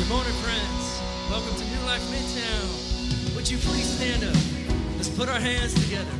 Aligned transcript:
Good 0.00 0.08
morning, 0.08 0.32
friends. 0.32 1.02
Welcome 1.28 1.54
to 1.56 1.64
New 1.66 1.84
Life 1.84 2.00
Midtown. 2.10 3.36
Would 3.36 3.50
you 3.50 3.58
please 3.58 3.84
stand 3.84 4.24
up? 4.24 4.34
Let's 4.96 5.10
put 5.10 5.28
our 5.28 5.38
hands 5.38 5.74
together. 5.74 6.10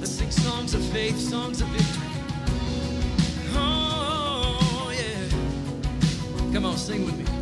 Let's 0.00 0.10
sing 0.10 0.28
songs 0.32 0.74
of 0.74 0.82
faith, 0.86 1.16
songs 1.20 1.60
of 1.60 1.68
victory. 1.68 2.08
Oh, 3.54 4.92
yeah. 4.92 6.52
Come 6.52 6.66
on, 6.66 6.76
sing 6.76 7.06
with 7.06 7.16
me. 7.16 7.41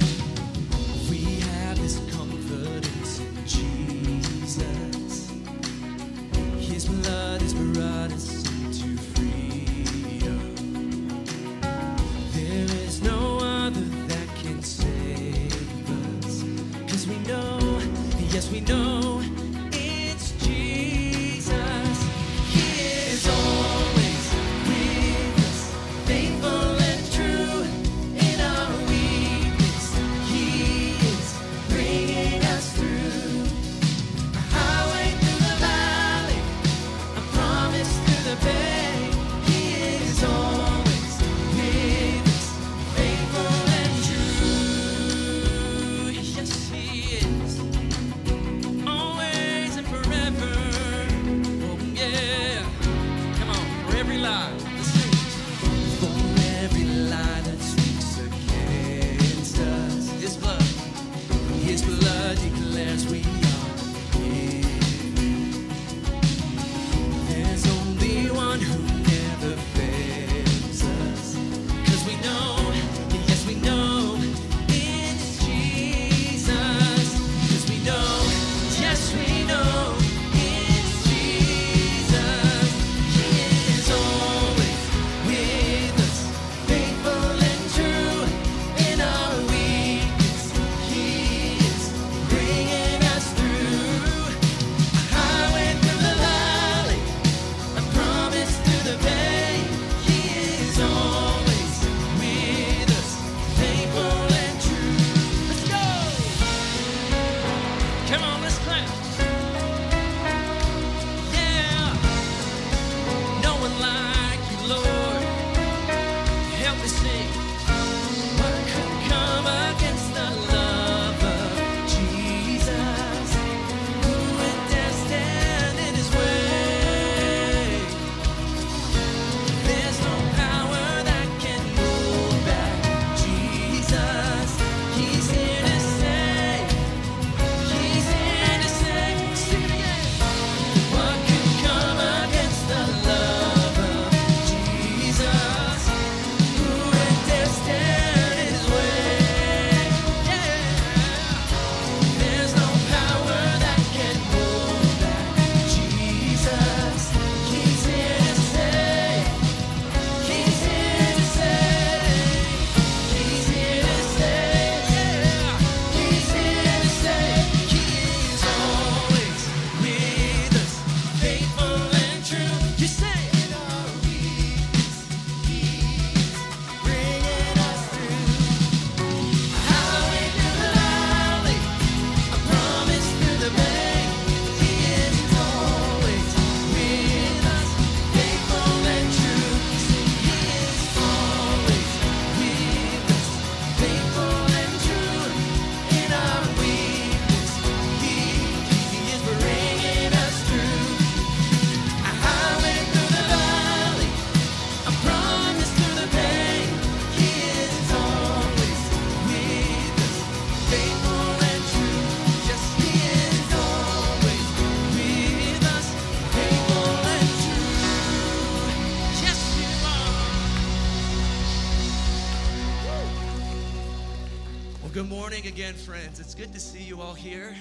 Good 226.40 226.52
to 226.54 226.58
see 226.58 226.82
you 226.82 227.02
all 227.02 227.12
here. 227.12 227.54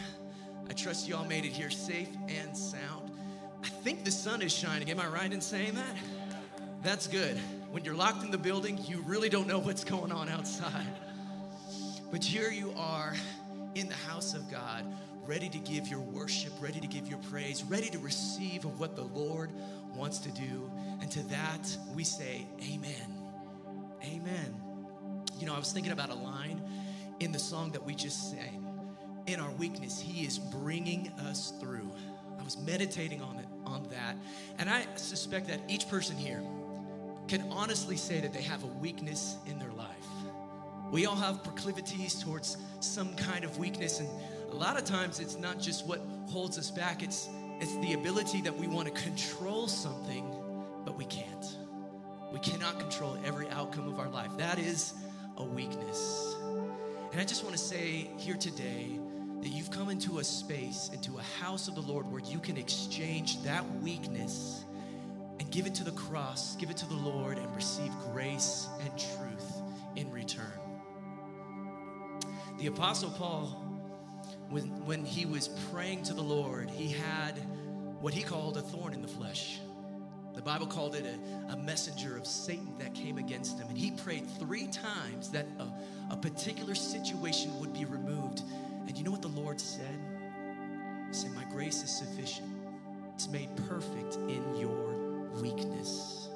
I 0.69 0.71
trust 0.71 1.05
you 1.05 1.13
all 1.13 1.25
made 1.25 1.43
it 1.43 1.51
here 1.51 1.69
safe 1.69 2.07
and 2.29 2.55
sound. 2.55 3.11
I 3.61 3.67
think 3.67 4.05
the 4.05 4.11
sun 4.11 4.41
is 4.41 4.53
shining. 4.53 4.89
Am 4.89 5.01
I 5.01 5.07
right 5.07 5.33
in 5.33 5.41
saying 5.41 5.75
that? 5.75 5.97
That's 6.81 7.05
good. 7.05 7.35
When 7.71 7.83
you're 7.83 7.93
locked 7.93 8.23
in 8.23 8.31
the 8.31 8.37
building, 8.37 8.79
you 8.87 9.01
really 9.01 9.27
don't 9.27 9.47
know 9.49 9.59
what's 9.59 9.83
going 9.83 10.13
on 10.13 10.29
outside. 10.29 10.87
But 12.09 12.23
here 12.23 12.51
you 12.51 12.73
are 12.77 13.15
in 13.75 13.89
the 13.89 13.95
house 13.95 14.33
of 14.33 14.49
God, 14.49 14.85
ready 15.25 15.49
to 15.49 15.57
give 15.57 15.89
your 15.89 15.99
worship, 15.99 16.53
ready 16.61 16.79
to 16.79 16.87
give 16.87 17.09
your 17.09 17.19
praise, 17.29 17.65
ready 17.65 17.89
to 17.89 17.99
receive 17.99 18.63
of 18.63 18.79
what 18.79 18.95
the 18.95 19.03
Lord 19.03 19.49
wants 19.93 20.19
to 20.19 20.31
do. 20.31 20.71
And 21.01 21.11
to 21.11 21.23
that, 21.23 21.77
we 21.93 22.05
say, 22.05 22.47
Amen. 22.63 23.13
Amen. 24.05 24.55
You 25.37 25.47
know, 25.47 25.53
I 25.53 25.59
was 25.59 25.73
thinking 25.73 25.91
about 25.91 26.11
a 26.11 26.15
line 26.15 26.61
in 27.19 27.33
the 27.33 27.39
song 27.39 27.71
that 27.71 27.85
we 27.85 27.93
just 27.93 28.31
sang. 28.31 28.58
In 29.29 29.39
our 29.39 29.51
weakness, 29.51 30.01
He 30.01 30.25
is 30.25 30.39
bringing 30.39 31.09
us 31.27 31.53
through. 31.59 31.87
I 32.39 32.43
was 32.43 32.57
meditating 32.57 33.21
on 33.21 33.37
it, 33.37 33.45
on 33.63 33.83
that, 33.91 34.15
and 34.57 34.67
I 34.67 34.87
suspect 34.95 35.47
that 35.49 35.59
each 35.67 35.87
person 35.87 36.17
here 36.17 36.41
can 37.27 37.43
honestly 37.51 37.95
say 37.95 38.21
that 38.21 38.33
they 38.33 38.41
have 38.41 38.63
a 38.63 38.67
weakness 38.81 39.35
in 39.45 39.59
their 39.59 39.71
life. 39.73 39.87
We 40.91 41.05
all 41.05 41.15
have 41.15 41.43
proclivities 41.43 42.23
towards 42.23 42.57
some 42.79 43.15
kind 43.17 43.43
of 43.43 43.59
weakness, 43.59 43.99
and 43.99 44.09
a 44.51 44.55
lot 44.55 44.77
of 44.77 44.83
times 44.83 45.19
it's 45.19 45.37
not 45.37 45.59
just 45.59 45.85
what 45.85 46.01
holds 46.31 46.57
us 46.57 46.71
back, 46.71 47.03
it's 47.03 47.29
it's 47.59 47.75
the 47.85 47.93
ability 47.93 48.41
that 48.41 48.57
we 48.57 48.65
want 48.65 48.87
to 48.87 48.99
control 49.03 49.67
something, 49.67 50.25
but 50.85 50.97
we 50.97 51.05
can't. 51.05 51.55
We 52.33 52.39
cannot 52.39 52.79
control 52.79 53.15
every 53.23 53.47
outcome 53.49 53.87
of 53.87 53.99
our 53.99 54.09
life. 54.09 54.31
That 54.39 54.57
is 54.57 54.95
a 55.37 55.43
weakness. 55.43 56.35
And 57.11 57.19
I 57.21 57.25
just 57.25 57.43
want 57.43 57.55
to 57.55 57.61
say 57.61 58.09
here 58.17 58.35
today 58.35 58.98
that 59.41 59.49
you've 59.49 59.71
come 59.71 59.89
into 59.89 60.19
a 60.19 60.23
space, 60.23 60.89
into 60.93 61.17
a 61.17 61.21
house 61.21 61.67
of 61.67 61.75
the 61.75 61.81
Lord 61.81 62.11
where 62.11 62.21
you 62.21 62.39
can 62.39 62.57
exchange 62.57 63.41
that 63.43 63.63
weakness 63.81 64.65
and 65.39 65.49
give 65.51 65.65
it 65.65 65.75
to 65.75 65.83
the 65.83 65.91
cross, 65.91 66.55
give 66.57 66.69
it 66.69 66.77
to 66.77 66.87
the 66.87 66.95
Lord, 66.95 67.37
and 67.37 67.55
receive 67.55 67.91
grace 68.11 68.67
and 68.81 68.91
truth 68.91 69.61
in 69.95 70.11
return. 70.11 70.45
The 72.57 72.67
Apostle 72.67 73.11
Paul, 73.11 73.45
when, 74.49 74.85
when 74.85 75.05
he 75.05 75.25
was 75.25 75.47
praying 75.71 76.03
to 76.03 76.13
the 76.13 76.21
Lord, 76.21 76.69
he 76.69 76.89
had 76.89 77.39
what 78.01 78.13
he 78.13 78.21
called 78.21 78.57
a 78.57 78.61
thorn 78.61 78.93
in 78.93 79.01
the 79.01 79.07
flesh. 79.07 79.59
The 80.35 80.41
Bible 80.41 80.67
called 80.67 80.95
it 80.95 81.05
a, 81.05 81.53
a 81.53 81.57
messenger 81.57 82.15
of 82.17 82.25
Satan 82.25 82.73
that 82.79 82.93
came 82.93 83.17
against 83.17 83.59
him. 83.59 83.67
And 83.67 83.77
he 83.77 83.91
prayed 83.91 84.25
three 84.39 84.67
times 84.67 85.29
that 85.31 85.45
a, 85.59 86.13
a 86.13 86.17
particular 86.17 86.75
situation 86.75 87.57
would 87.59 87.73
be 87.73 87.85
removed. 87.85 88.43
And 88.89 88.97
you 88.97 89.03
know 89.03 89.11
what 89.11 89.21
the 89.21 89.27
Lord 89.27 89.61
said? 89.61 89.99
He 91.07 91.13
said, 91.13 91.31
My 91.35 91.43
grace 91.45 91.83
is 91.83 91.91
sufficient. 91.91 92.49
It's 93.13 93.29
made 93.29 93.55
perfect 93.67 94.15
in 94.15 94.43
your 94.57 95.29
weakness. 95.39 96.29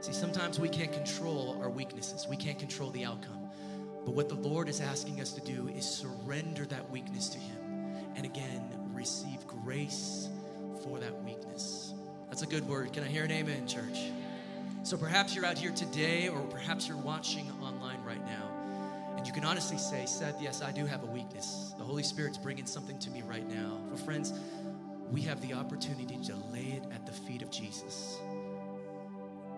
See, 0.00 0.12
sometimes 0.12 0.58
we 0.58 0.68
can't 0.68 0.92
control 0.92 1.56
our 1.62 1.70
weaknesses, 1.70 2.26
we 2.28 2.36
can't 2.36 2.58
control 2.58 2.90
the 2.90 3.04
outcome. 3.04 3.48
But 4.04 4.14
what 4.14 4.28
the 4.28 4.34
Lord 4.34 4.68
is 4.68 4.80
asking 4.80 5.20
us 5.20 5.32
to 5.32 5.40
do 5.42 5.68
is 5.68 5.86
surrender 5.86 6.66
that 6.66 6.90
weakness 6.90 7.28
to 7.30 7.38
Him. 7.38 7.56
And 8.16 8.24
again, 8.24 8.68
receive 8.92 9.46
grace 9.46 10.28
for 10.82 10.98
that 10.98 11.22
weakness. 11.22 11.94
That's 12.28 12.42
a 12.42 12.46
good 12.46 12.68
word. 12.68 12.92
Can 12.92 13.04
I 13.04 13.06
hear 13.06 13.22
an 13.22 13.30
amen, 13.30 13.68
church? 13.68 14.10
So 14.82 14.96
perhaps 14.96 15.36
you're 15.36 15.46
out 15.46 15.56
here 15.56 15.70
today, 15.70 16.28
or 16.28 16.40
perhaps 16.40 16.88
you're 16.88 16.98
watching 16.98 17.50
and 19.24 19.28
you 19.28 19.40
can 19.40 19.48
honestly 19.48 19.78
say, 19.78 20.04
Seth, 20.04 20.42
yes, 20.42 20.60
I 20.60 20.70
do 20.70 20.84
have 20.84 21.02
a 21.02 21.06
weakness. 21.06 21.72
The 21.78 21.82
Holy 21.82 22.02
Spirit's 22.02 22.36
bringing 22.36 22.66
something 22.66 22.98
to 22.98 23.08
me 23.08 23.22
right 23.22 23.48
now. 23.48 23.80
Well, 23.86 23.96
friends, 23.96 24.34
we 25.10 25.22
have 25.22 25.40
the 25.40 25.54
opportunity 25.54 26.18
to 26.26 26.36
lay 26.52 26.76
it 26.76 26.82
at 26.92 27.06
the 27.06 27.12
feet 27.12 27.40
of 27.40 27.50
Jesus. 27.50 28.18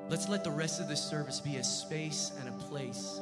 Let's 0.09 0.29
let 0.29 0.45
the 0.45 0.53
rest 0.53 0.81
of 0.81 0.87
this 0.87 1.03
service 1.03 1.41
be 1.41 1.57
a 1.57 1.65
space 1.65 2.31
and 2.39 2.49
a 2.49 2.53
place 2.53 3.19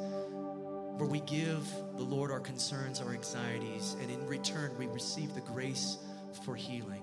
where 0.97 1.09
we 1.09 1.21
give 1.21 1.67
the 1.97 2.03
Lord 2.03 2.29
our 2.29 2.41
concerns, 2.41 3.01
our 3.01 3.11
anxieties, 3.11 3.95
and 3.99 4.11
in 4.11 4.27
return, 4.27 4.69
we 4.77 4.85
receive 4.85 5.33
the 5.33 5.41
grace 5.41 5.97
for 6.43 6.55
healing. 6.55 7.01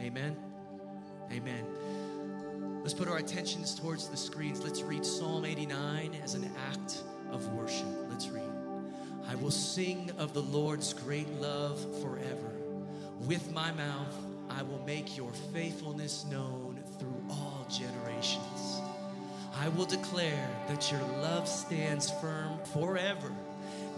Amen. 0.00 0.36
Amen. 1.32 1.66
Let's 2.82 2.94
put 2.94 3.08
our 3.08 3.16
attentions 3.16 3.74
towards 3.74 4.08
the 4.08 4.16
screens. 4.16 4.62
Let's 4.62 4.82
read 4.82 5.04
Psalm 5.04 5.44
89 5.44 6.16
as 6.22 6.34
an 6.34 6.48
act 6.70 7.02
of 7.32 7.46
worship. 7.52 7.86
Let's 8.08 8.28
read. 8.28 8.42
I 9.28 9.34
will 9.36 9.50
sing 9.50 10.10
of 10.18 10.32
the 10.34 10.42
Lord's 10.42 10.92
great 10.92 11.28
love 11.40 11.80
forever. 12.00 12.52
With 13.26 13.52
my 13.52 13.72
mouth, 13.72 14.14
I 14.48 14.62
will 14.62 14.82
make 14.86 15.16
your 15.16 15.32
faithfulness 15.52 16.24
known 16.30 16.80
through 16.98 17.22
all 17.28 17.66
generations. 17.68 18.80
I 19.58 19.68
will 19.70 19.86
declare 19.86 20.48
that 20.68 20.92
your 20.92 21.00
love 21.22 21.48
stands 21.48 22.10
firm 22.10 22.58
forever, 22.72 23.32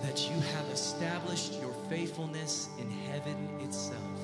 that 0.03 0.31
you 0.31 0.41
have 0.41 0.67
established 0.73 1.61
your 1.61 1.75
faithfulness 1.89 2.69
in 2.79 2.91
heaven 2.91 3.37
itself. 3.61 4.21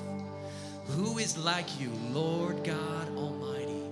Who 0.87 1.17
is 1.17 1.37
like 1.37 1.79
you, 1.79 1.91
Lord 2.11 2.63
God 2.63 3.15
Almighty? 3.17 3.83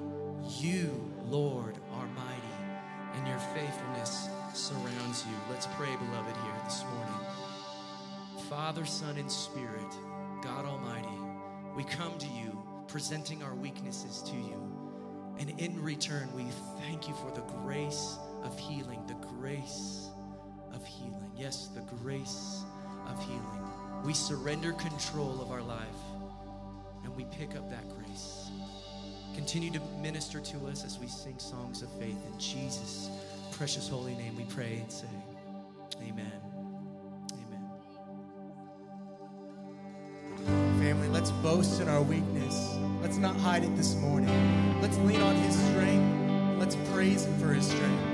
You, 0.59 0.89
Lord, 1.27 1.75
are 1.93 2.07
mighty, 2.07 3.17
and 3.17 3.27
your 3.27 3.39
faithfulness 3.53 4.29
surrounds 4.55 5.25
you. 5.27 5.35
Let's 5.49 5.67
pray, 5.75 5.95
beloved, 5.95 6.35
here 6.35 6.61
this 6.63 6.83
morning. 6.83 7.27
Father, 8.49 8.85
Son, 8.85 9.17
and 9.17 9.31
Spirit, 9.31 9.91
God 10.41 10.65
Almighty, 10.65 11.17
we 11.75 11.83
come 11.83 12.17
to 12.19 12.27
you 12.27 12.61
presenting 12.87 13.41
our 13.41 13.55
weaknesses 13.55 14.21
to 14.23 14.35
you. 14.35 14.71
And 15.39 15.59
in 15.59 15.81
return, 15.81 16.29
we 16.35 16.45
thank 16.79 17.07
you 17.07 17.15
for 17.15 17.31
the 17.31 17.41
grace 17.63 18.17
of 18.43 18.57
healing, 18.59 19.01
the 19.07 19.15
grace 19.39 20.09
of 20.73 20.85
healing. 20.85 21.31
Yes, 21.35 21.69
the 21.73 21.81
grace 21.81 22.63
of 23.07 23.19
healing. 23.25 23.69
We 24.03 24.13
surrender 24.13 24.73
control 24.73 25.41
of 25.41 25.51
our 25.51 25.61
life 25.61 25.87
and 27.03 27.15
we 27.15 27.25
pick 27.25 27.55
up 27.55 27.69
that 27.69 27.89
grace. 27.89 28.51
Continue 29.33 29.71
to 29.71 29.81
minister 29.99 30.39
to 30.39 30.67
us 30.67 30.85
as 30.85 30.99
we 30.99 31.07
sing 31.07 31.39
songs 31.39 31.81
of 31.81 31.91
faith. 31.93 32.17
In 32.31 32.39
Jesus' 32.39 33.09
precious 33.57 33.87
holy 33.87 34.15
name, 34.15 34.35
we 34.35 34.43
pray 34.45 34.79
and 34.81 34.91
say, 34.91 35.07
Amen. 36.01 36.31
Amen. 37.33 37.69
Family, 40.79 41.07
let's 41.09 41.29
boast 41.31 41.79
in 41.79 41.87
our 41.87 42.01
weakness. 42.01 42.75
Let's 43.01 43.17
not 43.17 43.35
hide 43.35 43.63
it 43.63 43.75
this 43.75 43.95
morning. 43.95 44.81
Let's 44.81 44.97
lean 44.99 45.21
on 45.21 45.35
His 45.35 45.55
strength. 45.55 46.59
Let's 46.59 46.75
praise 46.91 47.25
Him 47.25 47.39
for 47.39 47.53
His 47.53 47.67
strength. 47.67 48.12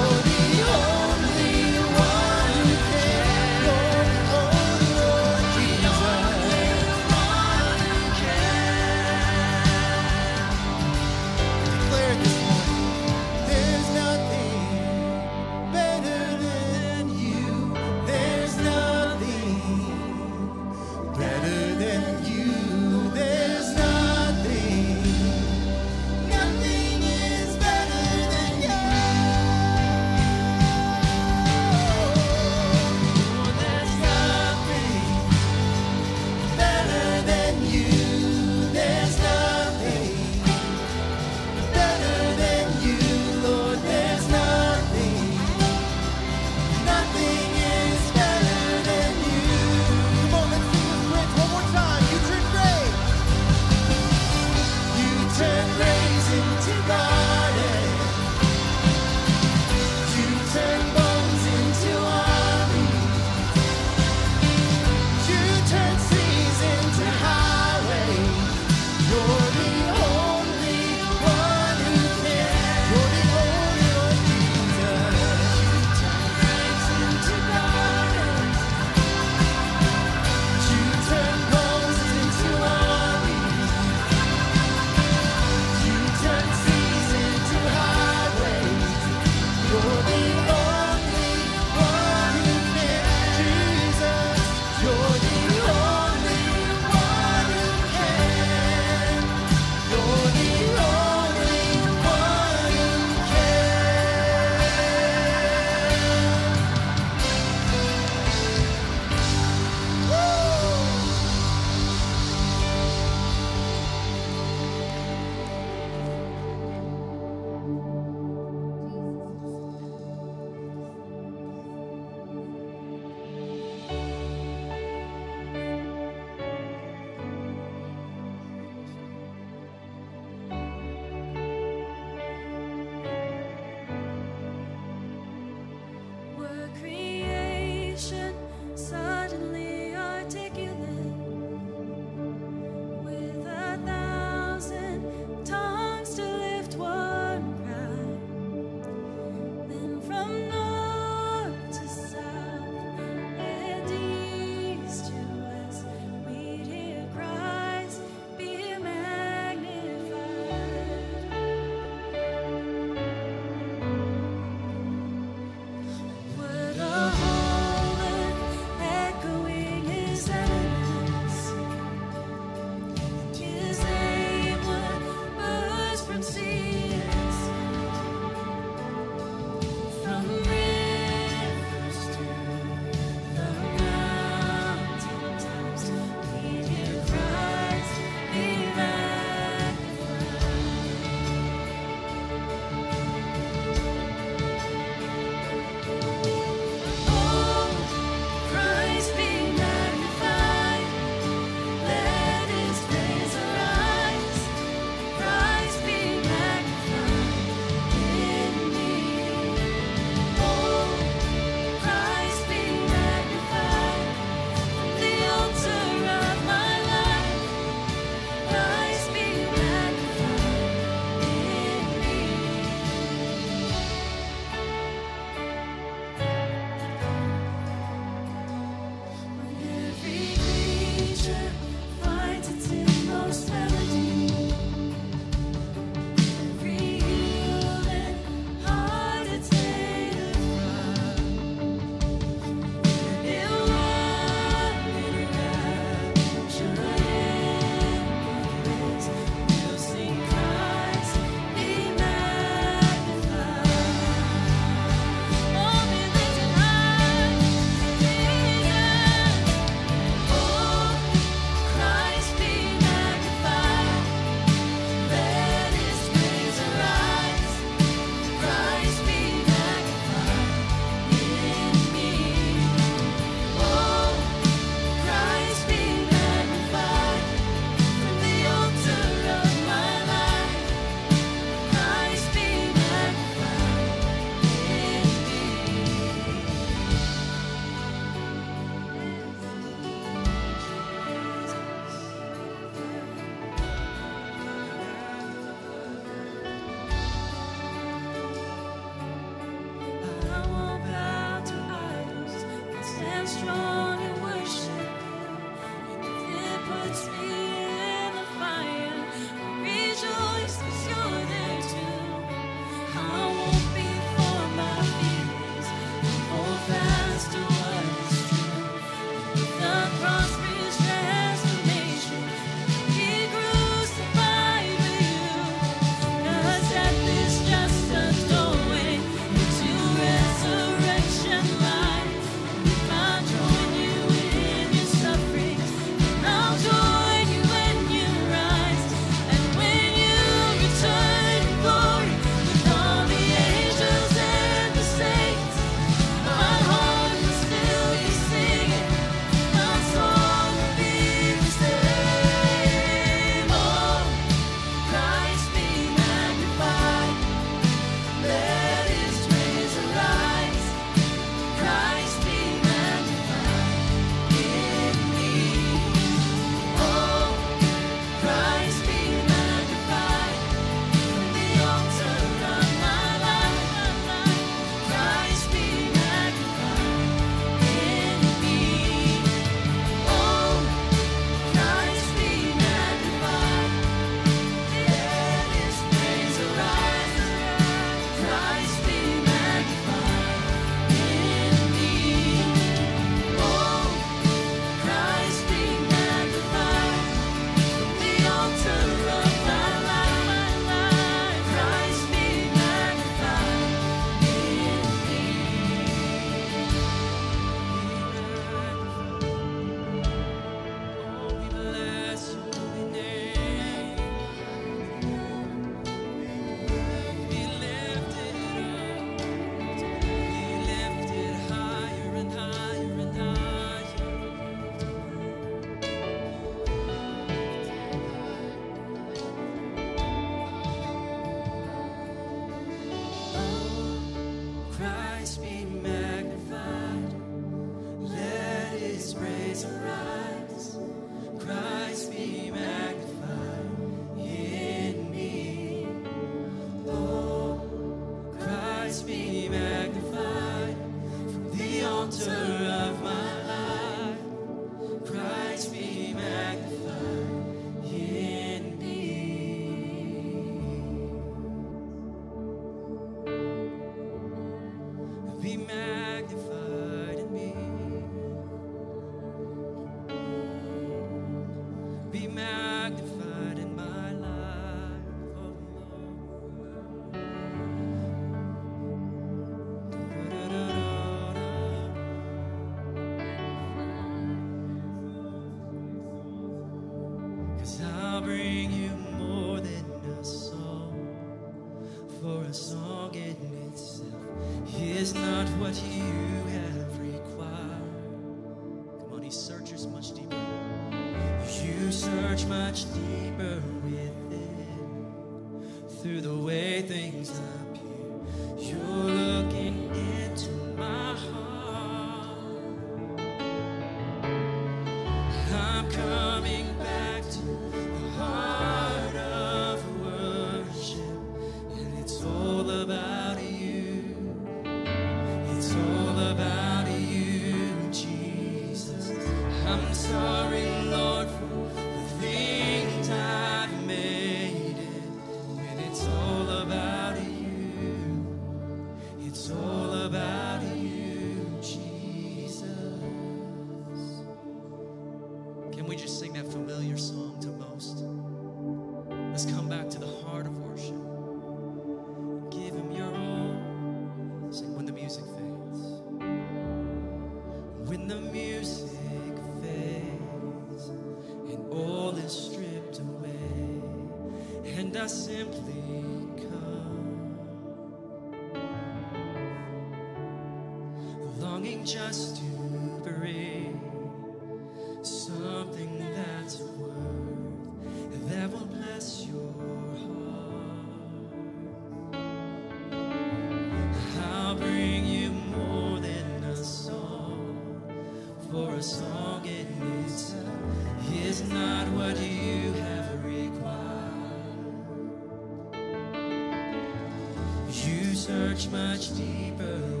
Search 598.51 598.69
much 598.69 599.15
deeper 599.15 600.00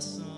coração. 0.00 0.29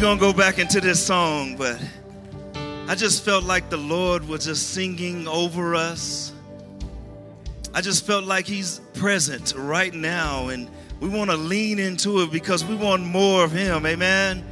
We're 0.00 0.06
gonna 0.06 0.18
go 0.18 0.32
back 0.32 0.58
into 0.58 0.80
this 0.80 1.04
song, 1.04 1.56
but 1.58 1.78
I 2.88 2.94
just 2.94 3.22
felt 3.22 3.44
like 3.44 3.68
the 3.68 3.76
Lord 3.76 4.26
was 4.26 4.46
just 4.46 4.70
singing 4.70 5.28
over 5.28 5.74
us. 5.74 6.32
I 7.74 7.82
just 7.82 8.06
felt 8.06 8.24
like 8.24 8.46
He's 8.46 8.80
present 8.94 9.52
right 9.54 9.92
now, 9.92 10.48
and 10.48 10.70
we 11.00 11.10
want 11.10 11.28
to 11.30 11.36
lean 11.36 11.78
into 11.78 12.22
it 12.22 12.32
because 12.32 12.64
we 12.64 12.76
want 12.76 13.02
more 13.02 13.44
of 13.44 13.52
Him. 13.52 13.84
Amen. 13.84 14.42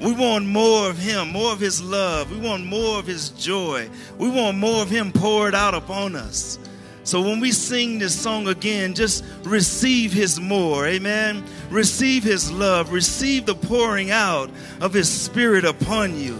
We 0.00 0.12
want 0.12 0.44
more 0.44 0.90
of 0.90 0.98
Him, 0.98 1.30
more 1.30 1.52
of 1.52 1.60
His 1.60 1.80
love. 1.80 2.32
We 2.32 2.38
want 2.38 2.66
more 2.66 2.98
of 2.98 3.06
His 3.06 3.28
joy. 3.30 3.88
We 4.18 4.28
want 4.28 4.58
more 4.58 4.82
of 4.82 4.90
Him 4.90 5.12
poured 5.12 5.54
out 5.54 5.74
upon 5.74 6.16
us. 6.16 6.58
So 7.06 7.22
when 7.22 7.38
we 7.38 7.52
sing 7.52 8.00
this 8.00 8.20
song 8.20 8.48
again, 8.48 8.92
just 8.92 9.24
receive 9.44 10.12
His 10.12 10.40
more. 10.40 10.88
Amen. 10.88 11.44
Receive 11.70 12.24
His 12.24 12.50
love. 12.50 12.90
Receive 12.90 13.46
the 13.46 13.54
pouring 13.54 14.10
out 14.10 14.50
of 14.80 14.92
His 14.92 15.08
Spirit 15.08 15.64
upon 15.64 16.18
you. 16.18 16.36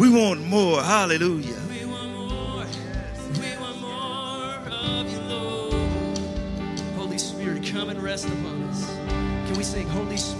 We 0.00 0.08
want 0.08 0.40
more. 0.46 0.82
Hallelujah. 0.82 1.54
Holy 6.96 7.18
Spirit, 7.18 7.66
come 7.66 7.90
and 7.90 8.02
rest 8.02 8.28
upon 8.28 8.62
us. 8.62 8.86
Can 9.46 9.58
we 9.58 9.62
sing 9.62 9.86
Holy 9.88 10.16
Spirit? 10.16 10.37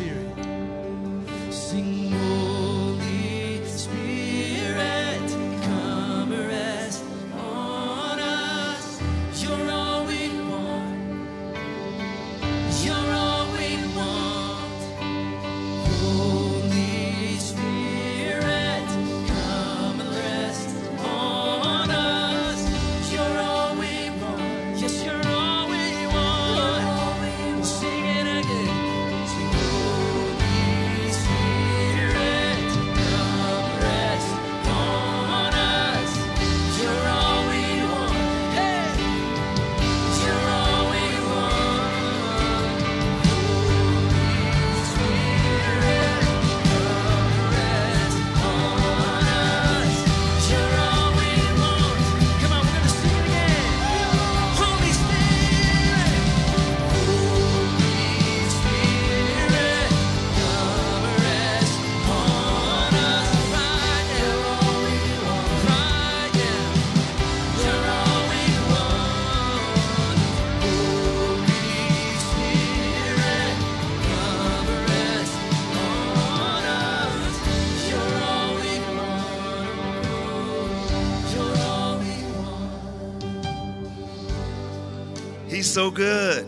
He's 85.68 85.74
so 85.74 85.90
good. 85.90 86.46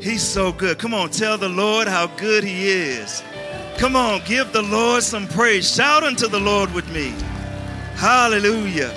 He's 0.00 0.22
so 0.22 0.52
good. 0.52 0.78
Come 0.78 0.94
on, 0.94 1.10
tell 1.10 1.36
the 1.36 1.50
Lord 1.50 1.86
how 1.86 2.06
good 2.16 2.42
He 2.42 2.70
is. 2.70 3.22
Come 3.76 3.94
on, 3.94 4.22
give 4.24 4.54
the 4.54 4.62
Lord 4.62 5.02
some 5.02 5.28
praise. 5.28 5.70
Shout 5.70 6.02
unto 6.02 6.28
the 6.28 6.40
Lord 6.40 6.72
with 6.72 6.88
me. 6.94 7.12
Hallelujah. 7.94 8.90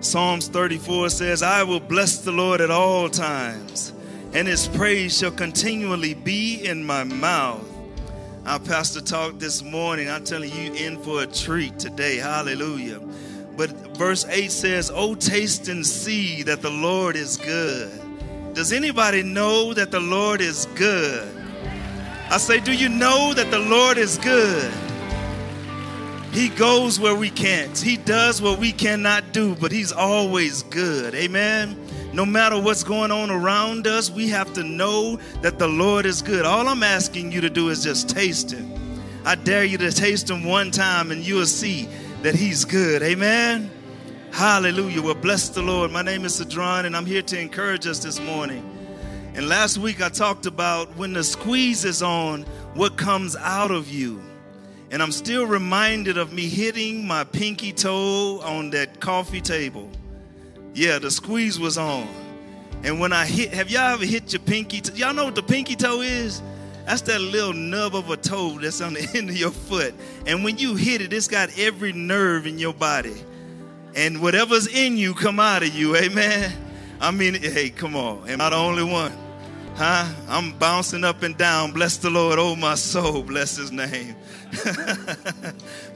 Psalms 0.00 0.48
34 0.48 1.10
says, 1.10 1.44
I 1.44 1.62
will 1.62 1.78
bless 1.78 2.18
the 2.18 2.32
Lord 2.32 2.60
at 2.60 2.72
all 2.72 3.08
times, 3.08 3.92
and 4.32 4.48
his 4.48 4.66
praise 4.66 5.16
shall 5.16 5.30
continually 5.30 6.14
be 6.14 6.66
in 6.66 6.82
my 6.82 7.04
mouth. 7.04 7.64
Our 8.44 8.58
pastor 8.58 9.02
talked 9.02 9.38
this 9.38 9.62
morning. 9.62 10.10
I'm 10.10 10.24
telling 10.24 10.50
you, 10.50 10.72
in 10.72 11.00
for 11.00 11.22
a 11.22 11.28
treat 11.28 11.78
today. 11.78 12.16
Hallelujah. 12.16 13.00
Verse 13.98 14.24
8 14.28 14.52
says, 14.52 14.92
Oh, 14.94 15.16
taste 15.16 15.66
and 15.66 15.84
see 15.84 16.44
that 16.44 16.62
the 16.62 16.70
Lord 16.70 17.16
is 17.16 17.36
good. 17.36 17.90
Does 18.54 18.72
anybody 18.72 19.24
know 19.24 19.74
that 19.74 19.90
the 19.90 19.98
Lord 19.98 20.40
is 20.40 20.66
good? 20.76 21.28
I 22.30 22.38
say, 22.38 22.60
Do 22.60 22.72
you 22.72 22.88
know 22.88 23.34
that 23.34 23.50
the 23.50 23.58
Lord 23.58 23.98
is 23.98 24.16
good? 24.18 24.72
He 26.30 26.48
goes 26.50 27.00
where 27.00 27.16
we 27.16 27.28
can't. 27.28 27.76
He 27.76 27.96
does 27.96 28.40
what 28.40 28.60
we 28.60 28.70
cannot 28.70 29.32
do, 29.32 29.56
but 29.56 29.72
He's 29.72 29.90
always 29.90 30.62
good. 30.62 31.16
Amen. 31.16 31.76
No 32.12 32.24
matter 32.24 32.60
what's 32.60 32.84
going 32.84 33.10
on 33.10 33.32
around 33.32 33.88
us, 33.88 34.12
we 34.12 34.28
have 34.28 34.52
to 34.52 34.62
know 34.62 35.16
that 35.42 35.58
the 35.58 35.66
Lord 35.66 36.06
is 36.06 36.22
good. 36.22 36.46
All 36.46 36.68
I'm 36.68 36.84
asking 36.84 37.32
you 37.32 37.40
to 37.40 37.50
do 37.50 37.70
is 37.70 37.82
just 37.82 38.08
taste 38.08 38.52
Him. 38.52 38.72
I 39.24 39.34
dare 39.34 39.64
you 39.64 39.76
to 39.78 39.90
taste 39.90 40.30
Him 40.30 40.44
one 40.44 40.70
time 40.70 41.10
and 41.10 41.26
you 41.26 41.34
will 41.34 41.46
see 41.46 41.88
that 42.22 42.36
He's 42.36 42.64
good. 42.64 43.02
Amen. 43.02 43.72
Hallelujah. 44.32 45.02
Well, 45.02 45.14
bless 45.14 45.48
the 45.48 45.62
Lord. 45.62 45.90
My 45.90 46.02
name 46.02 46.24
is 46.24 46.36
Cedron, 46.36 46.86
and 46.86 46.96
I'm 46.96 47.06
here 47.06 47.22
to 47.22 47.40
encourage 47.40 47.86
us 47.86 47.98
this 47.98 48.20
morning. 48.20 48.62
And 49.34 49.48
last 49.48 49.78
week 49.78 50.00
I 50.00 50.08
talked 50.08 50.46
about 50.46 50.94
when 50.96 51.12
the 51.12 51.24
squeeze 51.24 51.84
is 51.84 52.02
on, 52.02 52.42
what 52.74 52.96
comes 52.96 53.34
out 53.36 53.70
of 53.70 53.90
you. 53.90 54.20
And 54.90 55.02
I'm 55.02 55.12
still 55.12 55.44
reminded 55.46 56.18
of 56.18 56.32
me 56.32 56.48
hitting 56.48 57.06
my 57.06 57.24
pinky 57.24 57.72
toe 57.72 58.40
on 58.42 58.70
that 58.70 59.00
coffee 59.00 59.40
table. 59.40 59.90
Yeah, 60.72 60.98
the 60.98 61.10
squeeze 61.10 61.58
was 61.58 61.76
on. 61.76 62.06
And 62.84 63.00
when 63.00 63.12
I 63.12 63.26
hit, 63.26 63.52
have 63.52 63.70
y'all 63.70 63.94
ever 63.94 64.06
hit 64.06 64.32
your 64.32 64.40
pinky 64.40 64.80
toe? 64.80 64.94
Y'all 64.94 65.14
know 65.14 65.24
what 65.24 65.34
the 65.34 65.42
pinky 65.42 65.74
toe 65.74 66.00
is? 66.00 66.42
That's 66.86 67.02
that 67.02 67.20
little 67.20 67.52
nub 67.52 67.94
of 67.96 68.08
a 68.10 68.16
toe 68.16 68.58
that's 68.60 68.80
on 68.80 68.94
the 68.94 69.10
end 69.14 69.30
of 69.30 69.36
your 69.36 69.50
foot. 69.50 69.94
And 70.26 70.44
when 70.44 70.58
you 70.58 70.76
hit 70.76 71.00
it, 71.00 71.12
it's 71.12 71.28
got 71.28 71.58
every 71.58 71.92
nerve 71.92 72.46
in 72.46 72.58
your 72.58 72.72
body. 72.72 73.16
And 73.98 74.22
whatever's 74.22 74.68
in 74.68 74.96
you 74.96 75.12
come 75.12 75.40
out 75.40 75.64
of 75.64 75.74
you. 75.74 75.96
Amen. 75.96 76.52
I 77.00 77.10
mean, 77.10 77.34
hey, 77.34 77.68
come 77.68 77.96
on. 77.96 78.28
Am 78.28 78.40
I 78.40 78.50
the 78.50 78.54
only 78.54 78.84
one? 78.84 79.10
Huh? 79.74 80.06
I'm 80.28 80.56
bouncing 80.56 81.02
up 81.02 81.24
and 81.24 81.36
down. 81.36 81.72
Bless 81.72 81.96
the 81.96 82.08
Lord, 82.08 82.38
oh 82.38 82.54
my 82.54 82.76
soul. 82.76 83.24
Bless 83.24 83.56
his 83.56 83.72
name. 83.72 84.14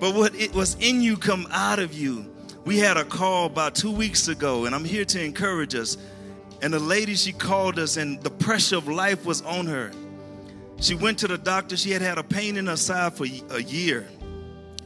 but 0.00 0.16
what 0.16 0.34
it 0.34 0.52
was 0.52 0.74
in 0.80 1.00
you 1.00 1.16
come 1.16 1.46
out 1.52 1.78
of 1.78 1.94
you. 1.94 2.28
We 2.64 2.76
had 2.76 2.96
a 2.96 3.04
call 3.04 3.46
about 3.46 3.76
two 3.76 3.92
weeks 3.92 4.26
ago, 4.26 4.64
and 4.64 4.74
I'm 4.74 4.84
here 4.84 5.04
to 5.04 5.22
encourage 5.22 5.76
us. 5.76 5.96
And 6.60 6.74
the 6.74 6.80
lady, 6.80 7.14
she 7.14 7.32
called 7.32 7.78
us, 7.78 7.96
and 7.98 8.20
the 8.20 8.30
pressure 8.30 8.78
of 8.78 8.88
life 8.88 9.24
was 9.24 9.42
on 9.42 9.66
her. 9.66 9.92
She 10.80 10.96
went 10.96 11.20
to 11.20 11.28
the 11.28 11.38
doctor. 11.38 11.76
She 11.76 11.92
had 11.92 12.02
had 12.02 12.18
a 12.18 12.24
pain 12.24 12.56
in 12.56 12.66
her 12.66 12.76
side 12.76 13.14
for 13.14 13.26
a 13.50 13.62
year. 13.62 14.08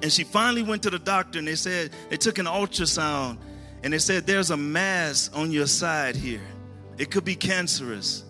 And 0.03 0.13
she 0.13 0.25
finally 0.25 0.63
went 0.63 0.83
to 0.83 0.91
the 0.91 0.99
doctor, 0.99 1.39
and 1.39 1.49
they 1.49 1.55
said, 1.55 1.91
they 2.11 2.17
took 2.17 2.39
an 2.39 2.47
ultrasound, 2.47 3.39
and 3.83 3.93
they 3.93 3.99
said, 3.99 4.27
there's 4.27 4.51
a 4.51 4.57
mass 4.57 5.31
on 5.35 5.51
your 5.51 5.67
side 5.67 6.17
here. 6.17 6.47
It 6.99 7.11
could 7.11 7.25
be 7.25 7.35
cancerous. 7.35 8.25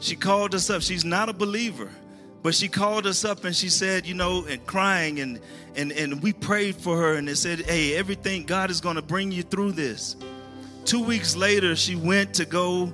She 0.00 0.16
called 0.16 0.54
us 0.54 0.70
up. 0.70 0.82
She's 0.82 1.04
not 1.04 1.28
a 1.28 1.32
believer. 1.32 1.90
But 2.44 2.54
she 2.54 2.68
called 2.68 3.06
us 3.06 3.24
up 3.24 3.46
and 3.46 3.56
she 3.56 3.70
said, 3.70 4.06
you 4.06 4.12
know, 4.12 4.44
and 4.44 4.64
crying 4.66 5.20
and 5.20 5.40
and 5.76 5.90
and 5.92 6.22
we 6.22 6.34
prayed 6.34 6.76
for 6.76 6.94
her 6.94 7.14
and 7.14 7.26
they 7.26 7.34
said, 7.34 7.60
hey, 7.60 7.96
everything 7.96 8.44
God 8.44 8.70
is 8.70 8.82
going 8.82 8.96
to 8.96 9.02
bring 9.02 9.32
you 9.32 9.42
through 9.42 9.72
this. 9.72 10.14
Two 10.84 11.02
weeks 11.02 11.36
later, 11.36 11.74
she 11.74 11.96
went 11.96 12.34
to 12.34 12.44
go 12.44 12.92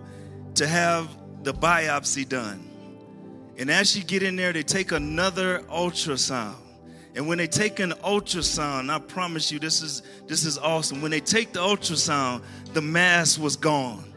to 0.54 0.68
have 0.68 1.08
the 1.42 1.52
biopsy 1.52 2.28
done. 2.28 2.70
And 3.58 3.72
as 3.72 3.90
she 3.90 4.04
get 4.04 4.22
in 4.22 4.36
there, 4.36 4.52
they 4.52 4.62
take 4.62 4.92
another 4.92 5.62
ultrasound. 5.62 6.54
And 7.14 7.26
when 7.26 7.38
they 7.38 7.46
take 7.46 7.80
an 7.80 7.92
ultrasound, 8.04 8.90
I 8.90 8.98
promise 9.00 9.50
you, 9.50 9.58
this 9.58 9.82
is 9.82 10.02
this 10.26 10.44
is 10.44 10.58
awesome. 10.58 11.02
When 11.02 11.10
they 11.10 11.20
take 11.20 11.52
the 11.52 11.60
ultrasound, 11.60 12.42
the 12.72 12.80
mass 12.80 13.38
was 13.38 13.56
gone, 13.56 14.12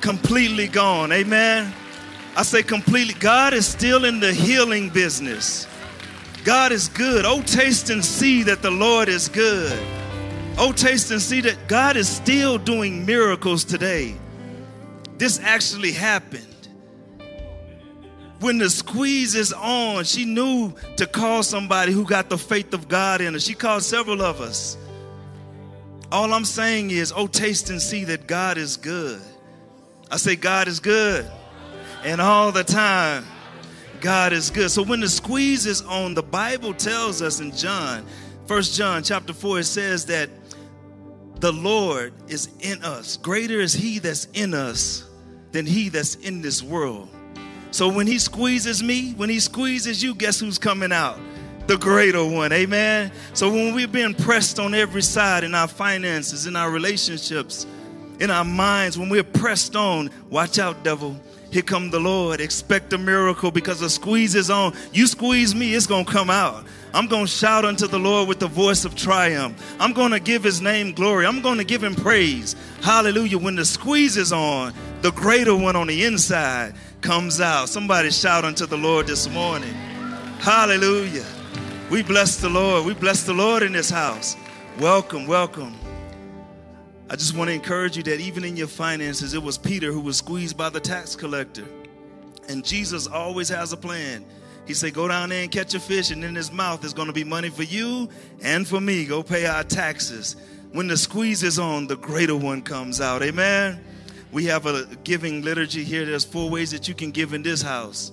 completely 0.00 0.68
gone. 0.68 1.12
Amen. 1.12 1.72
I 2.36 2.42
say 2.42 2.62
completely. 2.62 3.14
God 3.14 3.52
is 3.52 3.66
still 3.66 4.04
in 4.04 4.20
the 4.20 4.32
healing 4.32 4.90
business. 4.90 5.66
God 6.44 6.72
is 6.72 6.88
good. 6.88 7.24
Oh, 7.24 7.42
taste 7.42 7.90
and 7.90 8.04
see 8.04 8.42
that 8.44 8.60
the 8.60 8.70
Lord 8.70 9.08
is 9.08 9.28
good. 9.28 9.78
Oh, 10.58 10.72
taste 10.72 11.10
and 11.10 11.20
see 11.20 11.40
that 11.42 11.68
God 11.68 11.96
is 11.96 12.08
still 12.08 12.58
doing 12.58 13.06
miracles 13.06 13.64
today. 13.64 14.14
This 15.16 15.40
actually 15.40 15.92
happened. 15.92 16.53
When 18.44 18.58
the 18.58 18.68
squeeze 18.68 19.34
is 19.36 19.54
on, 19.54 20.04
she 20.04 20.26
knew 20.26 20.74
to 20.98 21.06
call 21.06 21.42
somebody 21.42 21.92
who 21.92 22.04
got 22.04 22.28
the 22.28 22.36
faith 22.36 22.74
of 22.74 22.88
God 22.88 23.22
in 23.22 23.32
her. 23.32 23.40
She 23.40 23.54
called 23.54 23.82
several 23.82 24.20
of 24.20 24.42
us. 24.42 24.76
All 26.12 26.30
I'm 26.30 26.44
saying 26.44 26.90
is, 26.90 27.10
oh, 27.16 27.26
taste 27.26 27.70
and 27.70 27.80
see 27.80 28.04
that 28.04 28.26
God 28.26 28.58
is 28.58 28.76
good. 28.76 29.18
I 30.10 30.18
say, 30.18 30.36
God 30.36 30.68
is 30.68 30.78
good. 30.78 31.26
And 32.04 32.20
all 32.20 32.52
the 32.52 32.64
time, 32.64 33.24
God 34.02 34.34
is 34.34 34.50
good. 34.50 34.70
So 34.70 34.82
when 34.82 35.00
the 35.00 35.08
squeeze 35.08 35.64
is 35.64 35.80
on, 35.80 36.12
the 36.12 36.22
Bible 36.22 36.74
tells 36.74 37.22
us 37.22 37.40
in 37.40 37.50
John, 37.50 38.04
First 38.44 38.76
John 38.76 39.02
chapter 39.02 39.32
4, 39.32 39.60
it 39.60 39.64
says 39.64 40.04
that 40.04 40.28
the 41.40 41.50
Lord 41.50 42.12
is 42.28 42.50
in 42.60 42.84
us. 42.84 43.16
Greater 43.16 43.58
is 43.60 43.72
he 43.72 44.00
that's 44.00 44.26
in 44.34 44.52
us 44.52 45.08
than 45.52 45.64
he 45.64 45.88
that's 45.88 46.16
in 46.16 46.42
this 46.42 46.62
world. 46.62 47.08
So 47.74 47.88
when 47.88 48.06
he 48.06 48.20
squeezes 48.20 48.84
me, 48.84 49.14
when 49.14 49.28
he 49.28 49.40
squeezes 49.40 50.00
you, 50.00 50.14
guess 50.14 50.38
who's 50.38 50.58
coming 50.58 50.92
out? 50.92 51.18
The 51.66 51.76
greater 51.76 52.24
one. 52.24 52.52
Amen. 52.52 53.10
So 53.32 53.50
when 53.50 53.74
we're 53.74 53.88
being 53.88 54.14
pressed 54.14 54.60
on 54.60 54.74
every 54.74 55.02
side 55.02 55.42
in 55.42 55.56
our 55.56 55.66
finances, 55.66 56.46
in 56.46 56.54
our 56.54 56.70
relationships, 56.70 57.66
in 58.20 58.30
our 58.30 58.44
minds, 58.44 58.96
when 58.96 59.08
we're 59.08 59.24
pressed 59.24 59.74
on, 59.74 60.08
watch 60.30 60.60
out, 60.60 60.84
devil. 60.84 61.20
Here 61.50 61.62
come 61.62 61.90
the 61.90 61.98
Lord. 61.98 62.40
Expect 62.40 62.92
a 62.92 62.98
miracle 62.98 63.50
because 63.50 63.80
the 63.80 63.90
squeeze 63.90 64.36
is 64.36 64.50
on. 64.50 64.72
You 64.92 65.08
squeeze 65.08 65.52
me, 65.52 65.74
it's 65.74 65.88
going 65.88 66.04
to 66.04 66.12
come 66.12 66.30
out. 66.30 66.64
I'm 66.92 67.08
going 67.08 67.26
to 67.26 67.30
shout 67.30 67.64
unto 67.64 67.88
the 67.88 67.98
Lord 67.98 68.28
with 68.28 68.38
the 68.38 68.46
voice 68.46 68.84
of 68.84 68.94
triumph. 68.94 69.76
I'm 69.80 69.92
going 69.92 70.12
to 70.12 70.20
give 70.20 70.44
his 70.44 70.60
name 70.60 70.92
glory. 70.92 71.26
I'm 71.26 71.42
going 71.42 71.58
to 71.58 71.64
give 71.64 71.82
him 71.82 71.96
praise. 71.96 72.54
Hallelujah. 72.82 73.38
When 73.38 73.56
the 73.56 73.64
squeeze 73.64 74.16
is 74.16 74.32
on, 74.32 74.72
the 75.02 75.10
greater 75.10 75.56
one 75.56 75.74
on 75.74 75.88
the 75.88 76.04
inside 76.04 76.74
comes 77.04 77.38
out. 77.38 77.68
Somebody 77.68 78.10
shout 78.10 78.46
unto 78.46 78.64
the 78.64 78.78
Lord 78.78 79.06
this 79.06 79.28
morning. 79.28 79.74
Hallelujah. 80.40 81.26
We 81.90 82.02
bless 82.02 82.38
the 82.38 82.48
Lord. 82.48 82.86
We 82.86 82.94
bless 82.94 83.24
the 83.24 83.34
Lord 83.34 83.62
in 83.62 83.72
this 83.72 83.90
house. 83.90 84.36
Welcome, 84.80 85.26
welcome. 85.26 85.76
I 87.10 87.16
just 87.16 87.36
want 87.36 87.50
to 87.50 87.54
encourage 87.54 87.98
you 87.98 88.02
that 88.04 88.20
even 88.20 88.42
in 88.42 88.56
your 88.56 88.68
finances, 88.68 89.34
it 89.34 89.42
was 89.42 89.58
Peter 89.58 89.92
who 89.92 90.00
was 90.00 90.16
squeezed 90.16 90.56
by 90.56 90.70
the 90.70 90.80
tax 90.80 91.14
collector. 91.14 91.66
And 92.48 92.64
Jesus 92.64 93.06
always 93.06 93.50
has 93.50 93.74
a 93.74 93.76
plan. 93.76 94.24
He 94.66 94.72
said, 94.72 94.94
Go 94.94 95.06
down 95.06 95.28
there 95.28 95.42
and 95.42 95.52
catch 95.52 95.74
a 95.74 95.80
fish, 95.80 96.10
and 96.10 96.24
in 96.24 96.34
his 96.34 96.50
mouth 96.50 96.86
is 96.86 96.94
going 96.94 97.08
to 97.08 97.12
be 97.12 97.22
money 97.22 97.50
for 97.50 97.64
you 97.64 98.08
and 98.40 98.66
for 98.66 98.80
me. 98.80 99.04
Go 99.04 99.22
pay 99.22 99.44
our 99.44 99.62
taxes. 99.62 100.36
When 100.72 100.86
the 100.86 100.96
squeeze 100.96 101.42
is 101.42 101.58
on, 101.58 101.86
the 101.86 101.96
greater 101.96 102.34
one 102.34 102.62
comes 102.62 103.02
out. 103.02 103.22
Amen. 103.22 103.84
We 104.34 104.46
have 104.46 104.66
a 104.66 104.84
giving 105.04 105.42
liturgy 105.42 105.84
here. 105.84 106.04
There's 106.04 106.24
four 106.24 106.50
ways 106.50 106.72
that 106.72 106.88
you 106.88 106.94
can 106.94 107.12
give 107.12 107.34
in 107.34 107.44
this 107.44 107.62
house. 107.62 108.10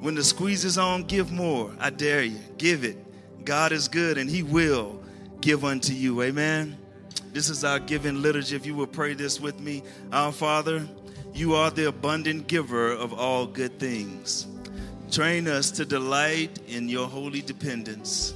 When 0.00 0.14
the 0.14 0.22
squeeze 0.22 0.62
is 0.62 0.76
on, 0.76 1.04
give 1.04 1.32
more. 1.32 1.74
I 1.80 1.88
dare 1.88 2.22
you. 2.22 2.38
Give 2.58 2.84
it. 2.84 2.98
God 3.46 3.72
is 3.72 3.88
good, 3.88 4.18
and 4.18 4.28
He 4.28 4.42
will 4.42 5.02
give 5.40 5.64
unto 5.64 5.94
you. 5.94 6.20
Amen. 6.20 6.76
This 7.32 7.48
is 7.48 7.64
our 7.64 7.78
giving 7.78 8.20
liturgy. 8.20 8.54
If 8.54 8.66
you 8.66 8.74
will 8.74 8.86
pray 8.86 9.14
this 9.14 9.40
with 9.40 9.58
me, 9.58 9.82
Our 10.12 10.32
Father, 10.32 10.86
you 11.32 11.54
are 11.54 11.70
the 11.70 11.88
abundant 11.88 12.46
giver 12.46 12.90
of 12.90 13.14
all 13.14 13.46
good 13.46 13.78
things. 13.78 14.46
Train 15.10 15.48
us 15.48 15.70
to 15.70 15.86
delight 15.86 16.58
in 16.68 16.90
your 16.90 17.08
holy 17.08 17.40
dependence. 17.40 18.34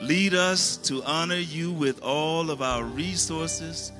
Lead 0.00 0.32
us 0.32 0.78
to 0.78 1.04
honor 1.04 1.36
you 1.36 1.70
with 1.70 2.02
all 2.02 2.50
of 2.50 2.62
our 2.62 2.82
resources. 2.82 3.92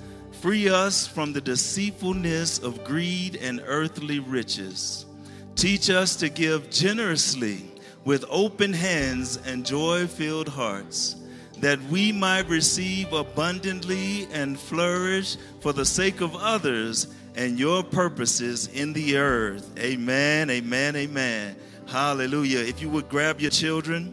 Free 0.43 0.69
us 0.69 1.07
from 1.07 1.33
the 1.33 1.41
deceitfulness 1.41 2.59
of 2.59 2.83
greed 2.83 3.37
and 3.37 3.63
earthly 3.65 4.19
riches. 4.19 5.07
Teach 5.55 5.89
us 5.89 6.17
to 6.17 6.29
give 6.29 6.69
generously 6.69 7.71
with 8.05 8.25
open 8.29 8.73
hands 8.73 9.39
and 9.47 9.65
joy 9.65 10.09
filled 10.09 10.49
hearts, 10.49 11.15
that 11.59 11.81
we 11.85 12.11
might 12.11 12.49
receive 12.49 13.13
abundantly 13.13 14.27
and 14.33 14.59
flourish 14.59 15.37
for 15.61 15.73
the 15.73 15.85
sake 15.85 16.21
of 16.21 16.35
others 16.35 17.07
and 17.37 17.57
your 17.57 17.85
purposes 17.85 18.67
in 18.67 18.93
the 18.95 19.19
earth. 19.19 19.71
Amen, 19.79 20.51
amen, 20.51 20.97
amen. 20.97 21.55
Hallelujah. 21.87 22.59
If 22.59 22.83
you 22.83 22.89
would 22.89 23.09
grab 23.09 23.41
your 23.41 23.53
children, 23.53 24.13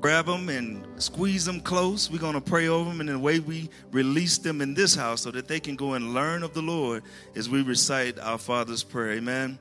grab 0.00 0.26
them 0.26 0.48
and 0.48 0.84
squeeze 1.02 1.44
them 1.44 1.60
close. 1.60 2.10
We're 2.10 2.18
going 2.18 2.34
to 2.34 2.40
pray 2.40 2.68
over 2.68 2.88
them, 2.90 3.00
and 3.00 3.08
the 3.08 3.18
way 3.18 3.40
we 3.40 3.68
release 3.90 4.38
them 4.38 4.60
in 4.60 4.74
this 4.74 4.94
house 4.94 5.22
so 5.22 5.30
that 5.30 5.48
they 5.48 5.60
can 5.60 5.76
go 5.76 5.94
and 5.94 6.14
learn 6.14 6.42
of 6.42 6.54
the 6.54 6.62
Lord 6.62 7.02
as 7.34 7.48
we 7.48 7.62
recite 7.62 8.18
our 8.18 8.38
Father's 8.38 8.82
prayer. 8.82 9.12
Amen. 9.12 9.58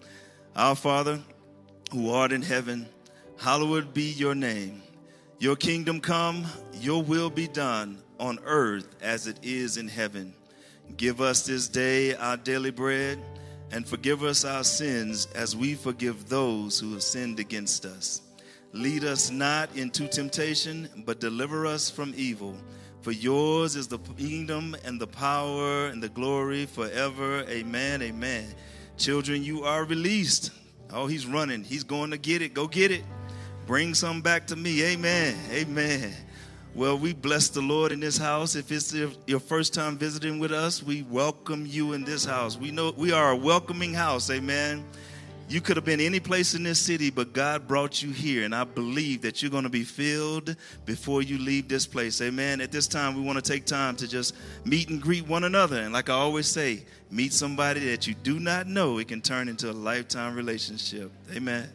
Our 0.55 0.75
Father, 0.75 1.19
who 1.91 2.11
art 2.11 2.31
in 2.31 2.41
heaven, 2.41 2.87
hallowed 3.39 3.93
be 3.93 4.11
your 4.11 4.35
name. 4.35 4.81
Your 5.39 5.55
kingdom 5.55 5.99
come, 6.01 6.45
your 6.73 7.03
will 7.03 7.29
be 7.29 7.47
done 7.47 7.99
on 8.19 8.39
earth 8.45 8.87
as 9.01 9.27
it 9.27 9.37
is 9.43 9.77
in 9.77 9.87
heaven. 9.87 10.33
Give 10.95 11.21
us 11.21 11.45
this 11.45 11.67
day 11.67 12.15
our 12.15 12.37
daily 12.37 12.71
bread, 12.71 13.19
and 13.71 13.85
forgive 13.85 14.23
us 14.23 14.45
our 14.45 14.63
sins 14.63 15.27
as 15.35 15.55
we 15.55 15.75
forgive 15.75 16.29
those 16.29 16.79
who 16.79 16.93
have 16.93 17.03
sinned 17.03 17.39
against 17.39 17.85
us. 17.85 18.21
Lead 18.73 19.03
us 19.03 19.31
not 19.31 19.75
into 19.75 20.07
temptation, 20.07 20.89
but 21.05 21.19
deliver 21.19 21.65
us 21.65 21.89
from 21.89 22.13
evil. 22.15 22.55
For 23.01 23.11
yours 23.11 23.75
is 23.75 23.87
the 23.87 23.99
kingdom 23.99 24.75
and 24.83 24.99
the 24.99 25.07
power 25.07 25.87
and 25.87 26.03
the 26.03 26.09
glory 26.09 26.65
forever. 26.65 27.43
Amen. 27.47 28.01
Amen. 28.01 28.53
Children, 28.97 29.43
you 29.43 29.63
are 29.63 29.85
released. 29.85 30.51
Oh, 30.91 31.07
he's 31.07 31.25
running. 31.25 31.63
He's 31.63 31.83
going 31.83 32.11
to 32.11 32.17
get 32.17 32.41
it. 32.41 32.53
Go 32.53 32.67
get 32.67 32.91
it. 32.91 33.03
Bring 33.65 33.93
some 33.93 34.21
back 34.21 34.47
to 34.47 34.55
me. 34.55 34.83
Amen. 34.83 35.37
Amen. 35.51 36.13
Well, 36.75 36.97
we 36.97 37.13
bless 37.13 37.49
the 37.49 37.61
Lord 37.61 37.91
in 37.91 37.99
this 37.99 38.17
house. 38.17 38.55
If 38.55 38.71
it's 38.71 38.93
your 39.25 39.39
first 39.39 39.73
time 39.73 39.97
visiting 39.97 40.39
with 40.39 40.51
us, 40.51 40.83
we 40.83 41.03
welcome 41.03 41.65
you 41.65 41.93
in 41.93 42.03
this 42.03 42.25
house. 42.25 42.57
We 42.57 42.71
know 42.71 42.93
we 42.95 43.11
are 43.11 43.31
a 43.31 43.35
welcoming 43.35 43.93
house. 43.93 44.29
Amen. 44.29 44.85
You 45.49 45.61
could 45.61 45.77
have 45.77 45.85
been 45.85 46.01
any 46.01 46.19
place 46.19 46.55
in 46.55 46.63
this 46.63 46.77
city, 46.77 47.09
but 47.09 47.31
God 47.31 47.69
brought 47.69 48.01
you 48.03 48.11
here. 48.11 48.43
And 48.43 48.53
I 48.53 48.65
believe 48.65 49.21
that 49.21 49.41
you're 49.41 49.51
going 49.51 49.63
to 49.63 49.69
be 49.69 49.83
filled 49.83 50.57
before 50.85 51.21
you 51.21 51.37
leave 51.37 51.69
this 51.69 51.87
place. 51.87 52.21
Amen. 52.21 52.59
At 52.59 52.73
this 52.73 52.85
time, 52.85 53.15
we 53.15 53.21
want 53.21 53.43
to 53.43 53.51
take 53.51 53.65
time 53.65 53.95
to 53.97 54.09
just 54.09 54.35
meet 54.65 54.89
and 54.89 55.01
greet 55.01 55.25
one 55.25 55.45
another. 55.45 55.79
And 55.79 55.93
like 55.93 56.09
I 56.09 56.13
always 56.13 56.47
say, 56.47 56.83
meet 57.09 57.31
somebody 57.31 57.79
that 57.91 58.07
you 58.07 58.13
do 58.13 58.41
not 58.41 58.67
know. 58.67 58.97
It 58.97 59.07
can 59.07 59.21
turn 59.21 59.47
into 59.47 59.71
a 59.71 59.73
lifetime 59.73 60.35
relationship. 60.35 61.11
Amen. 61.33 61.69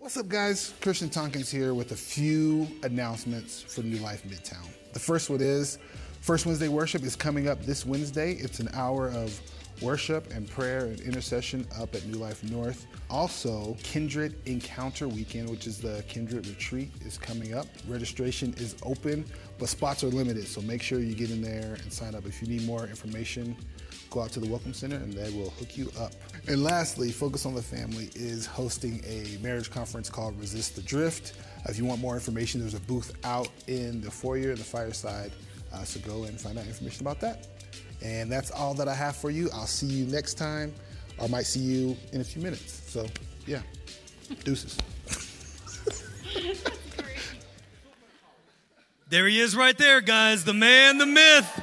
What's 0.00 0.16
up, 0.16 0.28
guys? 0.28 0.72
Christian 0.80 1.10
Tompkins 1.10 1.50
here 1.50 1.74
with 1.74 1.92
a 1.92 1.94
few 1.94 2.66
announcements 2.84 3.60
for 3.60 3.82
New 3.82 3.98
Life 3.98 4.24
Midtown. 4.24 4.66
The 4.94 4.98
first 4.98 5.28
one 5.28 5.42
is 5.42 5.76
First 6.22 6.46
Wednesday 6.46 6.68
Worship 6.68 7.02
is 7.02 7.14
coming 7.14 7.48
up 7.48 7.62
this 7.66 7.84
Wednesday. 7.84 8.32
It's 8.32 8.60
an 8.60 8.70
hour 8.72 9.08
of 9.10 9.38
worship 9.82 10.32
and 10.32 10.48
prayer 10.48 10.86
and 10.86 11.00
intercession 11.00 11.66
up 11.78 11.94
at 11.94 12.06
New 12.06 12.16
Life 12.16 12.42
North. 12.44 12.86
Also, 13.10 13.76
Kindred 13.82 14.36
Encounter 14.46 15.06
Weekend, 15.06 15.50
which 15.50 15.66
is 15.66 15.78
the 15.78 16.02
Kindred 16.08 16.46
Retreat, 16.46 16.90
is 17.04 17.18
coming 17.18 17.52
up. 17.52 17.66
Registration 17.86 18.54
is 18.56 18.76
open, 18.84 19.26
but 19.58 19.68
spots 19.68 20.02
are 20.02 20.08
limited, 20.08 20.48
so 20.48 20.62
make 20.62 20.80
sure 20.80 21.00
you 21.00 21.14
get 21.14 21.30
in 21.30 21.42
there 21.42 21.76
and 21.82 21.92
sign 21.92 22.14
up. 22.14 22.24
If 22.24 22.40
you 22.40 22.48
need 22.48 22.66
more 22.66 22.86
information, 22.86 23.54
go 24.10 24.20
out 24.20 24.30
to 24.32 24.40
the 24.40 24.48
Welcome 24.48 24.74
Center 24.74 24.96
and 24.96 25.12
they 25.12 25.30
will 25.30 25.50
hook 25.50 25.78
you 25.78 25.90
up. 25.98 26.12
And 26.48 26.62
lastly, 26.62 27.10
Focus 27.10 27.46
on 27.46 27.54
the 27.54 27.62
Family 27.62 28.10
is 28.14 28.44
hosting 28.44 29.02
a 29.06 29.38
marriage 29.40 29.70
conference 29.70 30.10
called 30.10 30.38
Resist 30.38 30.76
the 30.76 30.82
Drift. 30.82 31.34
If 31.68 31.78
you 31.78 31.84
want 31.84 32.00
more 32.00 32.14
information, 32.14 32.60
there's 32.60 32.74
a 32.74 32.80
booth 32.80 33.12
out 33.24 33.48
in 33.68 34.00
the 34.00 34.10
foyer, 34.10 34.54
the 34.54 34.64
fireside. 34.64 35.32
Uh, 35.72 35.84
so 35.84 36.00
go 36.00 36.24
and 36.24 36.40
find 36.40 36.58
out 36.58 36.66
information 36.66 37.06
about 37.06 37.20
that. 37.20 37.46
And 38.02 38.30
that's 38.30 38.50
all 38.50 38.74
that 38.74 38.88
I 38.88 38.94
have 38.94 39.14
for 39.14 39.30
you. 39.30 39.48
I'll 39.52 39.66
see 39.66 39.86
you 39.86 40.06
next 40.06 40.34
time, 40.34 40.74
I 41.22 41.26
might 41.28 41.46
see 41.46 41.60
you 41.60 41.96
in 42.12 42.20
a 42.20 42.24
few 42.24 42.42
minutes. 42.42 42.82
So, 42.90 43.06
yeah, 43.46 43.60
deuces. 44.44 44.76
There 49.10 49.26
he 49.26 49.40
is 49.40 49.56
right 49.56 49.76
there, 49.76 50.00
guys. 50.00 50.44
The 50.44 50.54
man, 50.54 50.98
the 50.98 51.06
myth. 51.06 51.62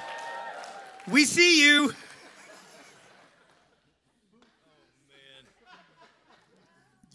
We 1.10 1.24
see 1.24 1.66
you. 1.66 1.94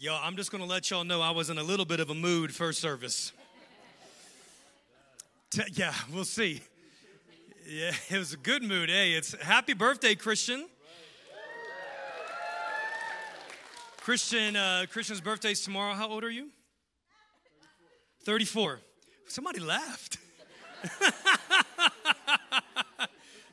Yo, 0.03 0.19
I'm 0.21 0.35
just 0.35 0.51
gonna 0.51 0.65
let 0.65 0.91
y'all 0.91 1.05
know 1.05 1.21
I 1.21 1.31
was 1.31 1.49
in 1.49 1.57
a 1.57 1.63
little 1.63 1.85
bit 1.85 2.01
of 2.01 2.09
a 2.09 2.13
mood 2.13 2.53
first 2.53 2.81
service. 2.81 3.31
Yeah, 5.71 5.93
we'll 6.11 6.25
see. 6.25 6.59
Yeah, 7.65 7.93
it 8.09 8.17
was 8.17 8.33
a 8.33 8.37
good 8.37 8.63
mood. 8.63 8.89
Hey, 8.89 9.13
it's 9.13 9.33
happy 9.41 9.73
birthday, 9.73 10.13
Christian. 10.13 10.67
Christian, 14.01 14.57
uh, 14.57 14.87
Christian's 14.91 15.21
birthday's 15.21 15.61
tomorrow. 15.61 15.93
How 15.93 16.09
old 16.09 16.25
are 16.25 16.29
you? 16.29 16.49
34. 18.25 18.81
Somebody 19.29 19.61
laughed. 19.61 20.17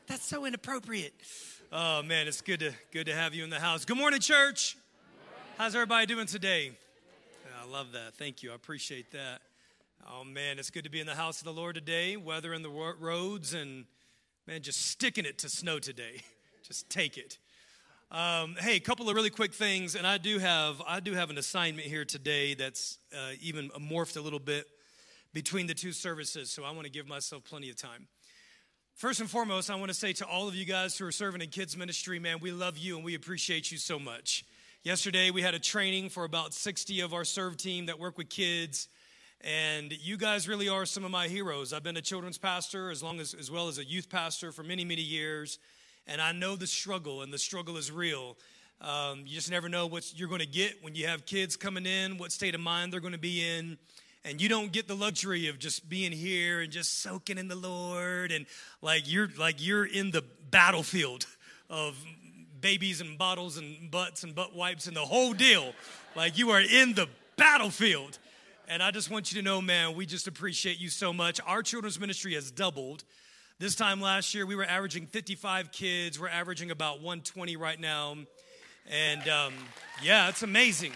That's 0.05 0.25
so 0.25 0.43
inappropriate. 0.43 1.13
Oh 1.71 2.03
man, 2.03 2.27
it's 2.27 2.41
good 2.41 2.59
to 2.59 2.73
good 2.91 3.05
to 3.05 3.15
have 3.15 3.33
you 3.33 3.45
in 3.45 3.49
the 3.49 3.61
house. 3.61 3.85
Good 3.85 3.95
morning, 3.95 4.19
church. 4.19 4.75
How's 5.61 5.75
everybody 5.75 6.07
doing 6.07 6.25
today? 6.25 6.71
I 7.61 7.71
love 7.71 7.91
that. 7.91 8.15
Thank 8.15 8.41
you. 8.41 8.51
I 8.51 8.55
appreciate 8.55 9.11
that. 9.11 9.41
Oh 10.11 10.23
man, 10.23 10.57
it's 10.57 10.71
good 10.71 10.85
to 10.85 10.89
be 10.89 10.99
in 10.99 11.05
the 11.05 11.13
house 11.13 11.37
of 11.37 11.45
the 11.45 11.53
Lord 11.53 11.75
today. 11.75 12.17
Weather 12.17 12.51
in 12.55 12.63
the 12.63 12.95
roads 12.99 13.53
and 13.53 13.85
man, 14.47 14.63
just 14.63 14.87
sticking 14.87 15.23
it 15.23 15.37
to 15.37 15.49
snow 15.49 15.77
today. 15.77 16.23
Just 16.67 16.89
take 16.89 17.15
it. 17.15 17.37
Um, 18.09 18.55
hey, 18.59 18.75
a 18.75 18.79
couple 18.79 19.07
of 19.07 19.15
really 19.15 19.29
quick 19.29 19.53
things, 19.53 19.93
and 19.93 20.07
I 20.07 20.17
do 20.17 20.39
have 20.39 20.81
I 20.87 20.99
do 20.99 21.13
have 21.13 21.29
an 21.29 21.37
assignment 21.37 21.87
here 21.87 22.05
today 22.05 22.55
that's 22.55 22.97
uh, 23.15 23.33
even 23.39 23.69
morphed 23.79 24.17
a 24.17 24.21
little 24.21 24.39
bit 24.39 24.65
between 25.31 25.67
the 25.67 25.75
two 25.75 25.91
services, 25.91 26.49
so 26.49 26.63
I 26.63 26.71
want 26.71 26.85
to 26.85 26.91
give 26.91 27.07
myself 27.07 27.43
plenty 27.43 27.69
of 27.69 27.75
time. 27.75 28.07
First 28.95 29.19
and 29.19 29.29
foremost, 29.29 29.69
I 29.69 29.75
want 29.75 29.89
to 29.89 29.93
say 29.93 30.11
to 30.13 30.25
all 30.25 30.47
of 30.47 30.55
you 30.55 30.65
guys 30.65 30.97
who 30.97 31.05
are 31.05 31.11
serving 31.11 31.41
in 31.41 31.49
kids 31.49 31.77
ministry, 31.77 32.17
man, 32.17 32.39
we 32.41 32.51
love 32.51 32.79
you 32.79 32.95
and 32.95 33.05
we 33.05 33.13
appreciate 33.13 33.71
you 33.71 33.77
so 33.77 33.99
much. 33.99 34.43
Yesterday, 34.83 35.29
we 35.29 35.43
had 35.43 35.53
a 35.53 35.59
training 35.59 36.09
for 36.09 36.23
about 36.23 36.55
60 36.55 37.01
of 37.01 37.13
our 37.13 37.23
serve 37.23 37.55
team 37.55 37.85
that 37.85 37.99
work 37.99 38.17
with 38.17 38.29
kids. 38.29 38.87
And 39.41 39.91
you 39.91 40.17
guys 40.17 40.47
really 40.47 40.69
are 40.69 40.87
some 40.87 41.05
of 41.05 41.11
my 41.11 41.27
heroes. 41.27 41.71
I've 41.71 41.83
been 41.83 41.97
a 41.97 42.01
children's 42.01 42.39
pastor 42.39 42.89
as 42.89 43.03
long 43.03 43.19
as 43.19 43.35
as 43.35 43.51
well 43.51 43.67
as 43.67 43.77
a 43.77 43.83
youth 43.85 44.09
pastor 44.09 44.51
for 44.51 44.63
many, 44.63 44.83
many 44.83 45.03
years. 45.03 45.59
And 46.07 46.19
I 46.19 46.31
know 46.31 46.55
the 46.55 46.65
struggle, 46.65 47.21
and 47.21 47.31
the 47.31 47.37
struggle 47.37 47.77
is 47.77 47.91
real. 47.91 48.37
Um, 48.81 49.19
you 49.27 49.35
just 49.35 49.51
never 49.51 49.69
know 49.69 49.85
what 49.85 50.17
you're 50.17 50.27
going 50.27 50.41
to 50.41 50.47
get 50.47 50.81
when 50.81 50.95
you 50.95 51.05
have 51.05 51.27
kids 51.27 51.55
coming 51.55 51.85
in, 51.85 52.17
what 52.17 52.31
state 52.31 52.55
of 52.55 52.61
mind 52.61 52.91
they're 52.91 53.01
going 53.01 53.13
to 53.13 53.19
be 53.19 53.47
in. 53.47 53.77
And 54.25 54.41
you 54.41 54.49
don't 54.49 54.71
get 54.71 54.87
the 54.87 54.95
luxury 54.95 55.47
of 55.47 55.59
just 55.59 55.89
being 55.89 56.11
here 56.11 56.61
and 56.61 56.71
just 56.71 57.03
soaking 57.03 57.37
in 57.37 57.49
the 57.49 57.55
Lord 57.55 58.31
and 58.31 58.47
like 58.81 59.03
you're 59.05 59.29
like 59.37 59.63
you're 59.63 59.85
in 59.85 60.09
the 60.09 60.23
battlefield 60.49 61.27
of 61.69 62.03
babies 62.61 63.01
and 63.01 63.17
bottles 63.17 63.57
and 63.57 63.91
butts 63.91 64.23
and 64.23 64.35
butt 64.35 64.55
wipes 64.55 64.87
and 64.87 64.95
the 64.95 65.01
whole 65.01 65.33
deal. 65.33 65.73
Like 66.15 66.37
you 66.37 66.51
are 66.51 66.61
in 66.61 66.93
the 66.93 67.07
battlefield. 67.37 68.19
And 68.67 68.81
I 68.81 68.91
just 68.91 69.09
want 69.09 69.33
you 69.33 69.41
to 69.41 69.45
know, 69.45 69.61
man, 69.61 69.95
we 69.95 70.05
just 70.05 70.27
appreciate 70.27 70.79
you 70.79 70.89
so 70.89 71.11
much. 71.11 71.41
Our 71.45 71.61
children's 71.61 71.99
ministry 71.99 72.35
has 72.35 72.51
doubled. 72.51 73.03
This 73.59 73.75
time 73.75 73.99
last 73.99 74.33
year, 74.33 74.45
we 74.45 74.55
were 74.55 74.65
averaging 74.65 75.07
55 75.07 75.71
kids. 75.71 76.19
We're 76.19 76.29
averaging 76.29 76.71
about 76.71 76.95
120 76.95 77.57
right 77.57 77.79
now. 77.79 78.15
And 78.89 79.27
um, 79.27 79.53
yeah, 80.01 80.29
it's 80.29 80.43
amazing. 80.43 80.93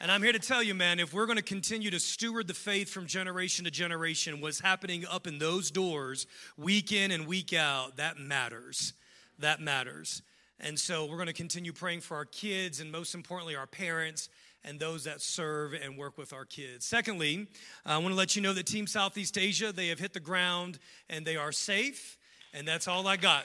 And 0.00 0.12
I'm 0.12 0.22
here 0.22 0.32
to 0.32 0.38
tell 0.38 0.62
you, 0.62 0.74
man, 0.74 1.00
if 1.00 1.14
we're 1.14 1.24
going 1.24 1.38
to 1.38 1.42
continue 1.42 1.90
to 1.90 1.98
steward 1.98 2.48
the 2.48 2.54
faith 2.54 2.90
from 2.90 3.06
generation 3.06 3.64
to 3.64 3.70
generation, 3.70 4.42
what's 4.42 4.60
happening 4.60 5.06
up 5.10 5.26
in 5.26 5.38
those 5.38 5.70
doors, 5.70 6.26
week 6.58 6.92
in 6.92 7.10
and 7.10 7.26
week 7.26 7.54
out, 7.54 7.96
that 7.96 8.18
matters. 8.18 8.92
That 9.38 9.60
matters. 9.60 10.22
And 10.60 10.78
so 10.78 11.04
we're 11.04 11.16
going 11.16 11.26
to 11.26 11.32
continue 11.32 11.72
praying 11.72 12.00
for 12.00 12.16
our 12.16 12.24
kids 12.24 12.80
and 12.80 12.90
most 12.90 13.14
importantly, 13.14 13.56
our 13.56 13.66
parents 13.66 14.28
and 14.64 14.80
those 14.80 15.04
that 15.04 15.20
serve 15.20 15.74
and 15.74 15.96
work 15.96 16.18
with 16.18 16.32
our 16.32 16.44
kids. 16.44 16.84
Secondly, 16.86 17.46
I 17.84 17.98
want 17.98 18.08
to 18.08 18.16
let 18.16 18.34
you 18.36 18.42
know 18.42 18.52
that 18.52 18.66
Team 18.66 18.86
Southeast 18.86 19.38
Asia, 19.38 19.72
they 19.72 19.88
have 19.88 19.98
hit 19.98 20.12
the 20.12 20.20
ground 20.20 20.78
and 21.08 21.26
they 21.26 21.36
are 21.36 21.52
safe. 21.52 22.18
And 22.52 22.66
that's 22.66 22.88
all 22.88 23.06
I 23.06 23.16
got. 23.16 23.44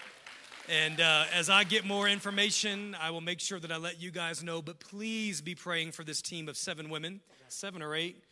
And 0.69 1.01
uh, 1.01 1.25
as 1.33 1.49
I 1.49 1.63
get 1.63 1.85
more 1.85 2.07
information, 2.07 2.95
I 3.01 3.09
will 3.09 3.21
make 3.21 3.39
sure 3.39 3.59
that 3.59 3.71
I 3.71 3.77
let 3.77 4.01
you 4.01 4.09
guys 4.09 4.43
know. 4.43 4.61
But 4.61 4.79
please 4.79 5.41
be 5.41 5.53
praying 5.53 5.91
for 5.91 6.03
this 6.03 6.21
team 6.21 6.47
of 6.47 6.55
seven 6.55 6.89
women, 6.89 7.19
seven 7.49 7.81
or 7.81 7.93
eight. 7.93 8.23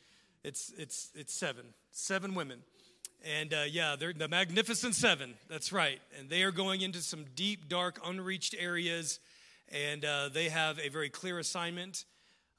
It's 0.44 0.72
it's 0.78 1.10
it's 1.16 1.34
seven, 1.34 1.66
seven 1.92 2.36
women, 2.36 2.60
and 3.24 3.53
uh, 3.53 3.63
yeah, 3.70 3.95
they're 3.97 4.13
the 4.13 4.28
Magnificent 4.28 4.95
Seven. 4.95 5.34
That's 5.49 5.72
right, 5.72 5.99
and 6.17 6.30
they 6.30 6.43
are 6.43 6.51
going 6.51 6.82
into 6.82 6.99
some 6.99 7.26
deep, 7.36 7.70
dark, 7.70 7.99
unreached 8.05 8.55
areas, 8.57 9.20
and 9.72 10.03
uh, 10.05 10.30
they 10.30 10.49
have 10.49 10.80
a 10.80 10.89
very 10.89 11.09
clear 11.09 11.39
assignment 11.39 12.05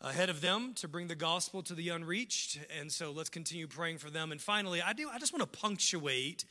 ahead 0.01 0.31
of 0.31 0.41
them 0.41 0.73
to 0.75 0.89
bring 0.89 1.09
the 1.09 1.15
gospel 1.15 1.63
to 1.63 1.75
the 1.75 1.91
unreached. 1.91 2.59
And 2.79 2.91
so 2.91 3.11
let's 3.11 3.29
continue 3.29 3.67
praying 3.67 3.99
for 3.99 4.11
them. 4.11 4.33
And 4.33 4.41
finally, 4.41 4.81
I 4.81 4.93
do. 4.93 5.09
I 5.13 5.19
just 5.19 5.33
want 5.33 5.53
to 5.53 5.59
punctuate 5.59 6.45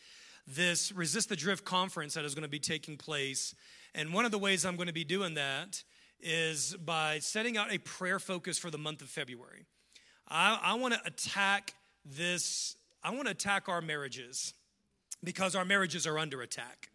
this 0.48 0.92
Resist 0.92 1.30
the 1.30 1.36
Drift 1.36 1.66
conference 1.66 2.14
that 2.14 2.26
is 2.26 2.36
going 2.36 2.44
to 2.44 2.50
be 2.50 2.60
taking 2.60 2.98
place. 2.98 3.56
And 3.96 4.14
one 4.14 4.26
of 4.26 4.32
the 4.32 4.38
ways 4.38 4.66
I'm 4.66 4.76
going 4.76 4.88
to 4.88 4.94
be 4.94 5.04
doing 5.04 5.36
that 5.36 5.84
is 6.20 6.76
by 6.76 7.20
setting 7.20 7.58
out 7.58 7.74
a 7.74 7.78
prayer 7.80 8.20
focus 8.20 8.58
for 8.58 8.70
the 8.70 8.78
month 8.78 9.02
of 9.02 9.10
February. 9.10 9.66
I, 10.28 10.60
I 10.62 10.74
want 10.76 10.94
to 10.94 11.00
attack 11.06 11.74
this, 12.06 12.76
I 13.04 13.12
want 13.12 13.26
to 13.26 13.32
attack 13.32 13.70
our 13.70 13.82
marriages 13.82 14.54
because 15.24 15.56
our 15.56 15.66
marriages 15.66 16.06
are 16.06 16.18
under 16.18 16.42
attack. 16.42 16.90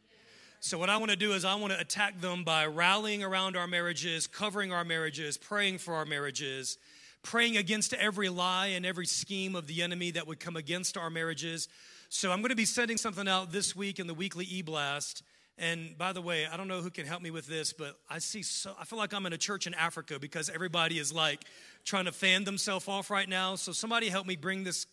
So, 0.61 0.78
what 0.78 0.88
I 0.88 0.96
want 0.96 1.11
to 1.11 1.16
do 1.16 1.32
is, 1.32 1.44
I 1.44 1.55
want 1.57 1.72
to 1.74 1.80
attack 1.80 2.20
them 2.20 2.42
by 2.42 2.64
rallying 2.66 3.22
around 3.22 3.55
our 3.55 3.66
marriages, 3.66 4.26
covering 4.26 4.72
our 4.72 4.84
marriages, 4.84 5.36
praying 5.36 5.78
for 5.78 5.94
our 5.94 6.07
marriages, 6.07 6.78
praying 7.22 7.57
against 7.57 7.92
every 7.92 8.28
lie 8.28 8.68
and 8.68 8.86
every 8.86 9.07
scheme 9.07 9.57
of 9.57 9.66
the 9.66 9.82
enemy 9.82 10.11
that 10.12 10.26
would 10.26 10.40
come 10.40 10.57
against 10.57 10.96
our 10.96 11.11
marriages. 11.11 11.68
So 12.09 12.32
I'm 12.32 12.40
going 12.40 12.50
to 12.50 12.57
be 12.57 12.64
sending 12.64 12.96
something 12.96 13.28
out 13.28 13.52
this 13.52 13.74
week 13.74 13.98
in 13.98 14.07
the 14.07 14.14
weekly 14.14 14.46
e-blast. 14.48 15.22
And 15.59 15.96
by 15.98 16.12
the 16.12 16.22
way, 16.22 16.46
I 16.46 16.57
don't 16.57 16.68
know 16.68 16.80
who 16.80 16.90
can 16.90 17.07
help 17.07 17.22
me 17.22 17.30
with 17.30 17.46
this, 17.46 17.72
but 17.72 17.96
I 18.11 18.18
see 18.18 18.42
so 18.42 18.74
I 18.80 18.84
feel 18.84 18.98
like 18.98 19.12
I'm 19.12 19.24
in 19.26 19.32
a 19.32 19.38
church 19.38 19.66
in 19.66 19.74
Africa 19.74 20.18
because 20.18 20.48
everybody 20.48 20.98
is 20.98 21.12
like 21.12 21.44
trying 21.84 22.07
to 22.07 22.12
fan 22.12 22.44
themselves 22.44 22.88
off 22.88 23.11
right 23.11 23.28
now. 23.28 23.55
So 23.55 23.72
somebody 23.72 24.09
help 24.09 24.26
me 24.26 24.36
bring 24.36 24.64
this 24.64 24.86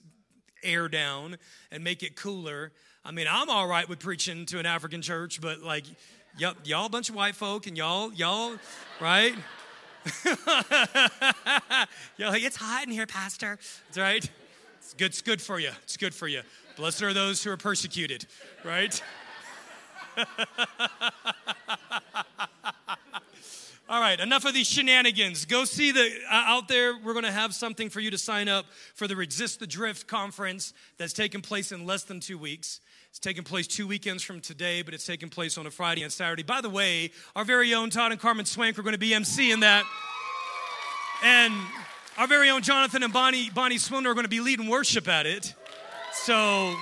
air 0.64 0.88
down 0.88 1.38
and 1.72 1.84
make 1.84 2.03
it 2.03 2.16
cooler. 2.16 2.72
I 3.03 3.12
mean, 3.12 3.28
I'm 3.30 3.49
all 3.49 3.68
right 3.68 3.88
with 3.88 3.99
preaching 3.99 4.45
to 4.47 4.59
an 4.59 4.66
African 4.66 5.01
church, 5.01 5.41
but 5.41 5.62
like 5.62 5.86
y'all, 6.38 6.53
y'all 6.64 6.86
a 6.86 6.89
bunch 6.89 7.09
of 7.09 7.16
white 7.16 7.36
folk 7.36 7.68
and 7.68 7.78
y'all, 7.78 8.12
y'all, 8.14 8.53
right? 8.99 9.34
y'all 10.26 10.36
like, 12.32 12.43
it's 12.43 12.55
hot 12.55 12.84
in 12.86 12.91
here, 12.91 13.05
Pastor. 13.05 13.59
That's 13.88 13.97
right. 13.97 14.30
It's 14.78 14.93
good, 14.93 15.05
it's 15.05 15.22
good 15.22 15.41
for 15.41 15.59
you. 15.59 15.72
It's 15.84 15.97
good 15.97 16.14
for 16.14 16.28
you. 16.28 16.41
Blessed 16.76 17.03
are 17.03 17.14
those 17.14 17.43
who 17.43 17.51
are 17.51 17.57
persecuted, 17.57 18.26
right? 18.64 19.01
All 23.92 24.00
right, 24.00 24.18
enough 24.22 24.46
of 24.46 24.54
these 24.54 24.68
shenanigans. 24.68 25.44
Go 25.44 25.66
see 25.66 25.92
the 25.92 26.10
uh, 26.32 26.44
out 26.48 26.70
there. 26.70 26.94
We're 27.04 27.12
going 27.12 27.26
to 27.26 27.32
have 27.32 27.54
something 27.54 27.89
for 27.89 28.00
you 28.00 28.10
to 28.12 28.18
sign 28.18 28.48
up 28.48 28.66
for 28.96 29.06
the 29.06 29.18
Resist 29.18 29.60
the 29.60 29.68
Drift 29.68 30.08
conference 30.08 30.74
that's 30.98 31.12
taking 31.12 31.42
place 31.42 31.74
in 31.74 31.86
less 31.86 32.04
than 32.04 32.22
two 32.22 32.38
weeks. 32.38 32.80
It's 33.10 33.20
taking 33.20 33.44
place 33.44 33.68
two 33.68 33.86
weekends 33.86 34.24
from 34.24 34.39
today, 34.39 34.82
but 34.82 34.94
it's 34.94 35.06
taking 35.06 35.28
place 35.28 35.58
on 35.58 35.68
a 35.68 35.72
Friday 35.72 36.04
and 36.04 36.12
Saturday. 36.14 36.42
By 36.42 36.62
the 36.62 36.70
way, 36.70 37.12
our 37.36 37.44
very 37.44 37.74
own 37.74 37.89
Todd 37.89 38.14
and 38.14 38.22
Carmen 38.22 38.46
Swank 38.46 38.80
are 38.80 38.82
going 38.82 38.94
to 38.94 38.98
be 38.98 39.14
MC 39.14 39.52
in 39.52 39.60
that. 39.60 39.84
And 41.22 41.54
Our 42.18 42.28
very 42.28 42.50
own 42.50 42.62
Jonathan 42.62 43.04
and 43.04 43.12
Bonnie, 43.12 43.50
Bonnie 43.50 43.78
Swindler 43.78 44.12
are 44.12 44.14
going 44.14 44.24
to 44.24 44.30
be 44.30 44.39
leading 44.39 44.70
worship 44.70 45.10
at 45.10 45.26
it. 45.26 45.54
So, 46.14 46.74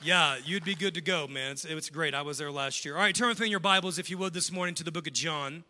yeah, 0.00 0.36
you'd 0.44 0.64
be 0.64 0.76
good 0.76 0.94
to 0.94 1.00
go, 1.00 1.26
man. 1.26 1.50
It's, 1.50 1.64
it's 1.64 1.90
great. 1.90 2.14
I 2.14 2.22
was 2.22 2.38
there 2.38 2.52
last 2.52 2.84
year. 2.84 2.94
All 2.94 3.00
right, 3.00 3.12
turn 3.12 3.28
with 3.28 3.40
in 3.40 3.50
your 3.50 3.58
Bibles, 3.58 3.98
if 3.98 4.08
you 4.08 4.18
would, 4.18 4.34
this 4.34 4.52
morning 4.52 4.76
to 4.76 4.84
the 4.84 4.92
book 4.92 5.08
of 5.08 5.14
John, 5.14 5.64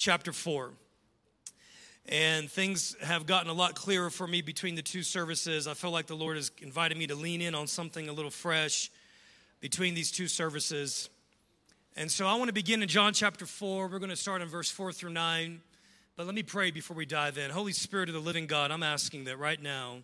chapter 0.00 0.32
4. 0.32 0.70
And 2.06 2.50
things 2.50 2.96
have 3.02 3.26
gotten 3.26 3.50
a 3.50 3.52
lot 3.52 3.74
clearer 3.74 4.08
for 4.08 4.26
me 4.26 4.40
between 4.40 4.74
the 4.74 4.82
two 4.82 5.02
services. 5.02 5.68
I 5.68 5.74
feel 5.74 5.90
like 5.90 6.06
the 6.06 6.16
Lord 6.16 6.36
has 6.36 6.50
invited 6.62 6.96
me 6.96 7.06
to 7.08 7.14
lean 7.14 7.42
in 7.42 7.54
on 7.54 7.66
something 7.66 8.08
a 8.08 8.12
little 8.12 8.30
fresh 8.30 8.90
between 9.60 9.92
these 9.92 10.10
two 10.10 10.26
services. 10.26 11.10
And 11.96 12.10
so 12.10 12.26
I 12.26 12.34
want 12.36 12.48
to 12.48 12.54
begin 12.54 12.82
in 12.82 12.88
John 12.88 13.12
chapter 13.12 13.44
4. 13.44 13.88
We're 13.88 13.98
going 13.98 14.08
to 14.08 14.16
start 14.16 14.40
in 14.40 14.48
verse 14.48 14.70
4 14.70 14.90
through 14.90 15.10
9. 15.10 15.60
But 16.16 16.24
let 16.24 16.34
me 16.34 16.42
pray 16.42 16.70
before 16.70 16.96
we 16.96 17.04
dive 17.04 17.36
in. 17.36 17.50
Holy 17.50 17.74
Spirit 17.74 18.08
of 18.08 18.14
the 18.14 18.22
living 18.22 18.46
God, 18.46 18.70
I'm 18.70 18.82
asking 18.82 19.24
that 19.24 19.38
right 19.38 19.62
now 19.62 19.98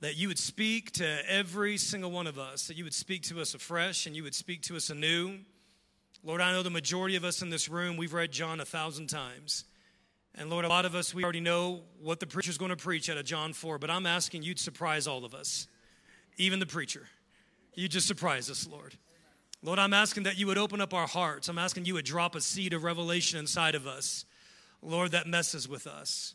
that 0.00 0.18
you 0.18 0.28
would 0.28 0.38
speak 0.38 0.90
to 0.92 1.18
every 1.26 1.78
single 1.78 2.10
one 2.10 2.26
of 2.26 2.38
us, 2.38 2.66
that 2.66 2.76
you 2.76 2.84
would 2.84 2.92
speak 2.92 3.22
to 3.22 3.40
us 3.40 3.54
afresh 3.54 4.04
and 4.04 4.14
you 4.14 4.24
would 4.24 4.34
speak 4.34 4.60
to 4.64 4.76
us 4.76 4.90
anew. 4.90 5.38
Lord, 6.24 6.40
I 6.40 6.52
know 6.52 6.62
the 6.62 6.70
majority 6.70 7.16
of 7.16 7.24
us 7.24 7.42
in 7.42 7.50
this 7.50 7.68
room, 7.68 7.96
we've 7.96 8.12
read 8.12 8.30
John 8.30 8.60
a 8.60 8.64
thousand 8.64 9.08
times. 9.08 9.64
And 10.36 10.50
Lord, 10.50 10.64
a 10.64 10.68
lot 10.68 10.84
of 10.84 10.94
us, 10.94 11.12
we 11.12 11.24
already 11.24 11.40
know 11.40 11.82
what 12.00 12.20
the 12.20 12.28
preacher's 12.28 12.58
going 12.58 12.70
to 12.70 12.76
preach 12.76 13.10
out 13.10 13.18
of 13.18 13.24
John 13.24 13.52
4, 13.52 13.78
but 13.78 13.90
I'm 13.90 14.06
asking 14.06 14.44
you 14.44 14.54
to 14.54 14.62
surprise 14.62 15.08
all 15.08 15.24
of 15.24 15.34
us, 15.34 15.66
even 16.36 16.60
the 16.60 16.66
preacher. 16.66 17.08
You 17.74 17.88
just 17.88 18.06
surprise 18.06 18.48
us, 18.50 18.68
Lord. 18.68 18.94
Lord, 19.64 19.80
I'm 19.80 19.92
asking 19.92 20.22
that 20.22 20.38
you 20.38 20.46
would 20.46 20.58
open 20.58 20.80
up 20.80 20.94
our 20.94 21.08
hearts. 21.08 21.48
I'm 21.48 21.58
asking 21.58 21.86
you 21.86 21.94
would 21.94 22.04
drop 22.04 22.36
a 22.36 22.40
seed 22.40 22.72
of 22.72 22.84
revelation 22.84 23.38
inside 23.38 23.74
of 23.74 23.86
us. 23.88 24.24
Lord, 24.80 25.12
that 25.12 25.26
messes 25.26 25.68
with 25.68 25.88
us. 25.88 26.34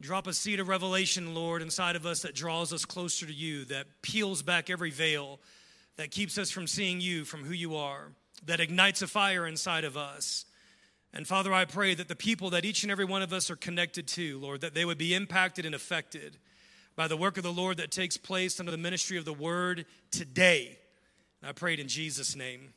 Drop 0.00 0.26
a 0.26 0.32
seed 0.34 0.60
of 0.60 0.68
revelation, 0.68 1.34
Lord, 1.34 1.62
inside 1.62 1.96
of 1.96 2.06
us 2.06 2.22
that 2.22 2.34
draws 2.34 2.72
us 2.72 2.84
closer 2.84 3.26
to 3.26 3.32
you, 3.32 3.64
that 3.66 3.86
peels 4.02 4.42
back 4.42 4.70
every 4.70 4.90
veil, 4.90 5.40
that 5.96 6.10
keeps 6.10 6.38
us 6.38 6.50
from 6.50 6.66
seeing 6.66 7.00
you, 7.00 7.24
from 7.24 7.44
who 7.44 7.54
you 7.54 7.76
are, 7.76 8.12
that 8.44 8.60
ignites 8.60 9.02
a 9.02 9.06
fire 9.06 9.46
inside 9.46 9.84
of 9.84 9.96
us. 9.96 10.44
And 11.12 11.26
Father, 11.26 11.52
I 11.52 11.64
pray 11.64 11.94
that 11.94 12.08
the 12.08 12.16
people 12.16 12.50
that 12.50 12.64
each 12.64 12.82
and 12.82 12.92
every 12.92 13.04
one 13.04 13.22
of 13.22 13.32
us 13.32 13.50
are 13.50 13.56
connected 13.56 14.06
to, 14.08 14.38
Lord, 14.38 14.60
that 14.60 14.74
they 14.74 14.84
would 14.84 14.98
be 14.98 15.14
impacted 15.14 15.64
and 15.64 15.74
affected 15.74 16.38
by 16.94 17.08
the 17.08 17.16
work 17.16 17.36
of 17.36 17.42
the 17.42 17.52
Lord 17.52 17.76
that 17.78 17.90
takes 17.90 18.16
place 18.16 18.60
under 18.60 18.72
the 18.72 18.78
ministry 18.78 19.16
of 19.16 19.24
the 19.24 19.32
word 19.32 19.86
today. 20.10 20.78
And 21.40 21.48
I 21.48 21.52
prayed 21.52 21.80
in 21.80 21.88
Jesus' 21.88 22.36
name. 22.36 22.74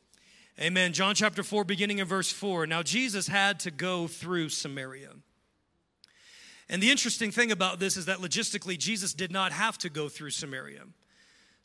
Amen. 0.60 0.92
John 0.92 1.16
chapter 1.16 1.42
4, 1.42 1.64
beginning 1.64 2.00
in 2.00 2.06
verse 2.06 2.32
4. 2.32 2.68
Now, 2.68 2.84
Jesus 2.84 3.28
had 3.28 3.62
to 3.62 3.72
go 3.72 4.08
through 4.08 4.50
Samaria. 4.50 5.12
And 6.70 6.84
the 6.84 6.92
interesting 6.92 7.32
thing 7.32 7.52
about 7.52 7.80
this 7.80 7.98
is 7.98 8.06
that 8.06 8.20
logistically, 8.20 8.78
Jesus 8.78 9.14
did 9.14 9.32
not 9.32 9.52
have 9.52 9.78
to 9.80 9.90
go 9.90 10.10
through 10.10 10.32
Samaria. 10.32 10.84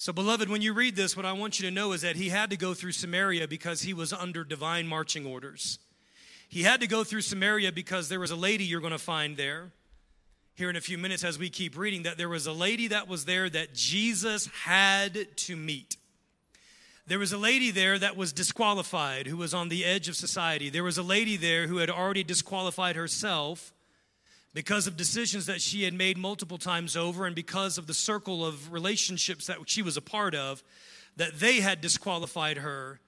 So, 0.05 0.13
beloved, 0.13 0.51
when 0.51 0.61
you 0.61 0.75
read 0.75 0.97
this, 0.97 1.17
what 1.17 1.25
I 1.25 1.33
want 1.33 1.59
you 1.59 1.67
to 1.67 1.75
know 1.75 1.93
is 1.93 2.03
that 2.03 2.17
he 2.17 2.29
had 2.29 2.51
to 2.51 2.59
go 2.59 2.75
through 2.75 2.93
Samaria 2.93 3.49
because 3.49 3.81
he 3.81 3.95
was 3.95 4.13
under 4.13 4.45
divine 4.45 4.87
marching 4.87 5.25
orders. 5.25 5.79
He 6.47 6.63
had 6.63 6.83
to 6.83 6.87
go 6.87 7.05
through 7.05 7.23
Samaria 7.23 7.73
because 7.73 8.11
there 8.11 8.21
was 8.21 8.31
a 8.31 8.37
lady 8.37 8.65
you're 8.65 8.83
going 8.83 8.93
to 8.93 8.99
find 8.99 9.39
there 9.39 9.71
here 10.57 10.69
in 10.69 10.77
a 10.77 10.83
few 10.83 10.99
minutes 10.99 11.25
as 11.25 11.39
we 11.39 11.49
keep 11.49 11.75
reading 11.75 12.03
that 12.03 12.19
there 12.19 12.29
was 12.29 12.47
a 12.47 12.53
lady 12.53 12.89
that 12.89 13.09
was 13.09 13.25
there 13.25 13.49
that 13.49 13.73
Jesus 13.73 14.47
had 14.65 15.27
to 15.37 15.57
meet. 15.57 15.97
There 17.07 17.19
was 17.19 17.33
a 17.33 17.39
lady 17.39 17.71
there 17.71 17.99
that 17.99 18.15
was 18.15 18.35
disqualified, 18.35 19.27
who 19.27 19.39
was 19.39 19.55
on 19.55 19.71
the 19.71 19.87
edge 19.87 20.11
of 20.11 20.17
society. 20.17 20.69
There 20.69 20.85
was 20.85 20.99
a 20.99 21.03
lady 21.03 21.39
there 21.39 21.67
who 21.67 21.79
had 21.79 21.89
already 21.89 22.25
disqualified 22.25 22.95
herself 22.95 23.73
because 24.55 24.87
of 24.87 24.97
decisions 24.97 25.47
that 25.47 25.61
she 25.61 25.83
had 25.83 25.93
made 25.93 26.17
multiple 26.17 26.59
times 26.59 26.97
over 26.97 27.27
and 27.27 27.35
because 27.35 27.77
of 27.77 27.89
the 27.89 27.95
circle 27.95 28.47
of 28.47 28.73
relationships 28.73 29.49
that 29.49 29.59
she 29.67 29.83
was 29.83 29.97
a 29.97 30.01
part 30.01 30.35
of, 30.35 30.63
that 31.17 31.41
they 31.41 31.61
had 31.61 31.81
disqualified 31.81 32.59
her. 32.59 33.01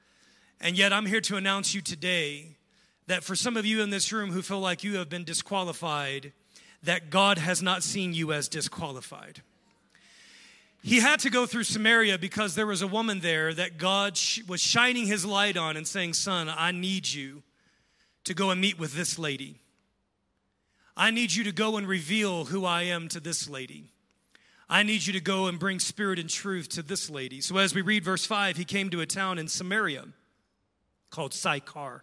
And 0.61 0.77
yet, 0.77 0.93
I'm 0.93 1.07
here 1.07 1.21
to 1.23 1.37
announce 1.37 1.73
you 1.73 1.81
today 1.81 2.57
that 3.07 3.23
for 3.23 3.37
some 3.37 3.57
of 3.57 3.65
you 3.65 3.81
in 3.81 3.91
this 3.91 4.13
room 4.13 4.33
who 4.33 4.43
feel 4.43 4.59
like 4.59 4.83
you 4.83 4.97
have 4.97 5.09
been 5.09 5.23
disqualified, 5.23 6.33
that 6.83 7.11
God 7.11 7.39
has 7.39 7.63
not 7.63 7.85
seen 7.85 8.13
you 8.13 8.33
as 8.33 8.49
disqualified. 8.49 9.43
He 10.83 11.01
had 11.01 11.21
to 11.21 11.31
go 11.31 11.47
through 11.47 11.65
Samaria 11.65 12.19
because 12.19 12.55
there 12.55 12.67
was 12.67 12.83
a 12.83 12.87
woman 12.87 13.21
there 13.21 13.53
that 13.55 13.79
God 13.79 14.19
was 14.49 14.61
shining 14.61 15.07
his 15.07 15.25
light 15.25 15.57
on 15.57 15.77
and 15.77 15.87
saying, 15.87 16.15
Son, 16.15 16.49
I 16.49 16.73
need 16.73 17.09
you 17.09 17.43
to 18.25 18.35
go 18.35 18.51
and 18.51 18.61
meet 18.61 18.79
with 18.79 18.95
this 18.95 19.19
lady. 19.19 19.61
I 20.97 21.11
need 21.11 21.33
you 21.33 21.45
to 21.45 21.53
go 21.53 21.77
and 21.77 21.87
reveal 21.87 22.47
who 22.47 22.65
I 22.65 22.85
am 22.85 23.09
to 23.09 23.21
this 23.21 23.49
lady. 23.49 23.85
I 24.69 24.83
need 24.83 25.07
you 25.07 25.13
to 25.13 25.21
go 25.21 25.47
and 25.47 25.59
bring 25.59 25.79
spirit 25.79 26.19
and 26.19 26.29
truth 26.29 26.71
to 26.71 26.83
this 26.83 27.11
lady. 27.11 27.41
So, 27.41 27.57
as 27.59 27.75
we 27.75 27.83
read 27.83 28.03
verse 28.03 28.25
5, 28.25 28.57
he 28.57 28.65
came 28.65 28.91
to 28.91 29.01
a 29.01 29.07
town 29.07 29.39
in 29.39 29.47
Samaria 29.47 30.05
called 31.11 31.35
Sychar. 31.35 32.03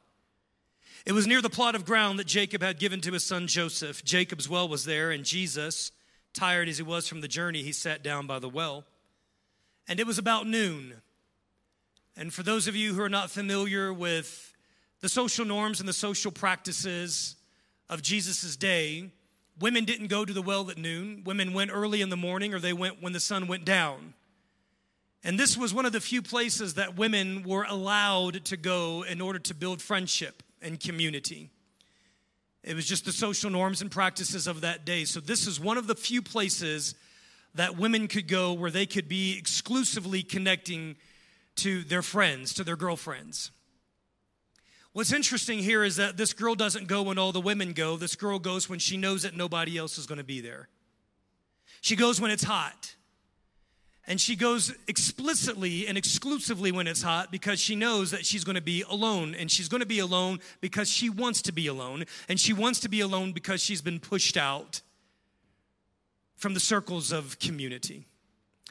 It 1.05 1.11
was 1.11 1.27
near 1.27 1.41
the 1.41 1.49
plot 1.49 1.75
of 1.75 1.85
ground 1.85 2.19
that 2.19 2.27
Jacob 2.27 2.61
had 2.61 2.79
given 2.79 3.01
to 3.01 3.11
his 3.11 3.25
son 3.25 3.47
Joseph. 3.47 4.05
Jacob's 4.05 4.47
well 4.47 4.69
was 4.69 4.85
there, 4.85 5.11
and 5.11 5.25
Jesus, 5.25 5.91
tired 6.33 6.69
as 6.69 6.77
he 6.77 6.83
was 6.83 7.07
from 7.07 7.19
the 7.19 7.27
journey, 7.27 7.63
he 7.63 7.73
sat 7.73 8.03
down 8.03 8.27
by 8.27 8.39
the 8.39 8.47
well. 8.47 8.85
And 9.87 9.99
it 9.99 10.07
was 10.07 10.17
about 10.17 10.47
noon. 10.47 11.01
And 12.15 12.33
for 12.33 12.43
those 12.43 12.67
of 12.67 12.75
you 12.75 12.93
who 12.93 13.01
are 13.01 13.09
not 13.09 13.29
familiar 13.29 13.91
with 13.91 14.53
the 15.01 15.09
social 15.09 15.43
norms 15.43 15.81
and 15.81 15.89
the 15.89 15.93
social 15.93 16.31
practices 16.31 17.35
of 17.89 18.01
Jesus' 18.01 18.55
day, 18.55 19.11
women 19.59 19.85
didn't 19.85 20.07
go 20.07 20.25
to 20.25 20.33
the 20.33 20.41
well 20.41 20.69
at 20.69 20.77
noon. 20.77 21.23
Women 21.25 21.53
went 21.53 21.71
early 21.71 22.01
in 22.01 22.09
the 22.09 22.17
morning 22.17 22.53
or 22.53 22.59
they 22.59 22.73
went 22.73 23.01
when 23.01 23.13
the 23.13 23.19
sun 23.19 23.47
went 23.47 23.65
down. 23.65 24.13
And 25.23 25.39
this 25.39 25.57
was 25.57 25.73
one 25.73 25.85
of 25.85 25.93
the 25.93 26.01
few 26.01 26.21
places 26.21 26.73
that 26.73 26.97
women 26.97 27.43
were 27.43 27.65
allowed 27.67 28.45
to 28.45 28.57
go 28.57 29.03
in 29.03 29.21
order 29.21 29.39
to 29.39 29.53
build 29.53 29.81
friendship 29.81 30.43
and 30.61 30.79
community. 30.79 31.49
It 32.63 32.75
was 32.75 32.85
just 32.85 33.05
the 33.05 33.11
social 33.11 33.49
norms 33.49 33.81
and 33.81 33.91
practices 33.91 34.47
of 34.47 34.61
that 34.61 34.85
day. 34.85 35.05
So, 35.05 35.19
this 35.19 35.47
is 35.47 35.59
one 35.59 35.77
of 35.77 35.87
the 35.87 35.95
few 35.95 36.21
places 36.21 36.95
that 37.55 37.77
women 37.77 38.07
could 38.07 38.27
go 38.27 38.53
where 38.53 38.71
they 38.71 38.85
could 38.85 39.07
be 39.07 39.37
exclusively 39.37 40.23
connecting 40.23 40.95
to 41.55 41.83
their 41.83 42.01
friends, 42.01 42.53
to 42.55 42.63
their 42.63 42.75
girlfriends. 42.75 43.51
What's 44.93 45.11
interesting 45.11 45.59
here 45.59 45.83
is 45.83 45.95
that 45.95 46.17
this 46.17 46.33
girl 46.33 46.53
doesn't 46.53 46.87
go 46.87 47.01
when 47.01 47.17
all 47.17 47.31
the 47.31 47.41
women 47.41 47.73
go. 47.73 47.97
This 47.97 48.15
girl 48.15 48.37
goes 48.37 48.69
when 48.69 48.79
she 48.79 48.95
knows 48.95 49.23
that 49.23 49.35
nobody 49.35 49.77
else 49.77 49.97
is 49.97 50.05
going 50.05 50.19
to 50.19 50.23
be 50.23 50.39
there. 50.39 50.69
She 51.81 51.95
goes 51.95 52.21
when 52.21 52.29
it's 52.29 52.43
hot. 52.43 52.95
And 54.05 54.19
she 54.19 54.35
goes 54.35 54.73
explicitly 54.87 55.87
and 55.87 55.97
exclusively 55.97 56.71
when 56.71 56.87
it's 56.87 57.01
hot 57.01 57.31
because 57.31 57.59
she 57.59 57.75
knows 57.75 58.11
that 58.11 58.25
she's 58.25 58.43
going 58.43 58.55
to 58.55 58.61
be 58.61 58.83
alone. 58.87 59.33
And 59.33 59.49
she's 59.49 59.67
going 59.67 59.79
to 59.79 59.87
be 59.87 59.99
alone 59.99 60.39
because 60.61 60.89
she 60.89 61.09
wants 61.09 61.41
to 61.43 61.51
be 61.51 61.67
alone. 61.67 62.05
And 62.29 62.39
she 62.39 62.53
wants 62.53 62.79
to 62.81 62.89
be 62.89 62.99
alone 62.99 63.31
because 63.31 63.61
she's 63.61 63.81
been 63.81 63.99
pushed 63.99 64.37
out 64.37 64.81
from 66.35 66.53
the 66.53 66.59
circles 66.59 67.11
of 67.11 67.39
community. 67.39 68.05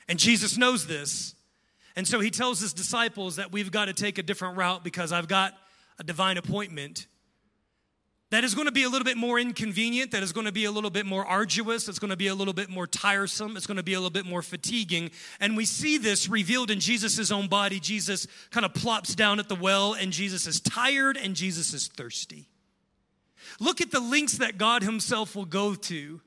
And 0.09 0.19
Jesus 0.19 0.57
knows 0.57 0.87
this. 0.87 1.35
And 1.97 2.07
so 2.07 2.21
he 2.21 2.31
tells 2.31 2.61
his 2.61 2.73
disciples 2.73 3.37
that 3.37 3.51
we've 3.51 3.73
got 3.73 3.87
to 3.87 3.93
take 3.93 4.19
a 4.19 4.23
different 4.23 4.57
route 4.57 4.85
because 4.85 5.13
I've 5.13 5.29
got 5.29 5.55
a 6.03 6.05
divine 6.05 6.37
appointment 6.37 7.07
that 8.31 8.43
is 8.43 8.55
going 8.55 8.67
to 8.67 8.73
be 8.73 8.83
a 8.83 8.89
little 8.89 9.05
bit 9.05 9.17
more 9.17 9.39
inconvenient, 9.39 10.11
that 10.11 10.23
is 10.25 10.33
going 10.33 10.47
to 10.47 10.53
be 10.53 10.65
a 10.65 10.71
little 10.73 10.91
bit 10.91 11.07
more 11.07 11.25
arduous, 11.25 11.87
it's 11.87 12.01
going 12.01 12.11
to 12.11 12.17
be 12.17 12.27
a 12.27 12.35
little 12.35 12.55
bit 12.55 12.69
more 12.69 12.89
tiresome, 12.89 13.57
it's 13.57 13.67
going 13.67 13.77
to 13.77 13.85
be 13.85 13.93
a 13.93 13.99
little 13.99 14.11
bit 14.11 14.27
more 14.27 14.43
fatiguing. 14.43 15.13
And 15.39 15.57
we 15.57 15.65
see 15.65 15.97
this 15.97 16.29
revealed 16.29 16.73
in 16.73 16.81
Jesus' 16.81 17.31
own 17.31 17.47
body. 17.47 17.79
Jesus 17.79 18.27
kind 18.51 18.67
of 18.67 18.75
plops 18.75 19.15
down 19.15 19.39
at 19.39 19.49
the 19.49 19.55
well, 19.55 19.95
and 19.95 20.13
Jesus 20.13 20.49
is 20.49 20.61
tired 20.61 21.17
and 21.17 21.37
Jesus 21.37 21.73
is 21.73 21.87
thirsty. 21.87 22.49
Look 23.61 23.81
at 23.81 23.93
the 23.93 24.01
links 24.01 24.39
that 24.39 24.59
God 24.59 24.83
Himself 24.83 25.37
will 25.37 25.45
go 25.45 25.77
to 25.77 26.21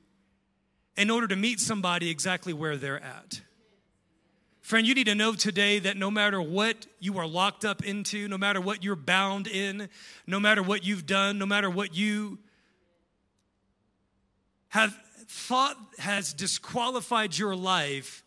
in 0.96 1.10
order 1.10 1.28
to 1.28 1.36
meet 1.36 1.60
somebody 1.60 2.08
exactly 2.08 2.54
where 2.54 2.78
they're 2.78 3.02
at. 3.02 3.42
Friend, 4.66 4.84
you 4.84 4.96
need 4.96 5.06
to 5.06 5.14
know 5.14 5.32
today 5.32 5.78
that 5.78 5.96
no 5.96 6.10
matter 6.10 6.42
what 6.42 6.88
you 6.98 7.18
are 7.18 7.26
locked 7.28 7.64
up 7.64 7.84
into, 7.84 8.26
no 8.26 8.36
matter 8.36 8.60
what 8.60 8.82
you're 8.82 8.96
bound 8.96 9.46
in, 9.46 9.88
no 10.26 10.40
matter 10.40 10.60
what 10.60 10.84
you've 10.84 11.06
done, 11.06 11.38
no 11.38 11.46
matter 11.46 11.70
what 11.70 11.94
you 11.94 12.40
have 14.70 14.92
thought 15.28 15.76
has 16.00 16.32
disqualified 16.32 17.38
your 17.38 17.54
life, 17.54 18.24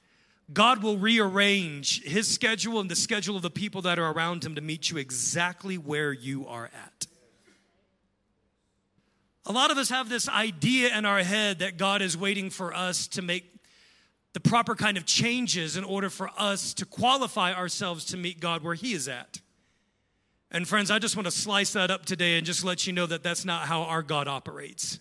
God 0.54 0.82
will 0.82 0.98
rearrange 0.98 2.02
his 2.04 2.30
schedule 2.30 2.80
and 2.80 2.90
the 2.90 2.96
schedule 2.96 3.36
of 3.36 3.42
the 3.42 3.50
people 3.50 3.82
that 3.82 4.00
are 4.00 4.10
around 4.10 4.46
him 4.46 4.56
to 4.56 4.62
meet 4.62 4.90
you 4.90 4.96
exactly 4.96 5.78
where 5.78 6.14
you 6.14 6.48
are 6.48 6.72
at. 6.74 7.08
A 9.46 9.52
lot 9.52 9.72
of 9.72 9.78
us 9.78 9.90
have 9.90 10.08
this 10.08 10.30
idea 10.30 10.98
in 10.98 11.04
our 11.04 11.22
head 11.22 11.60
that 11.60 11.76
God 11.76 12.02
is 12.02 12.16
waiting 12.16 12.50
for 12.50 12.74
us 12.74 13.10
to 13.10 13.22
make 13.22 13.59
the 14.34 14.40
proper 14.40 14.76
kind 14.76 14.98
of 14.98 15.06
changes 15.06 15.76
in 15.76 15.84
order 15.84 16.10
for 16.10 16.30
us 16.38 16.74
to 16.76 16.86
qualify 16.86 17.54
ourselves 17.54 18.06
to 18.06 18.18
meet 18.18 18.40
God 18.40 18.64
where 18.64 18.76
He 18.76 18.94
is 18.94 19.08
at. 19.08 19.42
And 20.52 20.68
friends, 20.68 20.90
I 20.90 21.00
just 21.00 21.16
want 21.16 21.26
to 21.26 21.32
slice 21.32 21.74
that 21.74 21.92
up 21.92 22.06
today 22.06 22.38
and 22.38 22.46
just 22.46 22.64
let 22.64 22.88
you 22.88 22.94
know 22.94 23.06
that 23.06 23.24
that's 23.24 23.46
not 23.46 23.68
how 23.68 23.84
our 23.84 24.02
God 24.02 24.28
operates. 24.28 25.00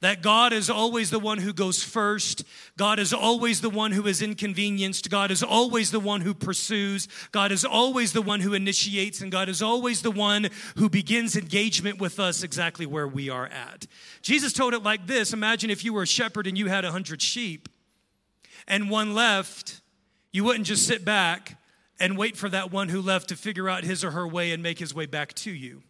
That 0.00 0.22
God 0.22 0.54
is 0.54 0.70
always 0.70 1.10
the 1.10 1.18
one 1.18 1.38
who 1.38 1.52
goes 1.52 1.82
first. 1.82 2.44
God 2.78 2.98
is 2.98 3.12
always 3.12 3.60
the 3.60 3.68
one 3.68 3.92
who 3.92 4.06
is 4.06 4.22
inconvenienced. 4.22 5.10
God 5.10 5.30
is 5.30 5.42
always 5.42 5.90
the 5.90 6.00
one 6.00 6.22
who 6.22 6.32
pursues. 6.32 7.06
God 7.32 7.52
is 7.52 7.66
always 7.66 8.14
the 8.14 8.22
one 8.22 8.40
who 8.40 8.54
initiates. 8.54 9.20
And 9.20 9.30
God 9.30 9.50
is 9.50 9.60
always 9.60 10.00
the 10.00 10.10
one 10.10 10.48
who 10.76 10.88
begins 10.88 11.36
engagement 11.36 12.00
with 12.00 12.18
us 12.18 12.42
exactly 12.42 12.86
where 12.86 13.06
we 13.06 13.28
are 13.28 13.46
at. 13.46 13.86
Jesus 14.22 14.54
told 14.54 14.72
it 14.72 14.82
like 14.82 15.06
this 15.06 15.34
Imagine 15.34 15.68
if 15.68 15.84
you 15.84 15.92
were 15.92 16.02
a 16.02 16.06
shepherd 16.06 16.46
and 16.46 16.56
you 16.56 16.68
had 16.68 16.86
a 16.86 16.92
hundred 16.92 17.20
sheep 17.20 17.68
and 18.66 18.90
one 18.90 19.14
left, 19.14 19.80
you 20.32 20.44
wouldn't 20.44 20.66
just 20.66 20.86
sit 20.86 21.04
back 21.04 21.58
and 21.98 22.16
wait 22.16 22.36
for 22.36 22.48
that 22.48 22.72
one 22.72 22.88
who 22.88 23.02
left 23.02 23.28
to 23.28 23.36
figure 23.36 23.68
out 23.68 23.84
his 23.84 24.02
or 24.04 24.12
her 24.12 24.26
way 24.26 24.52
and 24.52 24.62
make 24.62 24.78
his 24.78 24.94
way 24.94 25.06
back 25.06 25.34
to 25.34 25.50
you. 25.50 25.82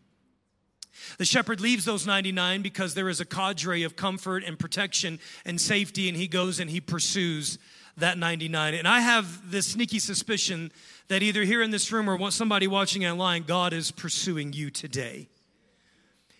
The 1.18 1.24
shepherd 1.24 1.60
leaves 1.60 1.84
those 1.84 2.06
99 2.06 2.62
because 2.62 2.94
there 2.94 3.08
is 3.08 3.20
a 3.20 3.24
cadre 3.24 3.84
of 3.84 3.96
comfort 3.96 4.44
and 4.44 4.58
protection 4.58 5.18
and 5.44 5.60
safety, 5.60 6.08
and 6.08 6.16
he 6.16 6.28
goes 6.28 6.60
and 6.60 6.70
he 6.70 6.80
pursues 6.80 7.58
that 7.96 8.18
99. 8.18 8.74
And 8.74 8.86
I 8.86 9.00
have 9.00 9.50
this 9.50 9.66
sneaky 9.66 9.98
suspicion 9.98 10.72
that 11.08 11.22
either 11.22 11.42
here 11.42 11.62
in 11.62 11.70
this 11.70 11.90
room 11.92 12.08
or 12.08 12.30
somebody 12.30 12.66
watching 12.66 13.06
online, 13.06 13.44
God 13.44 13.72
is 13.72 13.90
pursuing 13.90 14.52
you 14.52 14.70
today. 14.70 15.28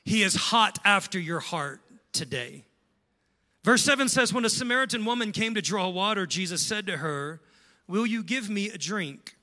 He 0.05 0.23
is 0.23 0.35
hot 0.35 0.79
after 0.85 1.19
your 1.19 1.41
heart 1.41 1.81
today. 2.13 2.65
Verse 3.63 3.83
7 3.83 4.09
says, 4.09 4.33
When 4.33 4.45
a 4.45 4.51
Samaritan 4.51 5.05
woman 5.05 5.33
came 5.33 5.55
to 5.55 5.63
draw 5.63 5.89
water, 5.89 6.27
Jesus 6.27 6.65
said 6.65 6.87
to 6.87 6.99
her, 6.99 7.41
Will 7.87 8.07
you 8.07 8.23
give 8.23 8.49
me 8.49 8.71
a 8.71 8.79
drink? 8.79 9.37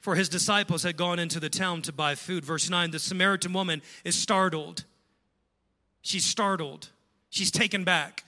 For 0.00 0.14
his 0.14 0.28
disciples 0.28 0.84
had 0.84 0.96
gone 0.96 1.18
into 1.18 1.40
the 1.40 1.50
town 1.50 1.82
to 1.82 1.92
buy 1.92 2.14
food. 2.14 2.44
Verse 2.44 2.70
9 2.70 2.90
The 2.90 2.98
Samaritan 2.98 3.52
woman 3.52 3.82
is 4.04 4.16
startled. 4.16 4.84
She's 6.00 6.24
startled. 6.24 6.90
She's 7.30 7.50
taken 7.50 7.84
back. 7.84 8.24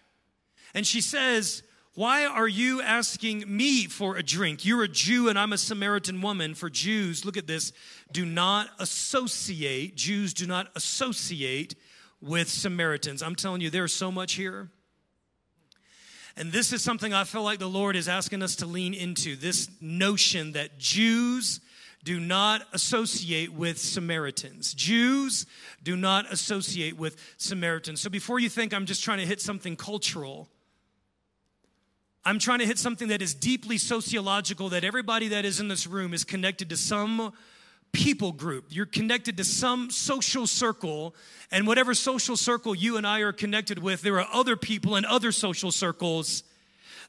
And 0.74 0.86
she 0.86 1.01
says, 1.01 1.62
Why 1.95 2.26
are 2.26 2.49
you 2.49 2.82
asking 2.82 3.45
me 3.47 3.86
for 3.86 4.16
a 4.16 4.22
drink? 4.22 4.64
You're 4.64 4.82
a 4.82 4.88
Jew 4.88 5.28
and 5.28 5.38
I'm 5.38 5.53
a 5.53 5.59
Samaritan 5.59 6.20
woman. 6.20 6.55
For 6.55 6.68
Jews, 6.68 7.24
look 7.24 7.36
at 7.36 7.47
this, 7.47 7.72
do 8.12 8.26
not 8.26 8.68
associate, 8.78 9.97
Jews 9.97 10.34
do 10.34 10.47
not 10.47 10.68
associate 10.74 11.76
with 12.20 12.51
Samaritans. 12.51 13.22
I'm 13.22 13.36
telling 13.36 13.62
you, 13.62 13.70
there's 13.70 13.95
so 13.95 14.12
much 14.12 14.34
here. 14.34 14.68
And 16.41 16.51
this 16.51 16.72
is 16.72 16.82
something 16.82 17.12
I 17.12 17.24
feel 17.24 17.43
like 17.43 17.59
the 17.59 17.68
Lord 17.68 17.97
is 17.97 18.09
asking 18.09 18.43
us 18.43 18.57
to 18.57 18.66
lean 18.66 18.95
into 18.95 19.36
this 19.36 19.68
notion 19.78 20.53
that 20.53 20.78
Jews 20.78 21.61
do 22.03 22.18
not 22.18 22.62
associate 22.72 23.53
with 23.53 23.78
Samaritans. 23.78 24.72
Jews 24.72 25.45
do 25.82 25.99
not 25.99 26.32
associate 26.32 26.97
with 26.97 27.18
Samaritans. 27.36 28.01
So 28.01 28.09
before 28.09 28.38
you 28.41 28.49
think 28.49 28.72
I'm 28.72 28.86
just 28.86 29.05
trying 29.05 29.18
to 29.18 29.26
hit 29.26 29.43
something 29.43 29.76
cultural, 29.76 30.49
I'm 32.24 32.38
trying 32.38 32.61
to 32.61 32.66
hit 32.66 32.78
something 32.78 33.09
that 33.09 33.20
is 33.20 33.34
deeply 33.34 33.76
sociological, 33.76 34.70
that 34.70 34.82
everybody 34.82 35.28
that 35.28 35.45
is 35.45 35.61
in 35.61 35.68
this 35.68 35.86
room 35.86 36.14
is 36.14 36.24
connected 36.24 36.70
to 36.70 36.76
some 36.78 37.34
people 37.93 38.32
group. 38.32 38.66
You're 38.68 38.86
connected 38.86 39.36
to 39.36 39.45
some 39.45 39.91
social 39.91 40.47
circle, 40.47 41.14
and 41.51 41.66
whatever 41.66 41.95
social 41.95 42.36
circle 42.36 42.74
you 42.74 42.97
and 42.97 43.07
I 43.07 43.20
are 43.20 43.32
connected 43.32 43.78
with, 43.78 44.03
there 44.03 44.20
are 44.20 44.28
other 44.32 44.57
people 44.57 44.97
in 44.97 45.05
other 45.05 45.32
social 45.32 45.70
circles 45.70 46.43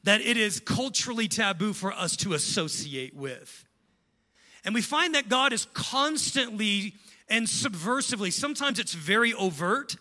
that 0.04 0.20
it 0.20 0.36
is 0.36 0.60
culturally 0.60 1.28
taboo 1.28 1.72
for 1.72 1.92
us 1.92 2.16
to 2.16 2.34
associate 2.34 3.14
with. 3.14 3.64
And 4.64 4.74
we 4.74 4.82
find 4.82 5.14
that 5.14 5.28
God 5.28 5.52
is 5.52 5.66
constantly 5.72 6.94
and 7.28 7.46
subversively, 7.46 8.32
sometimes 8.32 8.78
it's 8.78 8.92
very 8.92 9.32
overt, 9.32 9.96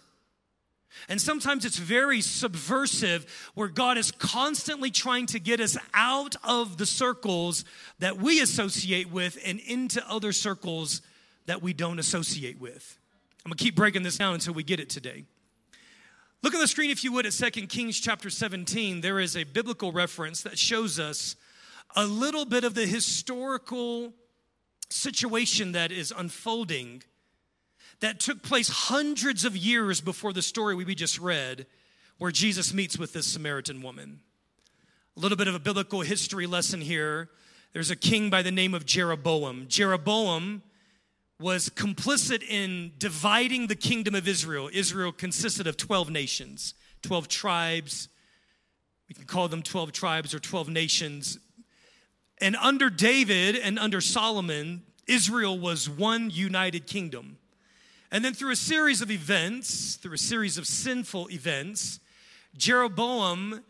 and 1.07 1.21
sometimes 1.21 1.65
it's 1.65 1.77
very 1.77 2.21
subversive, 2.21 3.25
where 3.55 3.67
God 3.67 3.97
is 3.97 4.11
constantly 4.11 4.91
trying 4.91 5.25
to 5.27 5.39
get 5.39 5.59
us 5.59 5.77
out 5.93 6.35
of 6.43 6.77
the 6.77 6.85
circles 6.85 7.65
that 7.99 8.17
we 8.17 8.41
associate 8.41 9.11
with 9.11 9.37
and 9.45 9.59
into 9.59 10.07
other 10.09 10.31
circles 10.31 11.01
that 11.45 11.61
we 11.61 11.73
don't 11.73 11.99
associate 11.99 12.59
with. 12.59 12.97
I'm 13.45 13.49
gonna 13.49 13.57
keep 13.57 13.75
breaking 13.75 14.03
this 14.03 14.17
down 14.17 14.33
until 14.35 14.53
we 14.53 14.63
get 14.63 14.79
it 14.79 14.89
today. 14.89 15.25
Look 16.43 16.53
on 16.55 16.59
the 16.59 16.67
screen, 16.67 16.89
if 16.89 17.03
you 17.03 17.11
would, 17.11 17.25
at 17.25 17.33
2 17.33 17.67
Kings 17.67 17.99
chapter 17.99 18.29
17. 18.29 19.01
There 19.01 19.19
is 19.19 19.37
a 19.37 19.43
biblical 19.43 19.91
reference 19.91 20.41
that 20.41 20.57
shows 20.57 20.99
us 20.99 21.35
a 21.95 22.05
little 22.05 22.45
bit 22.45 22.63
of 22.63 22.73
the 22.73 22.87
historical 22.87 24.13
situation 24.89 25.71
that 25.73 25.91
is 25.91 26.11
unfolding 26.15 27.03
that 28.01 28.19
took 28.19 28.43
place 28.43 28.67
hundreds 28.67 29.45
of 29.45 29.55
years 29.55 30.01
before 30.01 30.33
the 30.33 30.41
story 30.41 30.75
we 30.75 30.93
just 30.93 31.19
read, 31.19 31.65
where 32.17 32.31
Jesus 32.31 32.73
meets 32.73 32.97
with 32.97 33.13
this 33.13 33.27
Samaritan 33.27 33.81
woman. 33.81 34.19
A 35.15 35.19
little 35.19 35.37
bit 35.37 35.47
of 35.47 35.55
a 35.55 35.59
biblical 35.59 36.01
history 36.01 36.47
lesson 36.47 36.81
here. 36.81 37.29
There's 37.73 37.91
a 37.91 37.95
king 37.95 38.29
by 38.29 38.41
the 38.41 38.51
name 38.51 38.73
of 38.73 38.85
Jeroboam. 38.85 39.65
Jeroboam 39.67 40.63
was 41.39 41.69
complicit 41.69 42.43
in 42.43 42.91
dividing 42.97 43.67
the 43.67 43.75
kingdom 43.75 44.13
of 44.15 44.27
Israel. 44.27 44.69
Israel 44.71 45.11
consisted 45.11 45.67
of 45.67 45.77
12 45.77 46.09
nations, 46.09 46.73
12 47.01 47.27
tribes. 47.27 48.09
We 49.07 49.15
can 49.15 49.25
call 49.25 49.47
them 49.47 49.61
12 49.61 49.91
tribes 49.91 50.33
or 50.33 50.39
12 50.39 50.69
nations. 50.69 51.39
And 52.39 52.55
under 52.55 52.89
David 52.89 53.55
and 53.55 53.77
under 53.77 54.01
Solomon, 54.01 54.83
Israel 55.07 55.57
was 55.57 55.89
one 55.89 56.29
united 56.29 56.87
kingdom. 56.87 57.37
And 58.11 58.25
then 58.25 58.33
through 58.33 58.51
a 58.51 58.57
series 58.57 59.01
of 59.01 59.09
events, 59.09 59.95
through 59.95 60.15
a 60.15 60.17
series 60.17 60.57
of 60.57 60.67
sinful 60.67 61.29
events, 61.31 61.99
Jeroboam 62.57 63.63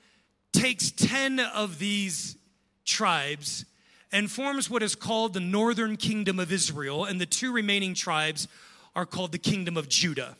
takes 0.51 0.89
10 0.91 1.39
of 1.39 1.77
these 1.77 2.37
tribes 2.83 3.65
and 4.11 4.29
forms 4.29 4.69
what 4.69 4.81
is 4.81 4.95
called 4.95 5.33
the 5.33 5.39
northern 5.39 5.95
kingdom 5.95 6.39
of 6.39 6.51
Israel, 6.51 7.05
and 7.05 7.21
the 7.21 7.25
two 7.25 7.53
remaining 7.53 7.93
tribes 7.93 8.47
are 8.95 9.05
called 9.05 9.31
the 9.31 9.37
kingdom 9.37 9.77
of 9.77 9.87
Judah. 9.87 10.35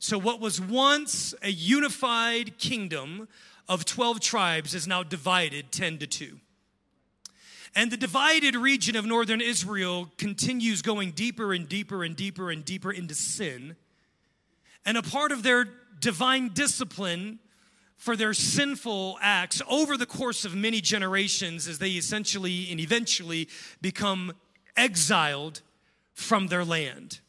So, 0.00 0.18
what 0.18 0.40
was 0.40 0.60
once 0.60 1.34
a 1.42 1.50
unified 1.50 2.58
kingdom 2.58 3.28
of 3.68 3.84
12 3.84 4.20
tribes 4.20 4.74
is 4.74 4.86
now 4.86 5.02
divided 5.02 5.70
10 5.70 5.98
to 5.98 6.06
2. 6.06 6.40
And 7.74 7.90
the 7.90 7.96
divided 7.96 8.54
region 8.54 8.94
of 8.94 9.04
northern 9.04 9.40
Israel 9.40 10.10
continues 10.16 10.80
going 10.80 11.10
deeper 11.10 11.52
and 11.52 11.68
deeper 11.68 12.04
and 12.04 12.14
deeper 12.14 12.50
and 12.50 12.64
deeper 12.64 12.92
into 12.92 13.14
sin. 13.14 13.76
And 14.86 14.96
a 14.96 15.02
part 15.02 15.32
of 15.32 15.42
their 15.42 15.66
divine 16.00 16.50
discipline 16.50 17.40
for 17.96 18.16
their 18.16 18.34
sinful 18.34 19.18
acts 19.20 19.62
over 19.68 19.96
the 19.96 20.06
course 20.06 20.44
of 20.44 20.54
many 20.54 20.80
generations 20.80 21.66
as 21.66 21.78
they 21.78 21.90
essentially 21.90 22.68
and 22.70 22.78
eventually 22.78 23.48
become 23.80 24.32
exiled 24.76 25.62
from 26.12 26.48
their 26.48 26.64
land. 26.64 27.20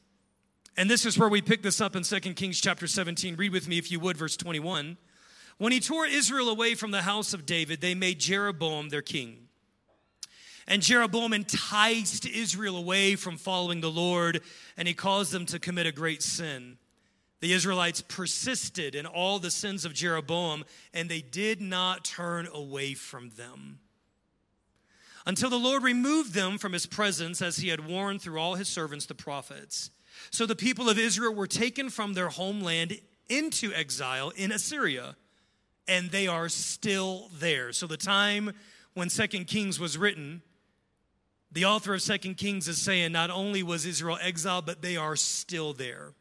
And 0.77 0.89
this 0.89 1.05
is 1.05 1.17
where 1.17 1.29
we 1.29 1.41
pick 1.41 1.63
this 1.63 1.79
up 1.79 1.95
in 1.95 2.03
2 2.03 2.19
Kings 2.33 2.59
chapter 2.59 2.85
17. 2.85 3.35
Read 3.35 3.51
with 3.51 3.67
me, 3.67 3.77
if 3.77 3.91
you 3.91 3.99
would, 3.99 4.17
verse 4.17 4.35
21. 4.35 4.97
When 5.57 5.71
he 5.71 5.79
tore 5.79 6.05
Israel 6.05 6.49
away 6.49 6.75
from 6.75 6.91
the 6.91 7.03
house 7.03 7.33
of 7.33 7.45
David, 7.45 7.79
they 7.79 7.95
made 7.95 8.19
Jeroboam 8.19 8.89
their 8.89 9.01
king. 9.01 9.44
And 10.67 10.81
Jeroboam 10.81 11.33
enticed 11.33 12.25
Israel 12.25 12.75
away 12.75 13.15
from 13.15 13.37
following 13.37 13.81
the 13.81 13.91
Lord, 13.91 14.41
and 14.77 14.87
he 14.87 14.93
caused 14.93 15.31
them 15.31 15.45
to 15.47 15.59
commit 15.59 15.85
a 15.85 15.91
great 15.91 16.23
sin. 16.23 16.77
The 17.41 17.53
Israelites 17.53 18.01
persisted 18.01 18.95
in 18.95 19.05
all 19.05 19.37
the 19.37 19.51
sins 19.51 19.85
of 19.85 19.93
Jeroboam, 19.93 20.65
and 20.93 21.07
they 21.07 21.21
did 21.21 21.61
not 21.61 22.03
turn 22.03 22.47
away 22.51 22.95
from 22.95 23.29
them. 23.37 23.79
Until 25.27 25.49
the 25.49 25.57
Lord 25.59 25.83
removed 25.83 26.33
them 26.33 26.57
from 26.57 26.73
his 26.73 26.85
presence, 26.85 27.41
as 27.41 27.57
he 27.57 27.69
had 27.69 27.87
warned 27.87 28.21
through 28.21 28.39
all 28.39 28.55
his 28.55 28.67
servants, 28.67 29.05
the 29.05 29.15
prophets. 29.15 29.91
So 30.31 30.45
the 30.45 30.55
people 30.55 30.89
of 30.89 30.97
Israel 30.97 31.33
were 31.33 31.47
taken 31.47 31.89
from 31.89 32.13
their 32.13 32.29
homeland 32.29 32.99
into 33.29 33.73
exile 33.73 34.31
in 34.35 34.51
Assyria, 34.51 35.15
and 35.87 36.09
they 36.09 36.27
are 36.27 36.49
still 36.49 37.29
there. 37.39 37.71
So 37.73 37.85
the 37.85 37.97
time 37.97 38.53
when 38.93 39.09
Second 39.09 39.45
Kings 39.45 39.79
was 39.79 39.97
written, 39.97 40.41
the 41.51 41.65
author 41.65 41.93
of 41.93 42.01
Second 42.01 42.35
Kings 42.35 42.67
is 42.67 42.81
saying 42.81 43.11
not 43.11 43.29
only 43.29 43.63
was 43.63 43.85
Israel 43.85 44.17
exiled, 44.21 44.65
but 44.65 44.81
they 44.81 44.97
are 44.97 45.15
still 45.15 45.73
there. 45.73 46.13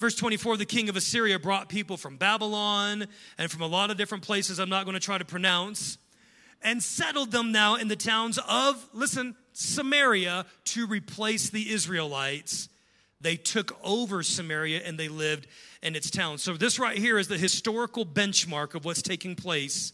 Verse 0.00 0.16
24 0.16 0.56
the 0.56 0.64
king 0.64 0.88
of 0.88 0.96
Assyria 0.96 1.38
brought 1.38 1.68
people 1.68 1.96
from 1.96 2.16
Babylon 2.16 3.06
and 3.38 3.50
from 3.50 3.62
a 3.62 3.66
lot 3.66 3.90
of 3.90 3.96
different 3.96 4.24
places 4.24 4.58
I'm 4.58 4.68
not 4.68 4.84
going 4.84 4.94
to 4.94 5.00
try 5.00 5.18
to 5.18 5.24
pronounce 5.24 5.98
and 6.62 6.82
settled 6.82 7.30
them 7.30 7.52
now 7.52 7.76
in 7.76 7.88
the 7.88 7.96
towns 7.96 8.38
of, 8.48 8.88
listen, 8.94 9.36
Samaria 9.52 10.46
to 10.64 10.86
replace 10.86 11.50
the 11.50 11.70
Israelites. 11.70 12.68
They 13.20 13.36
took 13.36 13.78
over 13.84 14.22
Samaria 14.22 14.80
and 14.84 14.98
they 14.98 15.08
lived 15.08 15.46
in 15.82 15.94
its 15.94 16.10
towns. 16.10 16.42
So, 16.42 16.56
this 16.56 16.78
right 16.78 16.96
here 16.96 17.18
is 17.18 17.28
the 17.28 17.38
historical 17.38 18.04
benchmark 18.04 18.74
of 18.74 18.84
what's 18.84 19.02
taking 19.02 19.36
place 19.36 19.92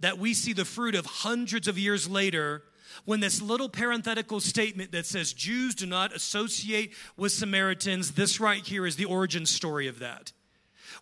that 0.00 0.18
we 0.18 0.34
see 0.34 0.52
the 0.52 0.64
fruit 0.64 0.94
of 0.94 1.06
hundreds 1.06 1.68
of 1.68 1.78
years 1.78 2.08
later 2.08 2.62
when 3.04 3.20
this 3.20 3.42
little 3.42 3.68
parenthetical 3.68 4.40
statement 4.40 4.92
that 4.92 5.06
says 5.06 5.32
Jews 5.32 5.74
do 5.74 5.86
not 5.86 6.14
associate 6.14 6.94
with 7.16 7.32
Samaritans, 7.32 8.12
this 8.12 8.40
right 8.40 8.64
here 8.64 8.86
is 8.86 8.96
the 8.96 9.04
origin 9.04 9.46
story 9.46 9.88
of 9.88 9.98
that. 10.00 10.32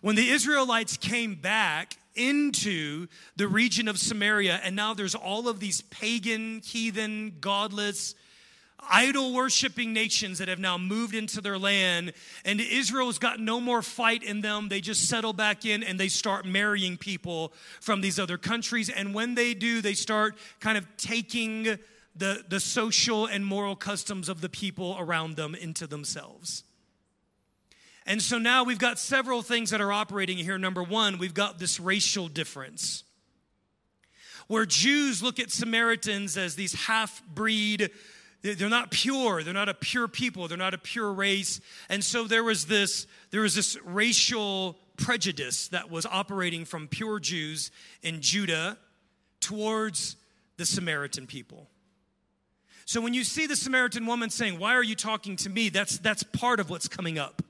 When 0.01 0.15
the 0.15 0.29
Israelites 0.29 0.97
came 0.97 1.35
back 1.35 1.97
into 2.15 3.07
the 3.35 3.47
region 3.47 3.87
of 3.87 3.97
Samaria, 3.97 4.59
and 4.63 4.75
now 4.75 4.93
there's 4.93 5.15
all 5.15 5.47
of 5.47 5.59
these 5.59 5.81
pagan, 5.81 6.61
heathen, 6.63 7.37
godless, 7.39 8.15
idol 8.89 9.33
worshiping 9.33 9.93
nations 9.93 10.39
that 10.39 10.47
have 10.47 10.59
now 10.59 10.77
moved 10.77 11.13
into 11.13 11.41
their 11.41 11.57
land, 11.57 12.13
and 12.45 12.59
Israel's 12.59 13.19
got 13.19 13.39
no 13.39 13.59
more 13.59 13.81
fight 13.81 14.23
in 14.23 14.41
them. 14.41 14.69
They 14.69 14.81
just 14.81 15.07
settle 15.07 15.33
back 15.33 15.65
in 15.65 15.83
and 15.83 15.99
they 15.99 16.07
start 16.07 16.45
marrying 16.45 16.97
people 16.97 17.53
from 17.79 18.01
these 18.01 18.19
other 18.19 18.37
countries. 18.37 18.89
And 18.89 19.13
when 19.13 19.35
they 19.35 19.53
do, 19.53 19.81
they 19.81 19.93
start 19.93 20.37
kind 20.59 20.77
of 20.77 20.85
taking 20.97 21.77
the, 22.15 22.43
the 22.49 22.59
social 22.59 23.25
and 23.25 23.45
moral 23.45 23.75
customs 23.75 24.29
of 24.29 24.41
the 24.41 24.49
people 24.49 24.95
around 24.99 25.35
them 25.35 25.55
into 25.55 25.87
themselves. 25.87 26.63
And 28.05 28.21
so 28.21 28.37
now 28.37 28.63
we've 28.63 28.79
got 28.79 28.99
several 28.99 29.41
things 29.41 29.69
that 29.69 29.79
are 29.79 29.91
operating 29.91 30.37
here. 30.37 30.57
Number 30.57 30.83
one, 30.83 31.17
we've 31.17 31.33
got 31.33 31.59
this 31.59 31.79
racial 31.79 32.27
difference 32.27 33.03
where 34.47 34.65
Jews 34.65 35.23
look 35.23 35.39
at 35.39 35.49
Samaritans 35.49 36.35
as 36.35 36.55
these 36.55 36.73
half 36.73 37.23
breed 37.33 37.89
they're 38.41 38.69
not 38.69 38.89
pure. 38.91 39.43
They're 39.43 39.53
not 39.53 39.69
a 39.69 39.73
pure 39.73 40.07
people. 40.07 40.47
They're 40.47 40.57
not 40.57 40.73
a 40.73 40.79
pure 40.79 41.13
race. 41.13 41.61
And 41.89 42.03
so 42.03 42.25
there 42.25 42.43
was 42.43 42.65
this 42.65 43.05
there 43.29 43.41
was 43.41 43.55
this 43.55 43.77
racial 43.83 44.77
prejudice 44.97 45.67
that 45.69 45.91
was 45.91 46.05
operating 46.05 46.65
from 46.65 46.87
pure 46.87 47.19
jews 47.19 47.71
in 48.01 48.21
judah 48.21 48.77
towards 49.39 50.15
the 50.57 50.65
samaritan 50.65 51.27
people. 51.27 51.67
So 52.85 52.99
when 52.99 53.13
you 53.13 53.23
see 53.23 53.47
the 53.47 53.55
samaritan 53.55 54.05
woman 54.05 54.29
saying 54.29 54.59
why 54.59 54.73
are 54.75 54.83
you 54.83 54.95
talking 54.95 55.35
to 55.37 55.49
me? 55.49 55.69
that's 55.69 55.99
that's 55.99 56.23
part 56.23 56.59
of 56.59 56.69
what's 56.69 56.87
coming 56.87 57.19
up. 57.19 57.43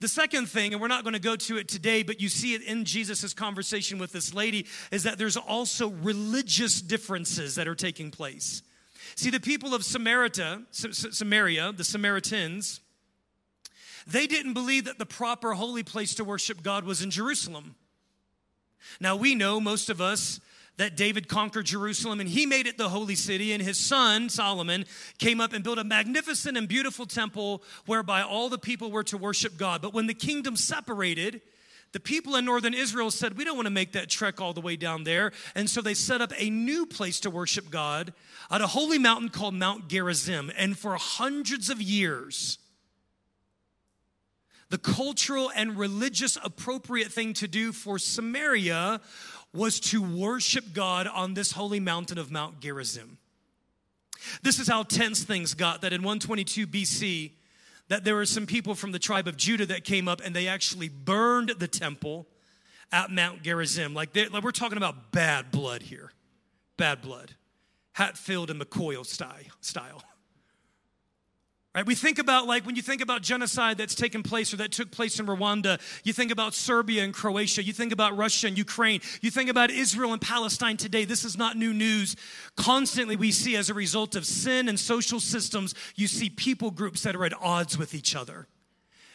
The 0.00 0.08
second 0.08 0.46
thing, 0.46 0.72
and 0.72 0.80
we're 0.80 0.88
not 0.88 1.02
going 1.02 1.14
to 1.14 1.20
go 1.20 1.34
to 1.34 1.56
it 1.56 1.68
today, 1.68 2.02
but 2.02 2.20
you 2.20 2.28
see 2.28 2.54
it 2.54 2.62
in 2.62 2.84
Jesus' 2.84 3.34
conversation 3.34 3.98
with 3.98 4.12
this 4.12 4.32
lady, 4.32 4.66
is 4.92 5.02
that 5.02 5.18
there's 5.18 5.36
also 5.36 5.88
religious 5.88 6.80
differences 6.80 7.56
that 7.56 7.66
are 7.66 7.74
taking 7.74 8.12
place. 8.12 8.62
See, 9.14 9.30
the 9.30 9.40
people 9.40 9.74
of 9.74 9.84
Samaria, 9.84 10.62
Samaria, 10.70 11.72
the 11.72 11.84
Samaritans, 11.84 12.80
they 14.06 14.26
didn't 14.26 14.54
believe 14.54 14.86
that 14.86 14.98
the 14.98 15.06
proper 15.06 15.54
holy 15.54 15.82
place 15.82 16.14
to 16.16 16.24
worship 16.24 16.62
God 16.62 16.84
was 16.84 17.02
in 17.02 17.10
Jerusalem. 17.10 17.74
Now, 19.00 19.16
we 19.16 19.34
know, 19.34 19.60
most 19.60 19.90
of 19.90 20.00
us, 20.00 20.40
that 20.78 20.96
David 20.96 21.28
conquered 21.28 21.66
Jerusalem 21.66 22.18
and 22.18 22.28
he 22.28 22.46
made 22.46 22.66
it 22.66 22.78
the 22.78 22.88
holy 22.88 23.14
city, 23.14 23.52
and 23.52 23.62
his 23.62 23.78
son, 23.78 24.28
Solomon, 24.28 24.86
came 25.18 25.40
up 25.40 25.52
and 25.52 25.62
built 25.62 25.78
a 25.78 25.84
magnificent 25.84 26.56
and 26.56 26.66
beautiful 26.66 27.06
temple 27.06 27.62
whereby 27.86 28.22
all 28.22 28.48
the 28.48 28.58
people 28.58 28.90
were 28.90 29.04
to 29.04 29.18
worship 29.18 29.56
God. 29.56 29.82
But 29.82 29.94
when 29.94 30.06
the 30.06 30.14
kingdom 30.14 30.56
separated, 30.56 31.42
the 31.92 32.00
people 32.00 32.36
in 32.36 32.44
northern 32.46 32.74
Israel 32.74 33.10
said, 33.10 33.36
We 33.36 33.44
don't 33.44 33.56
want 33.56 33.66
to 33.66 33.72
make 33.72 33.92
that 33.92 34.08
trek 34.08 34.40
all 34.40 34.52
the 34.52 34.60
way 34.60 34.76
down 34.76 35.04
there. 35.04 35.32
And 35.54 35.68
so 35.68 35.82
they 35.82 35.94
set 35.94 36.20
up 36.20 36.32
a 36.36 36.48
new 36.48 36.86
place 36.86 37.20
to 37.20 37.30
worship 37.30 37.70
God 37.70 38.12
at 38.50 38.60
a 38.60 38.66
holy 38.66 38.98
mountain 38.98 39.28
called 39.28 39.54
Mount 39.54 39.88
Gerizim. 39.88 40.50
And 40.56 40.78
for 40.78 40.96
hundreds 40.96 41.68
of 41.68 41.82
years, 41.82 42.58
the 44.70 44.78
cultural 44.78 45.52
and 45.54 45.78
religious 45.78 46.38
appropriate 46.42 47.12
thing 47.12 47.34
to 47.34 47.46
do 47.46 47.72
for 47.72 47.98
Samaria 47.98 49.02
was 49.52 49.78
to 49.80 50.02
worship 50.02 50.72
God 50.72 51.06
on 51.06 51.34
this 51.34 51.52
holy 51.52 51.80
mountain 51.80 52.16
of 52.16 52.30
Mount 52.30 52.60
Gerizim. 52.60 53.18
This 54.42 54.58
is 54.58 54.68
how 54.68 54.84
tense 54.84 55.24
things 55.24 55.52
got 55.52 55.82
that 55.82 55.92
in 55.92 56.00
122 56.00 56.66
BC, 56.66 57.32
that 57.88 58.04
there 58.04 58.14
were 58.14 58.26
some 58.26 58.46
people 58.46 58.74
from 58.74 58.92
the 58.92 58.98
tribe 58.98 59.28
of 59.28 59.36
Judah 59.36 59.66
that 59.66 59.84
came 59.84 60.08
up 60.08 60.20
and 60.24 60.34
they 60.34 60.48
actually 60.48 60.88
burned 60.88 61.50
the 61.58 61.68
temple 61.68 62.26
at 62.90 63.10
Mount 63.10 63.42
Gerizim. 63.42 63.94
Like, 63.94 64.14
like 64.14 64.42
we're 64.42 64.50
talking 64.50 64.78
about 64.78 65.12
bad 65.12 65.50
blood 65.50 65.82
here. 65.82 66.12
Bad 66.76 67.02
blood. 67.02 67.34
Hatfield 67.92 68.50
and 68.50 68.60
McCoy 68.60 69.04
style. 69.60 70.02
Right? 71.74 71.86
We 71.86 71.94
think 71.94 72.18
about 72.18 72.46
like 72.46 72.66
when 72.66 72.76
you 72.76 72.82
think 72.82 73.00
about 73.00 73.22
genocide 73.22 73.78
that's 73.78 73.94
taken 73.94 74.22
place 74.22 74.52
or 74.52 74.58
that 74.58 74.72
took 74.72 74.90
place 74.90 75.18
in 75.18 75.24
Rwanda, 75.24 75.80
you 76.04 76.12
think 76.12 76.30
about 76.30 76.52
Serbia 76.52 77.02
and 77.02 77.14
Croatia, 77.14 77.62
you 77.62 77.72
think 77.72 77.92
about 77.92 78.14
Russia 78.14 78.48
and 78.48 78.58
Ukraine, 78.58 79.00
you 79.22 79.30
think 79.30 79.48
about 79.48 79.70
Israel 79.70 80.12
and 80.12 80.20
Palestine 80.20 80.76
today. 80.76 81.06
This 81.06 81.24
is 81.24 81.38
not 81.38 81.56
new 81.56 81.72
news. 81.72 82.14
Constantly 82.56 83.16
we 83.16 83.30
see 83.30 83.56
as 83.56 83.70
a 83.70 83.74
result 83.74 84.14
of 84.16 84.26
sin 84.26 84.68
and 84.68 84.78
social 84.78 85.18
systems, 85.18 85.74
you 85.96 86.08
see 86.08 86.28
people 86.28 86.70
groups 86.70 87.04
that 87.04 87.16
are 87.16 87.24
at 87.24 87.32
odds 87.40 87.78
with 87.78 87.94
each 87.94 88.14
other. 88.14 88.48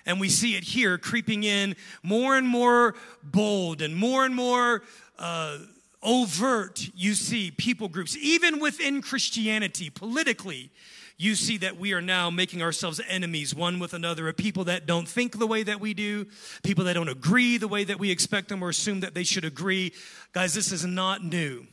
And 0.08 0.20
we 0.20 0.30
see 0.30 0.56
it 0.56 0.64
here 0.64 0.98
creeping 0.98 1.44
in 1.44 1.76
more 2.02 2.38
and 2.38 2.48
more 2.48 2.96
bold 3.24 3.84
and 3.84 3.96
more 3.96 4.26
and 4.26 4.34
more 4.34 4.82
uh, 5.20 5.60
overt. 6.02 6.90
You 6.96 7.14
see 7.14 7.52
people 7.52 7.88
groups, 7.88 8.18
even 8.18 8.60
within 8.60 9.04
Christianity, 9.04 9.92
politically 9.92 10.72
you 11.18 11.34
see 11.34 11.58
that 11.58 11.78
we 11.78 11.94
are 11.94 12.02
now 12.02 12.30
making 12.30 12.62
ourselves 12.62 13.02
enemies 13.08 13.56
one 13.56 13.80
with 13.80 13.94
another 13.94 14.28
of 14.28 14.38
people 14.38 14.66
that 14.66 14.86
don't 14.86 15.08
think 15.08 15.40
the 15.40 15.48
way 15.48 15.64
that 15.64 15.80
we 15.80 15.96
do, 15.96 16.28
people 16.62 16.84
that 16.86 16.94
don't 16.94 17.10
agree 17.10 17.58
the 17.58 17.68
way 17.68 17.84
that 17.84 18.00
we 18.00 18.12
expect 18.12 18.50
them 18.50 18.64
or 18.64 18.70
assume 18.70 19.00
that 19.00 19.16
they 19.16 19.24
should 19.24 19.44
agree. 19.44 19.94
Guys, 20.32 20.54
this 20.54 20.72
is 20.72 20.86
not 20.86 21.24
new. 21.24 21.66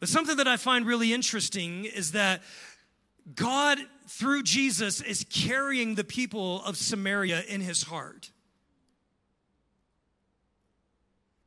But 0.00 0.08
something 0.08 0.36
that 0.38 0.48
I 0.48 0.56
find 0.56 0.84
really 0.84 1.12
interesting 1.12 1.84
is 1.84 2.12
that 2.12 2.42
God, 3.36 3.78
through 4.08 4.42
Jesus, 4.42 5.00
is 5.00 5.24
carrying 5.30 5.94
the 5.94 6.04
people 6.04 6.64
of 6.64 6.76
Samaria 6.76 7.42
in 7.48 7.60
his 7.60 7.84
heart. 7.84 8.32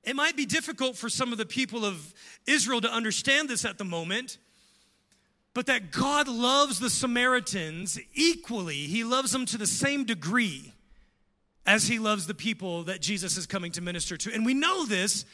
It 0.05 0.15
might 0.15 0.37
be 0.37 0.45
difficult 0.45 0.95
for 0.95 1.09
some 1.09 1.31
of 1.31 1.37
the 1.37 1.45
people 1.45 1.83
of 1.83 2.13
Israel 2.45 2.79
to 2.81 2.91
understand 2.91 3.49
this 3.49 3.65
at 3.65 3.77
the 3.77 3.85
moment 3.85 4.37
but 5.53 5.67
that 5.67 5.91
God 5.91 6.27
loves 6.27 6.79
the 6.79 6.89
Samaritans 6.89 7.99
equally. 8.13 8.75
He 8.87 9.03
loves 9.03 9.31
them 9.31 9.45
to 9.47 9.57
the 9.57 9.67
same 9.67 10.03
degree 10.03 10.73
as 11.65 11.87
he 11.87 11.99
loves 11.99 12.27
the 12.27 12.33
people 12.33 12.83
that 12.83 13.01
Jesus 13.01 13.37
is 13.37 13.45
coming 13.45 13.71
to 13.73 13.81
minister 13.81 14.17
to. 14.17 14.33
And 14.33 14.45
we 14.45 14.53
know 14.53 14.85
this 14.85 15.25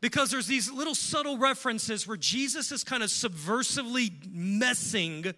because 0.00 0.30
there's 0.30 0.46
these 0.46 0.70
little 0.70 0.94
subtle 0.94 1.38
references 1.38 2.06
where 2.06 2.16
Jesus 2.16 2.72
is 2.72 2.84
kind 2.84 3.02
of 3.02 3.08
subversively 3.08 4.10
messing 4.30 5.34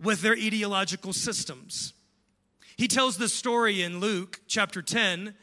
with 0.00 0.22
their 0.22 0.34
ideological 0.34 1.12
systems. 1.12 1.92
He 2.76 2.88
tells 2.88 3.16
this 3.16 3.32
story 3.32 3.82
in 3.82 4.00
Luke 4.00 4.40
chapter 4.46 4.82
10 4.82 5.34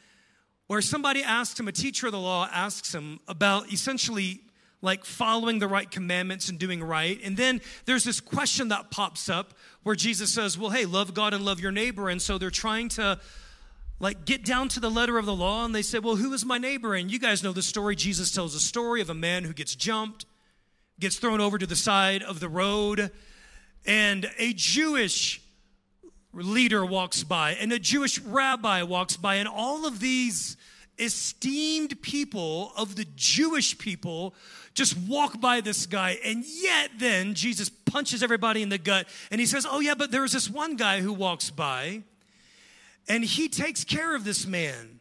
where 0.67 0.82
somebody 0.82 1.24
asks 1.24 1.59
him, 1.59 1.67
a 1.67 1.72
teacher 1.72 2.07
of 2.07 2.13
the 2.13 2.19
law 2.19 2.47
asks 2.51 2.93
him 2.95 3.19
about 3.28 3.72
essentially 3.74 4.41
like 4.82 5.05
following 5.05 5.59
the 5.59 5.67
right 5.67 5.89
commandments 5.89 6.49
and 6.49 6.57
doing 6.57 6.84
right. 6.84 7.19
And 7.23 7.38
then 7.38 7.61
there's 7.86 8.03
this 8.03 8.19
question 8.19 8.69
that 8.69 8.91
pops 8.91 9.29
up 9.29 9.53
where 9.84 9.95
Jesus 9.95 10.32
says, 10.32 10.57
Well, 10.57 10.71
hey, 10.71 10.86
love 10.86 11.13
God 11.13 11.34
and 11.34 11.45
love 11.45 11.59
your 11.59 11.71
neighbor. 11.71 12.09
And 12.09 12.21
so 12.21 12.38
they're 12.38 12.49
trying 12.49 12.89
to 12.89 13.19
like 13.99 14.25
get 14.25 14.43
down 14.43 14.67
to 14.69 14.79
the 14.79 14.89
letter 14.89 15.17
of 15.17 15.25
the 15.25 15.36
law 15.36 15.63
and 15.63 15.75
they 15.75 15.84
say, 15.84 15.99
Well, 15.99 16.15
who 16.15 16.34
is 16.34 16.43
my 16.43 16.57
neighbor? 16.57 16.95
And 16.95 17.11
you 17.11 17.19
guys 17.19 17.43
know 17.43 17.53
the 17.53 17.61
story. 17.61 17.95
Jesus 17.95 18.32
tells 18.32 18.55
a 18.55 18.59
story 18.59 19.01
of 19.01 19.09
a 19.09 19.15
man 19.15 19.43
who 19.43 19.53
gets 19.53 19.75
jumped, 19.75 20.25
gets 20.99 21.17
thrown 21.17 21.39
over 21.39 21.57
to 21.57 21.67
the 21.67 21.75
side 21.75 22.23
of 22.23 22.39
the 22.39 22.49
road, 22.49 23.11
and 23.86 24.29
a 24.38 24.53
Jewish 24.53 25.41
leader 26.34 26.86
walks 26.86 27.23
by, 27.23 27.51
and 27.53 27.71
a 27.71 27.79
Jewish 27.79 28.19
rabbi 28.19 28.84
walks 28.84 29.17
by, 29.17 29.36
and 29.36 29.47
all 29.47 29.86
of 29.86 29.99
these 29.99 30.57
esteemed 30.97 32.01
people 32.01 32.71
of 32.77 32.95
the 32.95 33.05
Jewish 33.15 33.77
people 33.77 34.36
just 34.74 34.97
walk 34.97 35.39
by 35.41 35.61
this 35.61 35.86
guy. 35.86 36.17
And 36.24 36.43
yet, 36.45 36.91
then 36.97 37.34
Jesus 37.34 37.69
punches 37.69 38.24
everybody 38.24 38.61
in 38.61 38.69
the 38.69 38.78
gut 38.78 39.07
and 39.30 39.39
he 39.39 39.47
says, 39.47 39.67
Oh, 39.69 39.80
yeah, 39.80 39.95
but 39.95 40.11
there's 40.11 40.32
this 40.32 40.49
one 40.49 40.76
guy 40.76 41.01
who 41.01 41.13
walks 41.13 41.49
by 41.49 42.03
and 43.07 43.24
he 43.24 43.49
takes 43.49 43.84
care 43.84 44.15
of 44.15 44.24
this 44.24 44.45
man. 44.45 44.99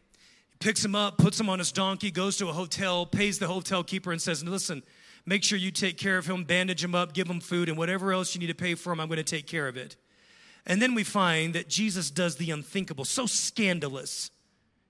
He 0.51 0.57
picks 0.59 0.83
him 0.83 0.95
up, 0.95 1.17
puts 1.17 1.39
him 1.39 1.49
on 1.49 1.59
his 1.59 1.71
donkey, 1.71 2.11
goes 2.11 2.37
to 2.37 2.49
a 2.49 2.53
hotel, 2.53 3.05
pays 3.05 3.39
the 3.39 3.47
hotel 3.47 3.83
keeper, 3.83 4.11
and 4.11 4.21
says, 4.21 4.43
Listen, 4.43 4.83
make 5.25 5.43
sure 5.43 5.57
you 5.57 5.71
take 5.71 5.97
care 5.97 6.17
of 6.17 6.25
him, 6.25 6.43
bandage 6.43 6.83
him 6.83 6.95
up, 6.95 7.13
give 7.13 7.29
him 7.29 7.39
food, 7.39 7.69
and 7.69 7.77
whatever 7.77 8.11
else 8.11 8.35
you 8.35 8.41
need 8.41 8.47
to 8.47 8.55
pay 8.55 8.75
for 8.75 8.91
him, 8.91 8.99
I'm 8.99 9.07
going 9.07 9.17
to 9.17 9.23
take 9.23 9.47
care 9.47 9.67
of 9.67 9.77
it. 9.77 9.95
And 10.65 10.81
then 10.81 10.93
we 10.93 11.03
find 11.03 11.55
that 11.55 11.67
Jesus 11.67 12.11
does 12.11 12.35
the 12.35 12.51
unthinkable, 12.51 13.05
so 13.05 13.25
scandalous. 13.25 14.31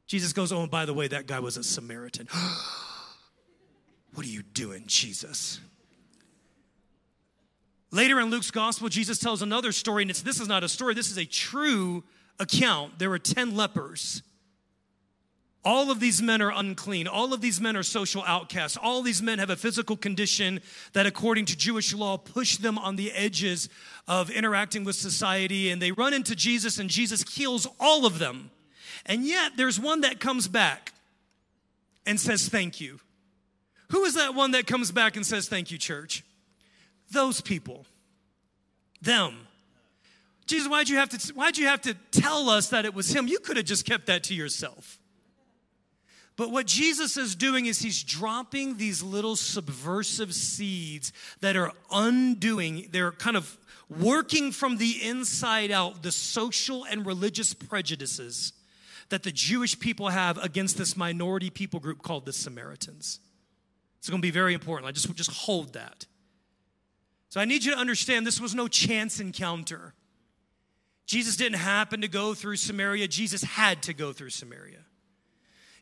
Jesus 0.07 0.33
goes, 0.33 0.51
Oh, 0.51 0.63
and 0.63 0.71
by 0.71 0.85
the 0.85 0.93
way, 0.93 1.07
that 1.07 1.27
guy 1.27 1.39
was 1.39 1.57
a 1.57 1.63
Samaritan. 1.63 2.27
What 4.13 4.25
are 4.25 4.29
you 4.29 4.43
doing, 4.43 4.83
Jesus? 4.87 5.59
Later 7.91 8.19
in 8.19 8.29
Luke's 8.29 8.51
gospel, 8.51 8.89
Jesus 8.89 9.19
tells 9.19 9.41
another 9.41 9.71
story, 9.71 10.03
and 10.03 10.11
it's, 10.11 10.21
this 10.21 10.39
is 10.39 10.47
not 10.47 10.63
a 10.63 10.69
story, 10.69 10.93
this 10.93 11.11
is 11.11 11.17
a 11.17 11.25
true 11.25 12.03
account. 12.39 12.99
There 12.99 13.09
were 13.09 13.19
10 13.19 13.55
lepers. 13.55 14.23
All 15.63 15.91
of 15.91 15.99
these 15.99 16.21
men 16.21 16.41
are 16.41 16.51
unclean. 16.51 17.07
All 17.07 17.33
of 17.33 17.41
these 17.41 17.61
men 17.61 17.75
are 17.75 17.83
social 17.83 18.23
outcasts. 18.25 18.77
All 18.81 19.03
these 19.03 19.21
men 19.21 19.37
have 19.37 19.51
a 19.51 19.55
physical 19.55 19.95
condition 19.95 20.59
that, 20.93 21.05
according 21.05 21.45
to 21.45 21.57
Jewish 21.57 21.93
law, 21.93 22.17
push 22.17 22.57
them 22.57 22.79
on 22.79 22.95
the 22.95 23.11
edges 23.11 23.69
of 24.07 24.31
interacting 24.31 24.83
with 24.83 24.95
society. 24.95 25.69
And 25.69 25.79
they 25.79 25.91
run 25.91 26.13
into 26.13 26.35
Jesus, 26.35 26.79
and 26.79 26.89
Jesus 26.89 27.23
heals 27.35 27.67
all 27.79 28.07
of 28.07 28.17
them. 28.17 28.49
And 29.05 29.23
yet 29.23 29.51
there's 29.55 29.79
one 29.79 30.01
that 30.01 30.19
comes 30.19 30.47
back 30.47 30.93
and 32.07 32.19
says 32.19 32.49
thank 32.49 32.81
you. 32.81 32.99
Who 33.91 34.05
is 34.05 34.15
that 34.15 34.33
one 34.35 34.51
that 34.51 34.67
comes 34.67 34.91
back 34.91 35.15
and 35.15 35.25
says 35.25 35.47
thank 35.47 35.69
you, 35.69 35.77
church? 35.77 36.23
Those 37.11 37.41
people. 37.41 37.85
Them. 39.01 39.35
Jesus, 40.45 40.67
why'd 40.67 40.89
you 40.89 40.97
have 40.97 41.09
to 41.09 41.33
why'd 41.33 41.57
you 41.57 41.67
have 41.67 41.81
to 41.81 41.93
tell 42.11 42.49
us 42.49 42.69
that 42.69 42.85
it 42.85 42.93
was 42.93 43.13
him? 43.13 43.27
You 43.27 43.39
could 43.39 43.57
have 43.57 43.65
just 43.65 43.85
kept 43.85 44.07
that 44.07 44.23
to 44.23 44.33
yourself. 44.33 44.97
But 46.37 46.51
what 46.51 46.65
Jesus 46.65 47.17
is 47.17 47.35
doing 47.35 47.65
is 47.65 47.79
he's 47.79 48.01
dropping 48.01 48.77
these 48.77 49.03
little 49.03 49.35
subversive 49.35 50.33
seeds 50.33 51.11
that 51.41 51.55
are 51.55 51.71
undoing, 51.91 52.87
they're 52.91 53.11
kind 53.11 53.35
of 53.35 53.57
working 53.89 54.51
from 54.53 54.77
the 54.77 55.03
inside 55.03 55.69
out 55.69 56.01
the 56.01 56.11
social 56.11 56.85
and 56.85 57.05
religious 57.05 57.53
prejudices 57.53 58.53
that 59.09 59.23
the 59.23 59.31
Jewish 59.31 59.77
people 59.77 60.07
have 60.07 60.37
against 60.37 60.77
this 60.77 60.95
minority 60.95 61.49
people 61.49 61.81
group 61.81 62.01
called 62.01 62.25
the 62.25 62.33
Samaritans. 62.33 63.19
It's 64.01 64.09
going 64.09 64.19
to 64.19 64.25
be 64.25 64.31
very 64.31 64.55
important. 64.55 64.87
I 64.87 64.91
just 64.91 65.13
just 65.13 65.31
hold 65.31 65.73
that. 65.73 66.07
So 67.29 67.39
I 67.39 67.45
need 67.45 67.63
you 67.63 67.71
to 67.71 67.77
understand 67.77 68.25
this 68.25 68.41
was 68.41 68.55
no 68.55 68.67
chance 68.67 69.19
encounter. 69.19 69.93
Jesus 71.05 71.35
didn't 71.35 71.59
happen 71.59 72.01
to 72.01 72.07
go 72.07 72.33
through 72.33 72.55
Samaria. 72.55 73.07
Jesus 73.07 73.43
had 73.43 73.83
to 73.83 73.93
go 73.93 74.11
through 74.11 74.31
Samaria. 74.31 74.79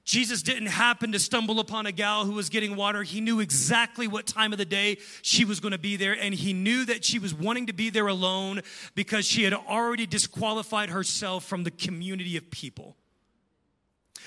Jesus 0.04 0.42
didn't 0.42 0.68
happen 0.68 1.14
to 1.14 1.20
stumble 1.20 1.62
upon 1.62 1.86
a 1.86 1.94
gal 1.94 2.26
who 2.26 2.34
was 2.34 2.50
getting 2.50 2.76
water. 2.76 3.04
He 3.04 3.22
knew 3.22 3.40
exactly 3.40 4.06
what 4.06 4.28
time 4.28 4.52
of 4.52 4.58
the 4.58 4.66
day 4.66 4.98
she 5.22 5.46
was 5.46 5.62
going 5.62 5.72
to 5.72 5.80
be 5.80 5.96
there, 5.96 6.14
and 6.14 6.34
he 6.34 6.52
knew 6.52 6.84
that 6.86 7.06
she 7.06 7.20
was 7.20 7.34
wanting 7.34 7.68
to 7.68 7.74
be 7.74 7.90
there 7.90 8.08
alone 8.08 8.62
because 8.96 9.26
she 9.26 9.44
had 9.44 9.54
already 9.54 10.06
disqualified 10.06 10.90
herself 10.90 11.46
from 11.46 11.64
the 11.64 11.72
community 11.72 12.36
of 12.36 12.52
people. 12.52 12.98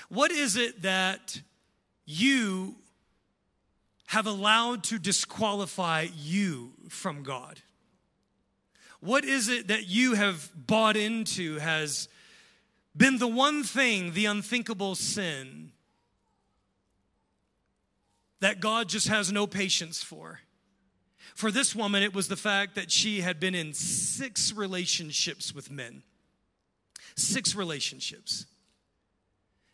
What 0.09 0.31
is 0.31 0.55
it 0.55 0.81
that 0.81 1.41
you 2.05 2.75
have 4.13 4.27
allowed 4.27 4.83
to 4.83 4.99
disqualify 4.99 6.05
you 6.15 6.71
from 6.87 7.23
God? 7.23 7.59
What 8.99 9.25
is 9.25 9.49
it 9.49 9.69
that 9.69 9.87
you 9.87 10.13
have 10.13 10.51
bought 10.55 10.95
into 10.95 11.57
has 11.57 12.07
been 12.95 13.17
the 13.17 13.27
one 13.27 13.63
thing, 13.63 14.13
the 14.13 14.27
unthinkable 14.27 14.93
sin, 14.93 15.71
that 18.39 18.59
God 18.59 18.87
just 18.87 19.07
has 19.07 19.31
no 19.31 19.47
patience 19.47 20.03
for? 20.03 20.41
For 21.33 21.49
this 21.49 21.75
woman, 21.75 22.03
it 22.03 22.13
was 22.13 22.27
the 22.27 22.35
fact 22.35 22.75
that 22.75 22.91
she 22.91 23.21
had 23.21 23.39
been 23.39 23.55
in 23.55 23.73
six 23.73 24.53
relationships 24.53 25.55
with 25.55 25.71
men. 25.71 26.03
Six 27.15 27.55
relationships. 27.55 28.45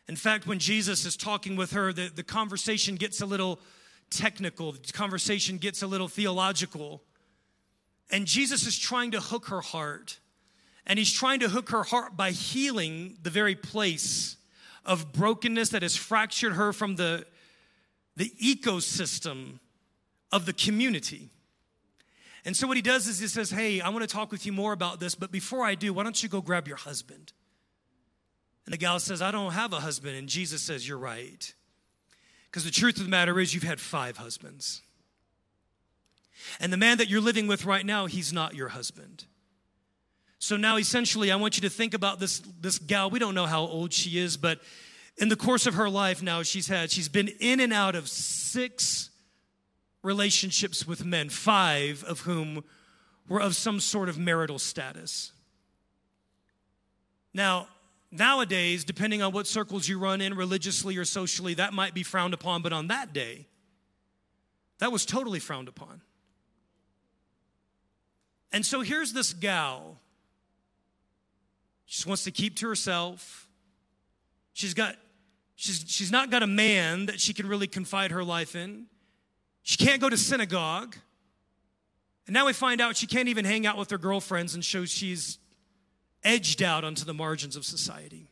In 0.08 0.16
fact, 0.16 0.46
when 0.46 0.58
Jesus 0.58 1.04
is 1.04 1.14
talking 1.14 1.56
with 1.56 1.72
her, 1.72 1.92
the, 1.92 2.10
the 2.12 2.22
conversation 2.22 2.94
gets 2.94 3.20
a 3.20 3.26
little 3.26 3.60
technical, 4.10 4.72
the 4.72 4.92
conversation 4.92 5.58
gets 5.58 5.82
a 5.82 5.86
little 5.86 6.08
theological. 6.08 7.02
And 8.10 8.26
Jesus 8.26 8.66
is 8.66 8.78
trying 8.78 9.12
to 9.12 9.20
hook 9.20 9.46
her 9.46 9.60
heart. 9.60 10.18
And 10.86 10.98
he's 10.98 11.12
trying 11.12 11.40
to 11.40 11.48
hook 11.48 11.70
her 11.70 11.84
heart 11.84 12.16
by 12.16 12.32
healing 12.32 13.16
the 13.22 13.30
very 13.30 13.54
place 13.54 14.36
of 14.84 15.12
brokenness 15.12 15.70
that 15.70 15.82
has 15.82 15.94
fractured 15.94 16.54
her 16.54 16.72
from 16.72 16.96
the, 16.96 17.26
the 18.16 18.30
ecosystem 18.42 19.60
of 20.32 20.46
the 20.46 20.52
community. 20.52 21.30
And 22.44 22.56
so 22.56 22.66
what 22.66 22.76
he 22.76 22.82
does 22.82 23.06
is 23.06 23.18
he 23.18 23.26
says, 23.26 23.50
Hey, 23.50 23.80
I 23.80 23.90
want 23.90 24.02
to 24.02 24.12
talk 24.12 24.32
with 24.32 24.46
you 24.46 24.52
more 24.52 24.72
about 24.72 24.98
this, 24.98 25.14
but 25.14 25.30
before 25.30 25.64
I 25.64 25.74
do, 25.74 25.92
why 25.92 26.02
don't 26.02 26.20
you 26.22 26.28
go 26.28 26.40
grab 26.40 26.66
your 26.66 26.78
husband? 26.78 27.32
And 28.64 28.72
the 28.72 28.78
gal 28.78 28.98
says, 28.98 29.20
I 29.20 29.30
don't 29.30 29.52
have 29.52 29.72
a 29.72 29.80
husband. 29.80 30.16
And 30.16 30.28
Jesus 30.28 30.62
says, 30.62 30.86
You're 30.86 30.98
right. 30.98 31.52
Because 32.50 32.64
the 32.64 32.70
truth 32.70 32.96
of 32.96 33.04
the 33.04 33.10
matter 33.10 33.38
is, 33.38 33.54
you've 33.54 33.62
had 33.62 33.80
five 33.80 34.16
husbands. 34.16 34.82
And 36.58 36.72
the 36.72 36.76
man 36.76 36.98
that 36.98 37.08
you're 37.08 37.20
living 37.20 37.46
with 37.46 37.64
right 37.64 37.86
now, 37.86 38.06
he's 38.06 38.32
not 38.32 38.54
your 38.54 38.68
husband. 38.68 39.24
So 40.38 40.56
now, 40.56 40.76
essentially, 40.76 41.30
I 41.30 41.36
want 41.36 41.56
you 41.56 41.62
to 41.62 41.70
think 41.70 41.94
about 41.94 42.18
this, 42.18 42.40
this 42.60 42.78
gal. 42.78 43.10
We 43.10 43.18
don't 43.18 43.34
know 43.34 43.46
how 43.46 43.60
old 43.60 43.92
she 43.92 44.18
is, 44.18 44.36
but 44.36 44.60
in 45.18 45.28
the 45.28 45.36
course 45.36 45.66
of 45.66 45.74
her 45.74 45.88
life 45.88 46.22
now, 46.22 46.42
she's 46.42 46.66
had, 46.66 46.90
she's 46.90 47.08
been 47.08 47.28
in 47.40 47.60
and 47.60 47.72
out 47.72 47.94
of 47.94 48.08
six 48.08 49.10
relationships 50.02 50.86
with 50.86 51.04
men, 51.04 51.28
five 51.28 52.02
of 52.04 52.20
whom 52.20 52.64
were 53.28 53.40
of 53.40 53.54
some 53.54 53.80
sort 53.80 54.08
of 54.08 54.18
marital 54.18 54.58
status. 54.58 55.32
Now, 57.34 57.68
nowadays, 58.10 58.84
depending 58.84 59.22
on 59.22 59.32
what 59.32 59.46
circles 59.46 59.88
you 59.88 59.98
run 59.98 60.20
in 60.20 60.34
religiously 60.34 60.96
or 60.96 61.04
socially, 61.04 61.54
that 61.54 61.72
might 61.72 61.94
be 61.94 62.02
frowned 62.02 62.34
upon, 62.34 62.62
but 62.62 62.72
on 62.72 62.88
that 62.88 63.12
day, 63.12 63.46
that 64.78 64.90
was 64.90 65.04
totally 65.04 65.38
frowned 65.38 65.68
upon. 65.68 66.00
And 68.52 68.64
so 68.66 68.80
here's 68.80 69.12
this 69.12 69.32
gal. 69.32 69.98
She 71.86 71.96
just 71.96 72.06
wants 72.06 72.24
to 72.24 72.30
keep 72.30 72.56
to 72.56 72.68
herself. 72.68 73.48
She's 74.52 74.74
got 74.74 74.96
she's 75.54 75.84
she's 75.86 76.10
not 76.10 76.30
got 76.30 76.42
a 76.42 76.46
man 76.46 77.06
that 77.06 77.20
she 77.20 77.32
can 77.32 77.46
really 77.46 77.66
confide 77.66 78.10
her 78.10 78.24
life 78.24 78.56
in. 78.56 78.86
She 79.62 79.76
can't 79.76 80.00
go 80.00 80.08
to 80.08 80.16
synagogue. 80.16 80.96
And 82.26 82.34
now 82.34 82.46
we 82.46 82.52
find 82.52 82.80
out 82.80 82.96
she 82.96 83.06
can't 83.06 83.28
even 83.28 83.44
hang 83.44 83.66
out 83.66 83.76
with 83.76 83.90
her 83.90 83.98
girlfriends 83.98 84.54
and 84.54 84.64
shows 84.64 84.90
she's 84.90 85.38
edged 86.22 86.62
out 86.62 86.84
onto 86.84 87.04
the 87.04 87.14
margins 87.14 87.56
of 87.56 87.64
society. 87.64 88.28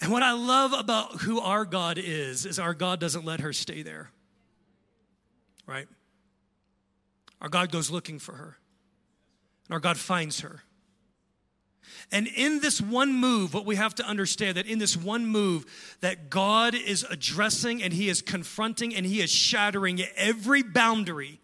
And 0.00 0.10
what 0.10 0.22
I 0.22 0.32
love 0.32 0.72
about 0.72 1.20
who 1.22 1.40
our 1.40 1.64
God 1.64 1.98
is, 1.98 2.46
is 2.46 2.58
our 2.58 2.74
God 2.74 3.00
doesn't 3.00 3.24
let 3.24 3.40
her 3.40 3.52
stay 3.52 3.82
there. 3.82 4.10
Right? 5.66 5.86
Our 7.40 7.48
God 7.48 7.70
goes 7.70 7.90
looking 7.90 8.18
for 8.18 8.34
her, 8.34 8.56
and 9.66 9.74
our 9.74 9.80
God 9.80 9.98
finds 9.98 10.40
her. 10.40 10.62
And 12.12 12.26
in 12.26 12.60
this 12.60 12.80
one 12.80 13.12
move, 13.12 13.54
what 13.54 13.66
we 13.66 13.76
have 13.76 13.94
to 13.96 14.04
understand 14.04 14.56
that 14.56 14.66
in 14.66 14.78
this 14.78 14.96
one 14.96 15.26
move, 15.26 15.64
that 16.00 16.30
God 16.30 16.74
is 16.74 17.04
addressing 17.08 17.82
and 17.82 17.92
He 17.92 18.08
is 18.08 18.22
confronting 18.22 18.94
and 18.94 19.06
He 19.06 19.20
is 19.20 19.30
shattering 19.30 20.00
every 20.16 20.62
boundary 20.62 21.40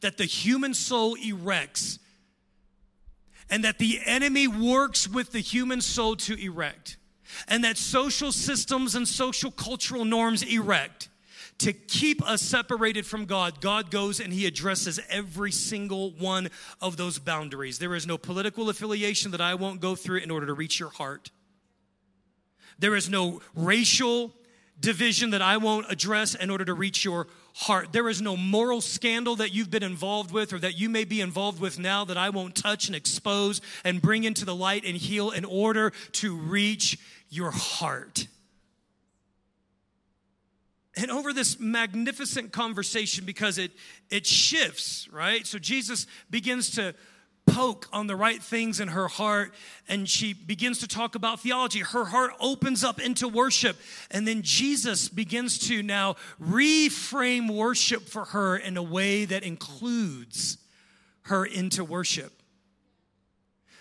that 0.00 0.16
the 0.16 0.24
human 0.24 0.74
soul 0.74 1.14
erects 1.14 1.98
and 3.50 3.64
that 3.64 3.78
the 3.78 4.00
enemy 4.04 4.48
works 4.48 5.08
with 5.08 5.32
the 5.32 5.40
human 5.40 5.80
soul 5.80 6.16
to 6.16 6.34
erect, 6.34 6.96
and 7.48 7.64
that 7.64 7.76
social 7.76 8.32
systems 8.32 8.94
and 8.94 9.06
social 9.06 9.50
cultural 9.50 10.04
norms 10.04 10.42
erect 10.42 11.08
to 11.58 11.72
keep 11.72 12.26
us 12.28 12.42
separated 12.42 13.06
from 13.06 13.26
God, 13.26 13.60
God 13.60 13.90
goes 13.90 14.20
and 14.20 14.32
He 14.32 14.46
addresses 14.46 15.00
every 15.08 15.52
single 15.52 16.10
one 16.12 16.48
of 16.80 16.96
those 16.96 17.18
boundaries. 17.18 17.78
There 17.78 17.94
is 17.94 18.06
no 18.06 18.18
political 18.18 18.68
affiliation 18.68 19.30
that 19.30 19.40
I 19.40 19.54
won't 19.54 19.80
go 19.80 19.94
through 19.94 20.18
in 20.18 20.30
order 20.30 20.46
to 20.46 20.54
reach 20.54 20.80
your 20.80 20.90
heart. 20.90 21.30
There 22.78 22.96
is 22.96 23.08
no 23.08 23.40
racial 23.54 24.32
division 24.80 25.30
that 25.30 25.42
I 25.42 25.56
won't 25.58 25.90
address 25.90 26.34
in 26.34 26.50
order 26.50 26.64
to 26.64 26.74
reach 26.74 27.04
your 27.04 27.28
heart. 27.54 27.92
There 27.92 28.08
is 28.08 28.20
no 28.20 28.36
moral 28.36 28.80
scandal 28.80 29.36
that 29.36 29.54
you've 29.54 29.70
been 29.70 29.84
involved 29.84 30.32
with 30.32 30.52
or 30.52 30.58
that 30.58 30.78
you 30.78 30.90
may 30.90 31.04
be 31.04 31.20
involved 31.20 31.60
with 31.60 31.78
now 31.78 32.04
that 32.04 32.16
I 32.16 32.30
won't 32.30 32.56
touch 32.56 32.88
and 32.88 32.96
expose 32.96 33.60
and 33.84 34.02
bring 34.02 34.24
into 34.24 34.44
the 34.44 34.54
light 34.54 34.84
and 34.84 34.96
heal 34.96 35.30
in 35.30 35.44
order 35.44 35.92
to 36.12 36.36
reach 36.36 36.98
your 37.28 37.52
heart. 37.52 38.26
And 40.96 41.10
over 41.10 41.32
this 41.32 41.58
magnificent 41.58 42.52
conversation, 42.52 43.24
because 43.24 43.58
it, 43.58 43.72
it 44.10 44.26
shifts, 44.26 45.08
right? 45.10 45.46
So 45.46 45.58
Jesus 45.58 46.06
begins 46.30 46.70
to 46.72 46.94
poke 47.46 47.88
on 47.92 48.06
the 48.06 48.16
right 48.16 48.42
things 48.42 48.80
in 48.80 48.88
her 48.88 49.08
heart 49.08 49.52
and 49.88 50.08
she 50.08 50.32
begins 50.32 50.78
to 50.80 50.88
talk 50.88 51.14
about 51.14 51.40
theology. 51.40 51.80
Her 51.80 52.04
heart 52.04 52.32
opens 52.40 52.82
up 52.84 53.00
into 53.00 53.28
worship. 53.28 53.76
And 54.10 54.26
then 54.26 54.42
Jesus 54.42 55.08
begins 55.08 55.58
to 55.68 55.82
now 55.82 56.16
reframe 56.40 57.54
worship 57.54 58.08
for 58.08 58.26
her 58.26 58.56
in 58.56 58.76
a 58.76 58.82
way 58.82 59.24
that 59.24 59.42
includes 59.42 60.58
her 61.22 61.44
into 61.44 61.84
worship. 61.84 62.32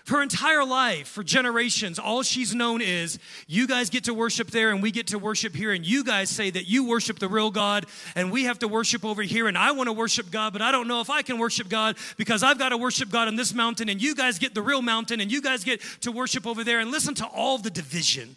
Her 0.07 0.21
entire 0.21 0.65
life, 0.65 1.07
for 1.07 1.23
generations, 1.23 1.97
all 1.97 2.23
she's 2.23 2.53
known 2.53 2.81
is 2.81 3.19
you 3.47 3.67
guys 3.67 3.89
get 3.89 4.03
to 4.03 4.13
worship 4.13 4.51
there 4.51 4.71
and 4.71 4.83
we 4.83 4.91
get 4.91 5.07
to 5.07 5.17
worship 5.17 5.55
here, 5.55 5.71
and 5.71 5.85
you 5.85 6.03
guys 6.03 6.29
say 6.29 6.49
that 6.49 6.67
you 6.67 6.85
worship 6.85 7.19
the 7.19 7.29
real 7.29 7.51
God 7.51 7.85
and 8.15 8.29
we 8.29 8.43
have 8.43 8.59
to 8.59 8.67
worship 8.67 9.05
over 9.05 9.21
here, 9.21 9.47
and 9.47 9.57
I 9.57 9.71
want 9.71 9.87
to 9.87 9.93
worship 9.93 10.29
God, 10.29 10.51
but 10.51 10.61
I 10.61 10.73
don't 10.73 10.89
know 10.89 10.99
if 10.99 11.09
I 11.09 11.21
can 11.21 11.37
worship 11.37 11.69
God 11.69 11.95
because 12.17 12.43
I've 12.43 12.59
got 12.59 12.69
to 12.69 12.77
worship 12.77 13.09
God 13.09 13.29
on 13.29 13.37
this 13.37 13.53
mountain, 13.53 13.87
and 13.87 14.01
you 14.01 14.13
guys 14.13 14.39
get 14.39 14.53
the 14.53 14.61
real 14.61 14.81
mountain, 14.81 15.21
and 15.21 15.31
you 15.31 15.41
guys 15.41 15.63
get 15.63 15.79
to 16.01 16.11
worship 16.11 16.45
over 16.45 16.65
there. 16.65 16.81
And 16.81 16.91
listen 16.91 17.15
to 17.15 17.25
all 17.25 17.57
the 17.57 17.69
division. 17.69 18.35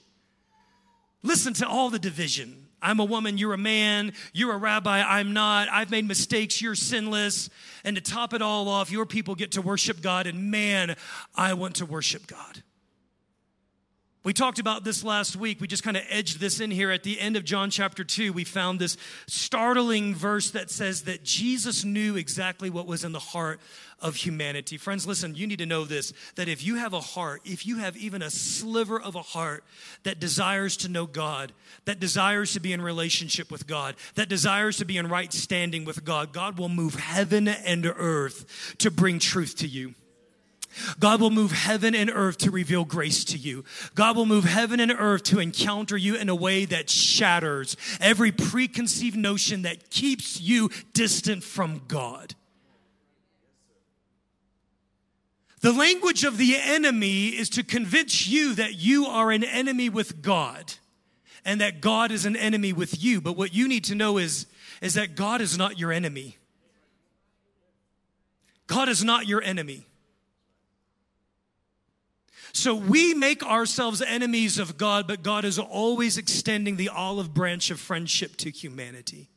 Listen 1.25 1.53
to 1.55 1.67
all 1.67 1.91
the 1.91 1.99
division. 1.99 2.66
I'm 2.83 3.01
a 3.01 3.05
woman, 3.05 3.39
you're 3.39 3.55
a 3.55 3.59
man, 3.59 4.13
you're 4.33 4.53
a 4.53 4.59
rabbi, 4.59 5.03
I'm 5.03 5.33
not. 5.33 5.69
I've 5.71 5.91
made 5.91 6.07
mistakes, 6.07 6.61
you're 6.61 6.75
sinless. 6.75 7.51
And 7.85 7.97
to 7.97 8.03
top 8.03 8.35
it 8.35 8.43
all 8.43 8.69
off, 8.69 8.91
your 8.91 9.07
people 9.07 9.35
get 9.35 9.53
to 9.53 9.63
worship 9.63 10.03
God, 10.03 10.27
and 10.27 10.51
man, 10.51 10.97
I 11.35 11.55
want 11.55 11.77
to 11.77 11.87
worship 11.87 12.27
God. 12.27 12.63
We 14.27 14.33
talked 14.33 14.59
about 14.59 14.83
this 14.83 15.05
last 15.05 15.37
week. 15.37 15.61
We 15.61 15.69
just 15.69 15.85
kind 15.85 15.97
of 15.97 16.03
edged 16.09 16.41
this 16.41 16.59
in 16.59 16.73
here 16.73 16.91
at 16.91 17.05
the 17.05 17.21
end 17.21 17.37
of 17.37 17.45
John 17.45 17.71
chapter 17.71 18.03
2. 18.03 18.33
We 18.33 18.43
found 18.43 18.81
this 18.81 18.97
startling 19.29 20.17
verse 20.17 20.51
that 20.51 20.69
says 20.69 21.03
that 21.03 21.23
Jesus 21.23 21.85
knew 21.85 22.17
exactly 22.17 22.69
what 22.69 22.89
was 22.89 23.05
in 23.05 23.13
the 23.13 23.21
heart 23.21 23.61
of 24.01 24.17
humanity. 24.17 24.79
Friends, 24.79 25.07
listen, 25.07 25.37
you 25.37 25.47
need 25.47 25.61
to 25.61 25.67
know 25.67 25.85
this 25.85 26.13
that 26.35 26.49
if 26.49 26.67
you 26.67 26.75
have 26.75 26.93
a 26.93 27.01
heart, 27.01 27.43
if 27.45 27.65
you 27.67 27.79
have 27.79 27.97
even 27.97 28.21
a 28.21 28.29
sliver 28.29 29.01
of 29.01 29.15
a 29.15 29.23
heart 29.23 29.63
that 30.03 30.19
desires 30.19 30.77
to 30.79 30.89
know 30.89 31.07
God, 31.07 31.53
that 31.85 32.01
desires 32.01 32.53
to 32.55 32.59
be 32.59 32.73
in 32.73 32.83
relationship 32.83 33.53
with 33.53 33.69
God, 33.69 33.95
that 34.17 34.29
desires 34.29 34.79
to 34.79 34.85
be 34.85 34.97
in 34.97 35.07
right 35.07 35.33
standing 35.33 35.85
with 35.85 36.05
God, 36.05 36.33
God 36.33 36.59
will 36.59 36.69
move 36.69 36.97
heaven 36.97 37.47
and 37.47 37.87
earth 37.87 38.75
to 38.79 38.91
bring 38.91 39.21
truth 39.21 39.55
to 39.59 39.69
you. 39.69 39.95
God 40.99 41.21
will 41.21 41.31
move 41.31 41.53
heaven 41.53 41.95
and 41.95 42.11
earth 42.11 42.39
to 42.39 42.51
reveal 42.51 42.85
grace 42.85 43.25
to 43.25 43.39
you. 43.39 43.65
God 43.95 44.17
will 44.17 44.27
move 44.27 44.45
heaven 44.45 44.81
and 44.81 44.93
earth 44.93 45.25
to 45.25 45.39
encounter 45.39 45.97
you 45.97 46.17
in 46.17 46.29
a 46.29 46.35
way 46.35 46.65
that 46.65 46.91
shatters 46.91 47.77
every 48.01 48.33
preconceived 48.33 49.17
notion 49.17 49.63
that 49.63 49.91
keeps 49.91 50.41
you 50.41 50.71
distant 50.93 51.43
from 51.43 51.83
God. 51.89 52.35
The 55.61 55.73
language 55.73 56.25
of 56.25 56.39
the 56.39 56.57
enemy 56.57 57.29
is 57.29 57.49
to 57.51 57.65
convince 57.65 58.29
you 58.29 58.55
that 58.55 58.75
you 58.75 59.07
are 59.07 59.33
an 59.33 59.43
enemy 59.43 59.89
with 59.89 60.23
God 60.23 60.75
and 61.45 61.61
that 61.61 61.81
God 61.81 62.11
is 62.13 62.27
an 62.27 62.37
enemy 62.37 62.73
with 62.73 63.03
you. 63.03 63.21
But 63.21 63.37
what 63.37 63.55
you 63.55 63.67
need 63.67 63.85
to 63.85 63.95
know 63.95 64.19
is, 64.19 64.47
is 64.83 64.95
that 64.95 65.17
God 65.17 65.41
is 65.41 65.57
not 65.57 65.79
your 65.79 65.93
enemy. 65.93 66.37
God 68.67 68.89
is 68.89 69.03
not 69.03 69.27
your 69.27 69.43
enemy. 69.43 69.87
So 72.57 72.75
we 72.75 73.13
make 73.13 73.45
ourselves 73.45 74.01
enemies 74.01 74.59
of 74.59 74.79
God, 74.79 75.07
but 75.07 75.23
God 75.23 75.45
is 75.45 75.59
always 75.59 76.17
extending 76.17 76.77
the 76.77 76.89
olive 76.89 77.35
branch 77.35 77.71
of 77.71 77.79
friendship 77.79 78.35
to 78.39 78.51
humanity. 78.51 79.29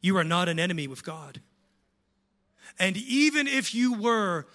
You 0.00 0.16
are 0.16 0.22
not 0.22 0.48
an 0.48 0.60
enemy 0.60 0.86
with 0.86 1.04
God. 1.04 1.40
And 2.78 2.96
even 2.96 3.48
if 3.48 3.74
you 3.74 3.94
were, 3.94 4.46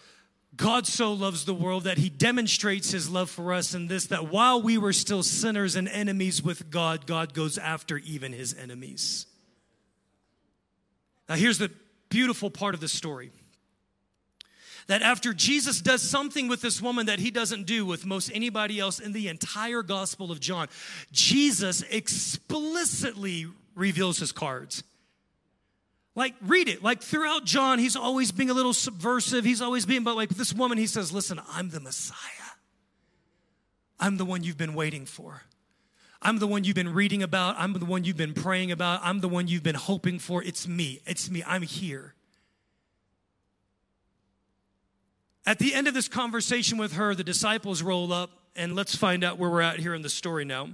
God 0.56 0.88
so 0.88 1.12
loves 1.12 1.44
the 1.44 1.54
world 1.54 1.84
that 1.84 1.98
he 1.98 2.10
demonstrates 2.10 2.92
his 2.92 3.10
love 3.10 3.30
for 3.30 3.52
us 3.52 3.74
in 3.74 3.88
this 3.88 4.06
that 4.06 4.32
while 4.32 4.62
we 4.62 4.78
were 4.78 4.94
still 4.94 5.22
sinners 5.22 5.76
and 5.76 5.90
enemies 5.90 6.42
with 6.42 6.70
God, 6.70 7.08
God 7.08 7.34
goes 7.34 7.58
after 7.58 7.98
even 7.98 8.32
his 8.32 8.54
enemies. 8.54 9.26
Now, 11.28 11.36
here's 11.36 11.58
the 11.58 11.72
beautiful 12.08 12.50
part 12.50 12.74
of 12.74 12.80
the 12.80 12.88
story 12.88 13.32
that 14.88 15.02
after 15.02 15.34
Jesus 15.34 15.82
does 15.82 16.02
something 16.02 16.48
with 16.48 16.62
this 16.62 16.82
woman 16.82 17.06
that 17.06 17.20
he 17.20 17.30
doesn't 17.30 17.66
do 17.66 17.86
with 17.86 18.06
most 18.06 18.32
anybody 18.34 18.80
else 18.80 19.00
in 19.00 19.12
the 19.12 19.28
entire 19.28 19.84
Gospel 19.84 20.32
of 20.32 20.40
John, 20.40 20.68
Jesus 21.12 21.84
explicitly 21.84 23.48
reveals 23.76 24.18
his 24.18 24.32
cards. 24.32 24.84
Like, 26.16 26.34
read 26.42 26.68
it. 26.68 26.82
Like, 26.82 27.02
throughout 27.04 27.46
John, 27.46 27.78
he's 27.78 27.96
always 27.96 28.32
being 28.32 28.50
a 28.50 28.54
little 28.54 28.74
subversive. 28.74 29.46
He's 29.46 29.62
always 29.62 29.86
being, 29.86 30.04
but 30.04 30.16
like 30.16 30.30
this 30.30 30.52
woman, 30.52 30.78
he 30.78 30.88
says, 30.88 31.12
Listen, 31.12 31.40
I'm 31.50 31.70
the 31.70 31.80
Messiah. 31.80 32.18
I'm 34.00 34.18
the 34.18 34.26
one 34.26 34.44
you've 34.44 34.58
been 34.58 34.74
waiting 34.74 35.06
for. 35.06 35.44
I'm 36.22 36.40
the 36.40 36.48
one 36.48 36.64
you've 36.64 36.76
been 36.76 36.94
reading 36.94 37.22
about. 37.22 37.56
I'm 37.60 37.74
the 37.74 37.86
one 37.86 38.04
you've 38.04 38.18
been 38.18 38.34
praying 38.34 38.72
about. 38.72 39.02
I'm 39.04 39.20
the 39.20 39.30
one 39.30 39.48
you've 39.48 39.64
been 39.64 39.76
hoping 39.76 40.18
for. 40.18 40.44
It's 40.44 40.68
me. 40.68 41.02
It's 41.06 41.30
me. 41.30 41.44
I'm 41.46 41.62
here. 41.62 42.16
At 45.48 45.60
the 45.60 45.74
end 45.74 45.88
of 45.88 45.94
this 45.94 46.10
conversation 46.10 46.78
with 46.78 46.94
her, 46.94 47.16
the 47.16 47.24
disciples 47.24 47.82
roll 47.82 48.12
up, 48.12 48.32
and 48.54 48.76
let's 48.76 48.98
find 48.98 49.24
out 49.24 49.40
where 49.40 49.50
we're 49.50 49.62
at 49.62 49.80
here 49.80 49.96
in 49.96 50.02
the 50.02 50.10
story 50.10 50.44
now. 50.44 50.72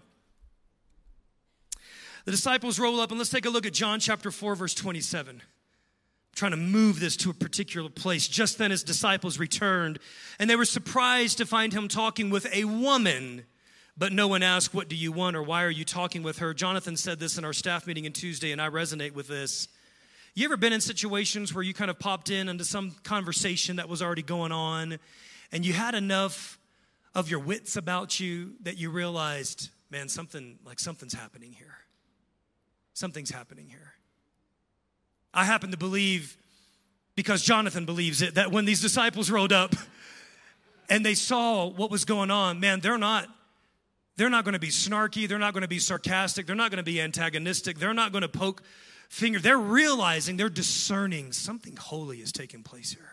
The 2.26 2.32
disciples 2.32 2.80
roll 2.80 3.00
up, 3.00 3.12
and 3.12 3.20
let's 3.20 3.30
take 3.30 3.46
a 3.46 3.52
look 3.52 3.68
at 3.68 3.74
John 3.74 4.00
chapter 4.00 4.32
4, 4.32 4.56
verse 4.56 4.74
27. 4.74 5.36
I'm 5.36 5.42
trying 6.34 6.52
to 6.52 6.58
move 6.58 7.00
this 7.00 7.16
to 7.18 7.30
a 7.30 7.36
particular 7.36 7.88
place. 7.88 8.28
Just 8.28 8.58
then, 8.58 8.72
his 8.72 8.84
disciples 8.84 9.38
returned, 9.38 10.00
and 10.40 10.50
they 10.50 10.56
were 10.56 10.66
surprised 10.66 11.38
to 11.38 11.46
find 11.46 11.72
him 11.72 11.88
talking 11.88 12.32
with 12.32 12.48
a 12.52 12.64
woman. 12.64 13.44
But 13.96 14.12
no 14.12 14.28
one 14.28 14.42
asked, 14.42 14.74
What 14.74 14.90
do 14.90 14.96
you 14.96 15.12
want, 15.12 15.36
or 15.36 15.44
why 15.44 15.66
are 15.66 15.70
you 15.70 15.86
talking 15.86 16.24
with 16.24 16.40
her? 16.40 16.52
Jonathan 16.52 16.98
said 16.98 17.20
this 17.20 17.38
in 17.38 17.46
our 17.46 17.54
staff 17.54 17.86
meeting 17.86 18.08
on 18.08 18.12
Tuesday, 18.12 18.52
and 18.52 18.60
I 18.60 18.70
resonate 18.70 19.14
with 19.14 19.28
this. 19.28 19.68
You 20.36 20.46
ever 20.46 20.58
been 20.58 20.74
in 20.74 20.82
situations 20.82 21.54
where 21.54 21.64
you 21.64 21.76
kind 21.76 21.92
of 21.92 22.00
popped 22.00 22.32
in 22.32 22.50
into 22.50 22.66
some 22.66 22.92
conversation 23.04 23.76
that 23.76 23.88
was 23.88 24.02
already 24.02 24.24
going 24.24 24.52
on 24.52 24.98
and 25.52 25.64
you 25.64 25.74
had 25.74 25.94
enough 25.94 26.58
of 27.14 27.30
your 27.30 27.40
wits 27.40 27.78
about 27.78 28.20
you 28.20 28.54
that 28.64 28.76
you 28.76 28.90
realized, 28.90 29.70
man, 29.92 30.10
something 30.10 30.58
like 30.66 30.80
something's 30.80 31.14
happening 31.14 31.52
here. 31.52 31.76
Something's 32.96 33.30
happening 33.30 33.68
here. 33.70 33.94
I 35.36 35.46
happen 35.46 35.70
to 35.70 35.78
believe 35.78 36.36
because 37.16 37.44
Jonathan 37.44 37.86
believes 37.86 38.24
it 38.24 38.34
that 38.34 38.52
when 38.52 38.66
these 38.66 38.82
disciples 38.82 39.30
rolled 39.30 39.54
up 39.54 39.76
and 40.90 41.06
they 41.06 41.14
saw 41.14 41.68
what 41.68 41.92
was 41.92 42.06
going 42.06 42.32
on, 42.32 42.60
man, 42.60 42.80
they're 42.80 42.98
not 42.98 43.28
they're 44.16 44.32
not 44.32 44.46
going 44.46 44.54
to 44.54 44.60
be 44.60 44.70
snarky, 44.70 45.28
they're 45.28 45.38
not 45.38 45.54
going 45.54 45.62
to 45.62 45.68
be 45.68 45.80
sarcastic, 45.80 46.48
they're 46.48 46.56
not 46.56 46.72
going 46.72 46.78
to 46.78 46.84
be 46.84 47.00
antagonistic, 47.00 47.78
they're 47.78 47.94
not 47.94 48.12
going 48.12 48.24
to 48.24 48.28
poke 48.28 48.64
finger. 49.14 49.40
They're 49.40 49.58
realizing, 49.58 50.38
they're 50.38 50.50
discerning 50.50 51.32
something 51.34 51.76
holy 51.76 52.18
is 52.18 52.32
taking 52.32 52.64
place 52.64 52.92
here. 52.92 53.12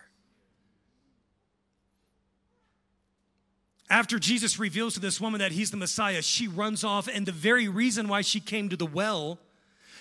After 3.91 4.19
Jesus 4.19 4.59
reveals 4.59 4.95
to 4.95 5.01
this 5.01 5.21
woman 5.21 5.41
that 5.41 5.53
he's 5.53 5.71
the 5.71 5.77
Messiah, 5.77 6.23
she 6.23 6.49
runs 6.49 6.85
off, 6.85 7.09
and 7.09 7.27
the 7.27 7.33
very 7.33 7.69
reason 7.69 8.09
why 8.09 8.23
she 8.23 8.41
came 8.41 8.69
to 8.71 8.77
the 8.77 8.87
well 8.87 9.39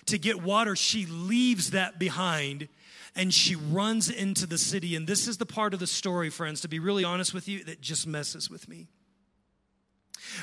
to 0.06 0.18
get 0.18 0.42
water, 0.42 0.76
she 0.76 1.06
leaves 1.06 1.72
that 1.72 2.00
behind 2.00 2.70
and 3.16 3.34
she 3.34 3.56
runs 3.56 4.10
into 4.10 4.46
the 4.46 4.58
city. 4.58 4.96
And 4.96 5.06
this 5.06 5.28
is 5.28 5.38
the 5.38 5.46
part 5.46 5.74
of 5.74 5.80
the 5.80 5.88
story, 5.88 6.30
friends, 6.30 6.62
to 6.62 6.70
be 6.70 6.80
really 6.80 7.04
honest 7.04 7.34
with 7.34 7.48
you, 7.48 7.64
that 7.66 7.82
just 7.82 8.08
messes 8.08 8.50
with 8.50 8.70
me. 8.70 8.88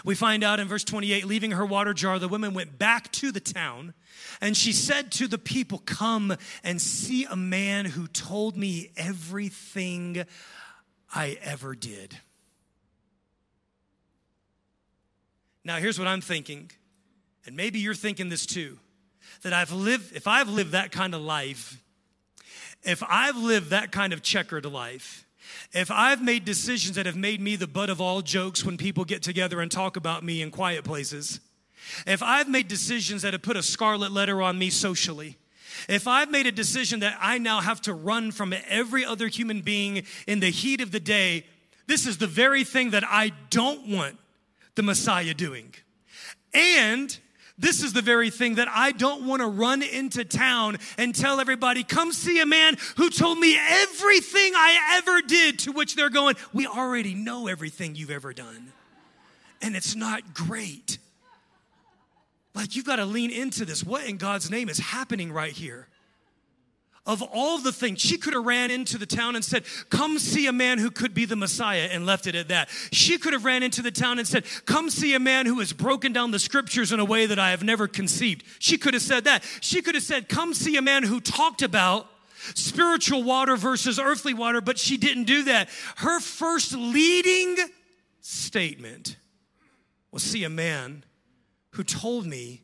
We 0.05 0.15
find 0.15 0.43
out 0.45 0.61
in 0.61 0.69
verse 0.69 0.85
28 0.85 1.25
leaving 1.27 1.53
her 1.53 1.67
water 1.67 1.95
jar, 1.95 2.19
the 2.19 2.29
woman 2.29 2.55
went 2.55 2.79
back 2.79 3.11
to 3.13 3.33
the 3.33 3.41
town 3.41 3.95
and 4.41 4.57
she 4.57 4.73
said 4.73 5.13
to 5.13 5.29
the 5.29 5.39
people, 5.39 5.79
Come 5.79 6.37
and 6.63 6.81
see 6.81 7.25
a 7.25 7.37
man 7.37 7.85
who 7.85 8.07
told 8.09 8.57
me 8.57 8.91
everything 8.97 10.25
I 11.15 11.39
ever 11.43 11.75
did. 11.75 12.19
Now, 15.65 15.79
here's 15.79 15.99
what 15.99 16.07
I'm 16.07 16.21
thinking, 16.21 16.71
and 17.45 17.57
maybe 17.57 17.81
you're 17.81 17.95
thinking 17.95 18.29
this 18.29 18.47
too 18.47 18.79
that 19.43 19.53
I've 19.53 19.73
lived, 19.73 20.15
if 20.15 20.27
I've 20.29 20.49
lived 20.49 20.73
that 20.73 20.93
kind 20.93 21.15
of 21.15 21.21
life, 21.21 21.83
if 22.85 23.03
I've 23.09 23.37
lived 23.37 23.71
that 23.71 23.91
kind 23.91 24.13
of 24.13 24.23
checkered 24.23 24.65
life, 24.65 25.26
if 25.73 25.91
I've 25.91 26.23
made 26.23 26.45
decisions 26.45 26.97
that 26.97 27.07
have 27.07 27.17
made 27.17 27.41
me 27.41 27.57
the 27.57 27.67
butt 27.67 27.91
of 27.91 28.01
all 28.01 28.23
jokes 28.23 28.65
when 28.65 28.77
people 28.77 29.05
get 29.05 29.23
together 29.23 29.61
and 29.61 29.71
talk 29.71 29.97
about 29.97 30.23
me 30.23 30.43
in 30.43 30.51
quiet 30.51 30.85
places, 30.85 31.41
if 32.07 32.23
I've 32.23 32.49
made 32.49 32.69
decisions 32.69 33.23
that 33.23 33.33
have 33.33 33.43
put 33.43 33.57
a 33.57 33.63
scarlet 33.63 34.13
letter 34.13 34.43
on 34.43 34.59
me 34.59 34.71
socially, 34.71 35.37
if 35.89 36.09
I've 36.09 36.31
made 36.31 36.47
a 36.47 36.53
decision 36.53 37.01
that 37.01 37.19
I 37.21 37.39
now 37.39 37.61
have 37.61 37.81
to 37.83 37.95
run 37.95 38.33
from 38.33 38.55
every 38.69 39.05
other 39.05 39.29
human 39.29 39.61
being 39.61 40.05
in 40.27 40.41
the 40.41 40.51
heat 40.51 40.81
of 40.81 40.91
the 40.91 41.01
day, 41.01 41.45
this 41.87 42.07
is 42.07 42.19
the 42.19 42.27
very 42.27 42.65
thing 42.65 42.91
that 42.91 43.05
I 43.05 43.33
don't 43.51 43.89
want 43.89 44.19
the 44.75 44.83
Messiah 44.83 45.35
doing. 45.35 45.75
And 46.53 47.17
this 47.59 47.83
is 47.83 47.93
the 47.93 48.03
very 48.03 48.31
thing 48.31 48.57
that 48.57 48.69
I 48.71 48.93
don't 48.93 49.27
want 49.27 49.41
to 49.41 49.49
run 49.49 49.83
into 49.83 50.25
town 50.25 50.77
and 50.99 51.15
tell 51.15 51.41
everybody, 51.41 51.85
come 51.85 52.13
see 52.13 52.41
a 52.41 52.47
man 52.47 52.77
who 52.97 53.09
told 53.09 53.39
me 53.39 53.57
everything 53.57 54.53
I 54.55 54.99
ever 54.99 55.23
did, 55.23 55.61
to 55.61 55.73
which 55.73 55.97
they're 55.97 56.11
going, 56.11 56.37
we 56.53 56.67
already 56.67 57.15
know 57.15 57.47
everything 57.47 57.95
you've 57.95 58.11
ever 58.11 58.35
done. 58.35 58.73
And 59.63 59.75
it's 59.75 59.97
not 59.97 60.35
great. 60.35 60.99
Like, 62.55 62.77
you've 62.77 62.85
got 62.85 62.97
to 62.97 63.07
lean 63.07 63.31
into 63.31 63.65
this. 63.65 63.83
What 63.83 64.05
in 64.05 64.17
God's 64.17 64.51
name 64.51 64.69
is 64.69 64.79
happening 64.79 65.33
right 65.33 65.53
here? 65.53 65.89
Of 67.07 67.23
all 67.23 67.59
the 67.59 67.73
things, 67.73 68.01
she 68.01 68.19
could 68.19 68.35
have 68.35 68.45
ran 68.45 68.71
into 68.71 68.99
the 68.99 69.07
town 69.07 69.37
and 69.37 69.45
said, 69.45 69.65
Come 69.91 70.19
see 70.19 70.47
a 70.47 70.53
man 70.53 70.79
who 70.79 70.91
could 70.91 71.15
be 71.15 71.25
the 71.25 71.37
Messiah, 71.37 71.89
and 71.91 72.05
left 72.05 72.27
it 72.27 72.35
at 72.35 72.49
that. 72.49 72.69
She 72.91 73.17
could 73.17 73.33
have 73.33 73.45
ran 73.45 73.63
into 73.63 73.81
the 73.81 73.93
town 73.93 74.19
and 74.19 74.27
said, 74.27 74.45
Come 74.67 74.91
see 74.91 75.15
a 75.15 75.21
man 75.21 75.47
who 75.47 75.61
has 75.61 75.73
broken 75.73 76.13
down 76.13 76.33
the 76.33 76.39
scriptures 76.39 76.93
in 76.93 76.99
a 76.99 77.05
way 77.05 77.27
that 77.27 77.39
I 77.39 77.51
have 77.51 77.63
never 77.63 77.87
conceived. 77.87 78.43
She 78.59 78.77
could 78.77 78.95
have 78.95 79.03
said 79.03 79.25
that. 79.25 79.45
She 79.61 79.83
could 79.83 79.95
have 79.95 80.05
said, 80.05 80.29
Come 80.29 80.53
see 80.53 80.77
a 80.77 80.83
man 80.83 81.05
who 81.05 81.21
talked 81.21 81.63
about 81.63 82.09
spiritual 82.55 83.23
water 83.23 83.57
versus 83.57 83.99
earthly 83.99 84.35
water, 84.35 84.61
but 84.61 84.79
she 84.79 84.97
didn't 84.97 85.25
do 85.25 85.45
that. 85.45 85.69
Her 85.97 86.21
first 86.21 86.73
leading 86.73 87.57
statement 88.21 89.17
was, 90.11 90.25
See 90.25 90.43
a 90.43 90.51
man 90.51 91.05
who 91.71 91.85
told 91.85 92.27
me 92.27 92.63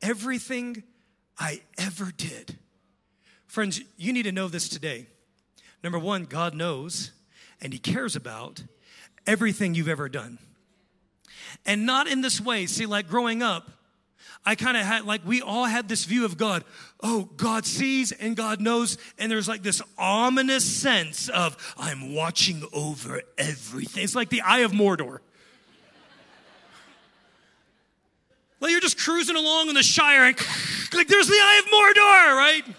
everything 0.00 0.84
I 1.38 1.62
ever 1.78 2.12
did. 2.16 2.58
Friends, 3.52 3.82
you 3.98 4.14
need 4.14 4.22
to 4.22 4.32
know 4.32 4.48
this 4.48 4.66
today. 4.66 5.04
Number 5.84 5.98
one, 5.98 6.24
God 6.24 6.54
knows 6.54 7.10
and 7.60 7.70
He 7.70 7.78
cares 7.78 8.16
about 8.16 8.64
everything 9.26 9.74
you've 9.74 9.90
ever 9.90 10.08
done. 10.08 10.38
And 11.66 11.84
not 11.84 12.08
in 12.08 12.22
this 12.22 12.40
way. 12.40 12.64
See, 12.64 12.86
like 12.86 13.08
growing 13.08 13.42
up, 13.42 13.70
I 14.46 14.54
kind 14.54 14.78
of 14.78 14.84
had, 14.84 15.04
like, 15.04 15.20
we 15.26 15.42
all 15.42 15.66
had 15.66 15.86
this 15.86 16.06
view 16.06 16.24
of 16.24 16.38
God. 16.38 16.64
Oh, 17.02 17.28
God 17.36 17.66
sees 17.66 18.10
and 18.10 18.34
God 18.34 18.58
knows. 18.58 18.96
And 19.18 19.30
there's 19.30 19.48
like 19.48 19.62
this 19.62 19.82
ominous 19.98 20.64
sense 20.64 21.28
of, 21.28 21.74
I'm 21.76 22.14
watching 22.14 22.66
over 22.72 23.20
everything. 23.36 24.02
It's 24.02 24.14
like 24.14 24.30
the 24.30 24.40
eye 24.40 24.60
of 24.60 24.72
Mordor. 24.72 25.18
Like 28.60 28.70
you're 28.70 28.80
just 28.80 28.98
cruising 28.98 29.36
along 29.36 29.68
in 29.68 29.74
the 29.74 29.82
Shire 29.82 30.24
and 30.24 30.36
like 30.94 31.08
there's 31.08 31.28
the 31.28 31.34
eye 31.34 31.62
of 31.62 31.70
Mordor, 31.70 32.64
right? 32.64 32.76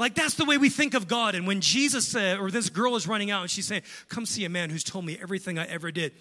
Like 0.00 0.14
that's 0.14 0.34
the 0.34 0.46
way 0.46 0.56
we 0.56 0.70
think 0.70 0.94
of 0.94 1.08
God. 1.08 1.34
And 1.34 1.46
when 1.46 1.60
Jesus 1.60 2.08
said, 2.08 2.38
or 2.38 2.50
this 2.50 2.70
girl 2.70 2.96
is 2.96 3.06
running 3.06 3.30
out 3.30 3.42
and 3.42 3.50
she's 3.50 3.66
saying, 3.66 3.82
"Come 4.08 4.24
see 4.24 4.46
a 4.46 4.48
man 4.48 4.70
who's 4.70 4.82
told 4.82 5.04
me 5.04 5.18
everything 5.20 5.58
I 5.58 5.66
ever 5.66 5.92
did," 5.92 6.14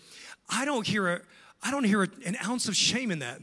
I 0.50 0.66
don't 0.66 0.86
hear 0.86 1.08
a, 1.08 1.22
I 1.64 1.72
don't 1.72 1.86
hear 1.86 2.04
an 2.04 2.38
ounce 2.44 2.68
of 2.68 2.76
shame 2.76 3.10
in 3.10 3.20
that. 3.20 3.40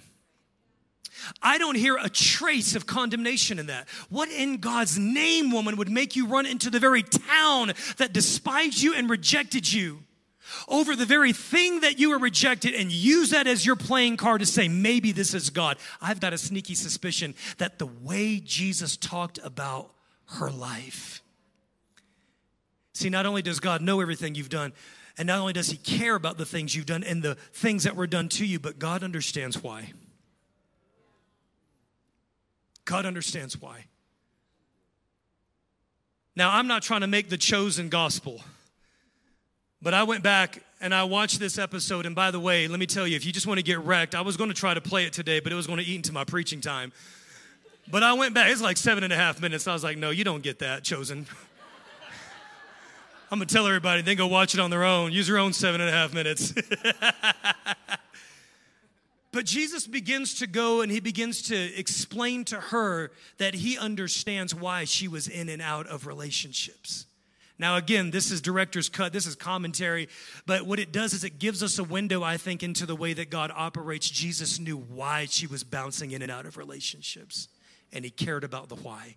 I 1.41 1.57
don't 1.57 1.75
hear 1.75 1.97
a 1.97 2.11
trace 2.11 2.77
of 2.77 2.85
condemnation 2.85 3.59
in 3.59 3.67
that. 3.69 3.89
What 4.11 4.29
in 4.29 4.59
God's 4.59 4.99
name, 4.99 5.51
woman, 5.51 5.77
would 5.79 5.89
make 5.89 6.17
you 6.17 6.27
run 6.27 6.45
into 6.45 6.69
the 6.69 6.81
very 6.81 7.03
town 7.03 7.73
that 7.97 8.13
despised 8.13 8.83
you 8.83 8.95
and 8.95 9.09
rejected 9.09 9.73
you? 9.73 10.01
over 10.69 10.95
the 10.95 11.05
very 11.05 11.33
thing 11.33 11.81
that 11.81 11.99
you 11.99 12.11
were 12.11 12.19
rejected 12.19 12.73
and 12.73 12.93
use 12.93 13.31
that 13.31 13.49
as 13.49 13.67
your 13.67 13.75
playing 13.75 14.17
card 14.17 14.39
to 14.39 14.47
say, 14.47 14.69
maybe 14.69 15.11
this 15.11 15.35
is 15.35 15.51
God. 15.51 15.77
I've 16.01 16.21
got 16.21 16.33
a 16.33 16.39
sneaky 16.39 16.77
suspicion 16.77 17.35
that 17.59 17.81
the 17.81 17.87
way 17.87 18.39
Jesus 18.39 18.97
talked 18.97 19.41
about 19.43 19.91
her 20.27 20.51
life. 20.51 21.23
See, 22.93 23.11
not 23.11 23.27
only 23.27 23.43
does 23.43 23.61
God 23.61 23.83
know 23.83 24.01
everything 24.01 24.35
you've 24.35 24.49
done, 24.49 24.73
and 25.19 25.27
not 25.27 25.39
only 25.39 25.53
does 25.53 25.71
He 25.71 25.77
care 25.77 26.15
about 26.15 26.39
the 26.39 26.47
things 26.47 26.75
you've 26.75 26.87
done 26.87 27.05
and 27.05 27.23
the 27.23 27.35
things 27.53 27.85
that 27.85 27.97
were 27.97 28.07
done 28.07 28.29
to 28.31 28.47
you, 28.47 28.59
but 28.59 28.79
God 28.79 29.03
understands 29.03 29.63
why. 29.63 29.93
God 32.85 33.05
understands 33.05 33.61
why. 33.61 33.87
Now, 36.35 36.53
I'm 36.53 36.67
not 36.67 36.83
trying 36.83 37.01
to 37.01 37.07
make 37.07 37.31
the 37.31 37.39
chosen 37.39 37.89
gospel. 37.89 38.43
But 39.83 39.95
I 39.95 40.03
went 40.03 40.23
back 40.23 40.63
and 40.81 40.95
I 40.95 41.05
watched 41.05 41.39
this 41.39 41.59
episode. 41.59 42.07
And 42.07 42.15
by 42.15 42.31
the 42.31 42.41
way, 42.41 42.69
let 42.69 42.79
me 42.79 42.87
tell 42.87 43.07
you, 43.07 43.17
if 43.17 43.25
you 43.25 43.33
just 43.33 43.47
want 43.47 43.59
to 43.59 43.63
get 43.63 43.81
wrecked, 43.81 44.15
I 44.15 44.21
was 44.21 44.37
going 44.37 44.51
to 44.51 44.55
try 44.55 44.75
to 44.75 44.81
play 44.81 45.05
it 45.05 45.13
today, 45.13 45.41
but 45.41 45.53
it 45.53 45.55
was 45.55 45.67
going 45.67 45.79
to 45.79 45.85
eat 45.85 45.97
into 45.97 46.13
my 46.13 46.25
preaching 46.25 46.61
time. 46.61 46.93
But 47.91 48.03
I 48.03 48.15
went 48.15 48.35
back, 48.35 48.51
it's 48.51 48.61
like 48.61 48.77
seven 48.77 49.05
and 49.05 49.13
a 49.13 49.17
half 49.17 49.41
minutes. 49.41 49.67
I 49.67 49.73
was 49.73 49.85
like, 49.85 49.97
no, 49.97 50.11
you 50.11 50.25
don't 50.25 50.43
get 50.43 50.59
that, 50.59 50.83
chosen. 50.83 51.27
I'm 53.31 53.39
going 53.39 53.49
to 53.49 53.55
tell 53.55 53.67
everybody, 53.67 54.03
then 54.03 54.17
go 54.17 54.29
watch 54.29 54.55
it 54.55 54.61
on 54.61 54.71
their 54.71 54.85
own. 54.85 55.13
Use 55.13 55.29
your 55.29 55.39
own 55.39 55.53
seven 55.53 55.81
and 55.81 55.91
a 55.91 55.93
half 55.93 56.15
minutes. 56.15 56.53
but 59.33 59.45
Jesus 59.45 59.87
begins 59.87 60.35
to 60.35 60.47
go 60.47 60.81
and 60.81 60.93
he 60.93 61.01
begins 61.01 61.43
to 61.43 61.79
explain 61.79 62.45
to 62.47 62.57
her 62.57 63.11
that 63.39 63.55
he 63.55 63.77
understands 63.77 64.55
why 64.55 64.85
she 64.85 65.09
was 65.09 65.27
in 65.27 65.49
and 65.49 65.61
out 65.61 65.89
of 65.89 66.07
relationships. 66.07 67.07
Now, 67.59 67.77
again, 67.77 68.11
this 68.11 68.31
is 68.31 68.41
director's 68.41 68.89
cut, 68.89 69.13
this 69.13 69.27
is 69.27 69.35
commentary, 69.35 70.09
but 70.45 70.67
what 70.67 70.79
it 70.79 70.93
does 70.93 71.15
is 71.15 71.25
it 71.25 71.39
gives 71.39 71.63
us 71.63 71.79
a 71.79 71.85
window, 71.85 72.23
I 72.23 72.37
think, 72.37 72.63
into 72.63 72.85
the 72.85 72.95
way 72.95 73.15
that 73.15 73.31
God 73.31 73.51
operates. 73.55 74.11
Jesus 74.11 74.59
knew 74.59 74.77
why 74.77 75.25
she 75.25 75.47
was 75.47 75.65
bouncing 75.65 76.11
in 76.11 76.21
and 76.21 76.31
out 76.31 76.45
of 76.45 76.59
relationships, 76.59 77.49
and 77.93 78.05
he 78.05 78.11
cared 78.11 78.45
about 78.45 78.69
the 78.69 78.77
why. 78.77 79.17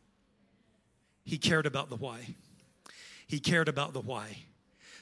He 1.24 1.38
cared 1.38 1.66
about 1.66 1.90
the 1.90 1.96
why. 1.96 2.36
He 3.28 3.40
cared 3.40 3.68
about 3.68 3.94
the 3.94 4.02
why. 4.02 4.38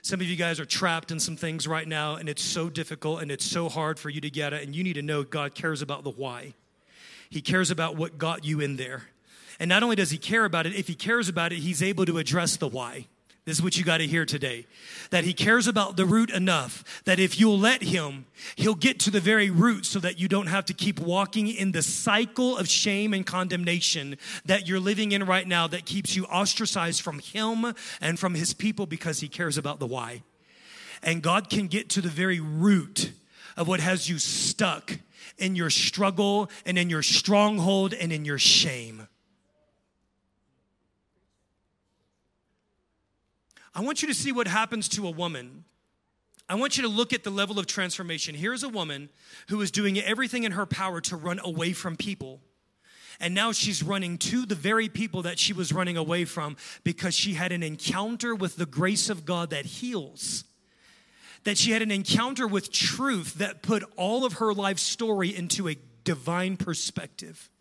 Some 0.02 0.22
of 0.22 0.27
you 0.27 0.35
guys 0.35 0.60
are 0.60 0.65
trapped 0.65 1.11
in 1.11 1.19
some 1.19 1.35
things 1.35 1.68
right 1.68 1.88
now, 1.88 2.15
and 2.15 2.30
it's 2.30 2.44
so 2.44 2.69
difficult 2.69 3.22
and 3.22 3.31
it's 3.31 3.45
so 3.45 3.69
hard 3.69 3.99
for 3.99 4.10
you 4.10 4.22
to 4.22 4.30
get 4.30 4.53
it, 4.53 4.64
and 4.64 4.76
you 4.76 4.84
need 4.84 4.94
to 4.94 5.02
know 5.02 5.23
God 5.23 5.56
cares 5.56 5.81
about 5.81 6.03
the 6.03 6.11
why. 6.11 6.53
He 7.30 7.41
cares 7.41 7.72
about 7.72 7.95
what 7.95 8.18
got 8.18 8.45
you 8.45 8.60
in 8.60 8.77
there. 8.77 9.03
And 9.60 9.69
not 9.69 9.84
only 9.84 9.95
does 9.95 10.11
he 10.11 10.18
care 10.18 10.45
about 10.45 10.65
it, 10.65 10.76
if 10.76 10.88
he 10.88 10.95
cares 10.95 11.30
about 11.30 11.52
it, 11.52 11.60
he's 11.60 11.81
able 11.81 12.06
to 12.06 12.19
address 12.19 12.57
the 12.57 12.68
why. 12.68 13.07
This 13.48 13.60
is 13.60 13.64
what 13.64 13.78
you 13.78 13.86
got 13.86 13.99
to 13.99 14.06
hear 14.06 14.26
today. 14.26 14.65
That 15.10 15.24
he 15.24 15.32
cares 15.34 15.68
about 15.68 15.95
the 15.95 16.06
root 16.06 16.32
enough 16.32 16.84
that 17.06 17.18
if 17.18 17.40
you'll 17.40 17.57
let 17.57 17.82
him, 17.82 18.26
he'll 18.57 18.76
get 18.76 18.99
to 18.99 19.10
the 19.10 19.22
very 19.22 19.49
root 19.49 19.86
so 19.86 19.99
that 19.99 20.19
you 20.19 20.28
don't 20.28 20.48
have 20.48 20.65
to 20.65 20.74
keep 20.74 20.99
walking 20.99 21.48
in 21.48 21.72
the 21.72 21.82
cycle 21.82 22.57
of 22.57 22.68
shame 22.68 23.14
and 23.14 23.26
condemnation 23.26 24.18
that 24.44 24.68
you're 24.68 24.82
living 24.82 25.14
in 25.14 25.24
right 25.24 25.48
now 25.48 25.65
that 25.65 25.86
keeps 25.86 26.14
you 26.14 26.26
ostracized 26.26 27.02
from 27.02 27.19
him 27.19 27.74
and 28.02 28.19
from 28.19 28.36
his 28.36 28.53
people 28.53 28.86
because 28.86 29.22
he 29.22 29.30
cares 29.30 29.57
about 29.57 29.80
the 29.80 29.88
why. 29.88 30.24
And 31.02 31.24
God 31.24 31.49
can 31.49 31.68
get 31.68 31.88
to 31.91 32.02
the 32.02 32.10
very 32.10 32.41
root 32.41 33.14
of 33.56 33.65
what 33.65 33.80
has 33.80 34.10
you 34.10 34.19
stuck 34.19 34.99
in 35.38 35.56
your 35.56 35.69
struggle 35.69 36.49
and 36.65 36.78
in 36.78 36.90
your 36.90 37.02
stronghold 37.02 37.94
and 37.94 38.11
in 38.11 38.26
your 38.26 38.40
shame. 38.40 39.07
I 43.78 43.82
want 43.82 44.02
you 44.02 44.08
to 44.08 44.14
see 44.16 44.32
what 44.32 44.48
happens 44.48 44.90
to 44.90 45.08
a 45.08 45.12
woman. 45.12 45.64
I 46.49 46.56
want 46.56 46.78
you 46.78 46.84
to 46.84 46.90
look 46.90 47.14
at 47.14 47.24
the 47.24 47.30
level 47.30 47.60
of 47.60 47.68
transformation. 47.68 48.34
Here's 48.34 48.64
a 48.64 48.70
woman 48.70 49.10
who 49.49 49.62
is 49.62 49.70
doing 49.70 49.99
everything 49.99 50.45
in 50.45 50.54
her 50.54 50.66
power 50.66 50.99
to 51.02 51.16
run 51.16 51.40
away 51.44 51.74
from 51.74 51.95
people. 51.95 52.41
And 53.20 53.36
now 53.36 53.52
she's 53.52 53.84
running 53.84 54.18
to 54.18 54.48
the 54.48 54.56
very 54.56 54.90
people 54.90 55.22
that 55.22 55.38
she 55.38 55.54
was 55.54 55.72
running 55.72 55.95
away 55.95 56.26
from 56.26 56.58
because 56.84 57.14
she 57.14 57.36
had 57.36 57.52
an 57.52 57.62
encounter 57.62 58.34
with 58.34 58.56
the 58.56 58.66
grace 58.66 59.12
of 59.12 59.26
God 59.26 59.52
that 59.52 59.66
heals. 59.66 60.44
That 61.44 61.60
she 61.60 61.70
had 61.70 61.84
an 61.84 61.91
encounter 61.91 62.48
with 62.48 62.72
truth 62.72 63.36
that 63.36 63.62
put 63.62 63.84
all 63.95 64.26
of 64.26 64.34
her 64.34 64.56
life 64.56 64.80
story 64.80 65.36
into 65.36 65.70
a 65.70 65.78
divine 66.04 66.58
perspective. 66.58 67.52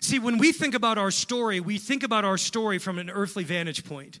See, 0.00 0.20
when 0.20 0.38
we 0.38 0.52
think 0.52 0.76
about 0.76 0.98
our 0.98 1.10
story, 1.10 1.58
we 1.58 1.78
think 1.78 2.04
about 2.04 2.24
our 2.24 2.38
story 2.38 2.78
from 2.78 3.00
an 3.00 3.10
earthly 3.10 3.42
vantage 3.42 3.84
point. 3.84 4.20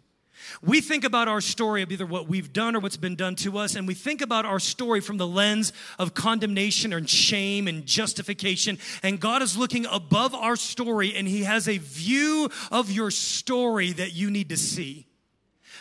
We 0.62 0.80
think 0.80 1.04
about 1.04 1.28
our 1.28 1.40
story 1.40 1.82
of 1.82 1.92
either 1.92 2.06
what 2.06 2.28
we've 2.28 2.52
done 2.52 2.76
or 2.76 2.80
what's 2.80 2.96
been 2.96 3.16
done 3.16 3.34
to 3.36 3.58
us, 3.58 3.74
and 3.74 3.86
we 3.86 3.94
think 3.94 4.20
about 4.20 4.44
our 4.44 4.58
story 4.58 5.00
from 5.00 5.16
the 5.16 5.26
lens 5.26 5.72
of 5.98 6.14
condemnation 6.14 6.92
and 6.92 7.08
shame 7.08 7.68
and 7.68 7.86
justification. 7.86 8.78
And 9.02 9.20
God 9.20 9.42
is 9.42 9.56
looking 9.56 9.86
above 9.86 10.34
our 10.34 10.56
story, 10.56 11.14
and 11.14 11.26
He 11.26 11.44
has 11.44 11.68
a 11.68 11.78
view 11.78 12.50
of 12.70 12.90
your 12.90 13.10
story 13.10 13.92
that 13.92 14.12
you 14.12 14.30
need 14.30 14.48
to 14.50 14.56
see 14.56 15.06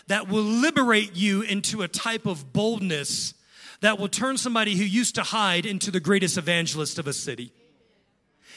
that 0.07 0.27
will 0.27 0.43
liberate 0.43 1.15
you 1.15 1.41
into 1.41 1.81
a 1.81 1.87
type 1.87 2.25
of 2.25 2.53
boldness 2.53 3.33
that 3.81 3.99
will 3.99 4.07
turn 4.07 4.37
somebody 4.37 4.75
who 4.75 4.83
used 4.83 5.15
to 5.15 5.23
hide 5.23 5.65
into 5.65 5.91
the 5.91 5.99
greatest 5.99 6.37
evangelist 6.37 6.99
of 6.99 7.07
a 7.07 7.13
city. 7.13 7.51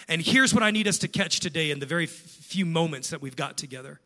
And 0.08 0.20
here's 0.20 0.52
what 0.52 0.62
I 0.62 0.70
need 0.70 0.86
us 0.86 0.98
to 0.98 1.08
catch 1.08 1.40
today 1.40 1.70
in 1.70 1.78
the 1.78 1.86
very 1.86 2.06
few 2.06 2.66
moments 2.66 3.10
that 3.10 3.22
we've 3.22 3.36
got 3.36 3.56
together 3.56 4.00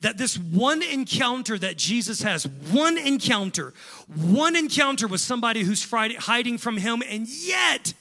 that 0.00 0.18
this 0.18 0.38
one 0.38 0.82
encounter 0.82 1.58
that 1.58 1.76
Jesus 1.76 2.22
has, 2.22 2.46
one 2.46 2.98
encounter, 2.98 3.72
one 4.14 4.56
encounter 4.56 5.06
with 5.06 5.20
somebody 5.20 5.62
who's 5.62 5.88
hiding 5.90 6.58
from 6.58 6.76
him, 6.76 7.02
and 7.08 7.26
yet 7.28 7.94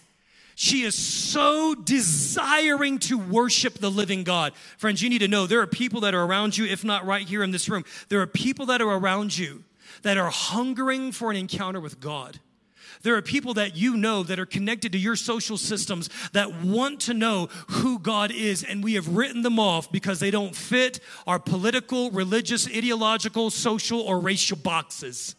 she 0.56 0.84
is 0.84 0.96
so 0.96 1.74
desiring 1.74 3.00
to 3.00 3.18
worship 3.18 3.76
the 3.76 3.90
living 3.90 4.24
God. 4.24 4.54
Friends, 4.78 5.02
you 5.02 5.10
need 5.10 5.20
to 5.20 5.28
know 5.28 5.48
there 5.48 5.62
are 5.62 5.68
people 5.68 6.02
that 6.02 6.14
are 6.14 6.24
around 6.24 6.58
you, 6.58 6.66
if 6.66 6.84
not 6.84 7.06
right 7.06 7.28
here 7.28 7.44
in 7.44 7.52
this 7.52 7.70
room, 7.70 7.84
there 8.10 8.22
are 8.22 8.28
people 8.28 8.68
that 8.68 8.82
are 8.82 8.92
around 8.92 9.38
you 9.38 9.64
that 10.04 10.18
are 10.18 10.30
hungering 10.30 11.12
for 11.12 11.32
an 11.32 11.38
encounter 11.38 11.80
with 11.80 12.00
God. 12.00 12.40
There 13.04 13.16
are 13.16 13.22
people 13.22 13.54
that 13.56 13.76
you 13.76 13.98
know 13.98 14.24
that 14.24 14.40
are 14.40 14.46
connected 14.46 14.94
to 14.94 14.98
your 14.98 15.18
social 15.18 15.58
systems 15.58 16.10
that 16.32 16.62
want 16.64 17.02
to 17.02 17.14
know 17.14 17.50
who 17.68 18.00
God 18.00 18.32
is, 18.32 18.64
and 18.64 18.82
we 18.82 18.94
have 18.94 19.10
written 19.10 19.42
them 19.42 19.60
off 19.60 19.92
because 19.92 20.20
they 20.20 20.32
don't 20.32 20.56
fit 20.56 21.02
our 21.28 21.38
political, 21.38 22.12
religious, 22.12 22.66
ideological, 22.68 23.50
social, 23.50 24.00
or 24.00 24.20
racial 24.20 24.58
boxes. 24.58 25.36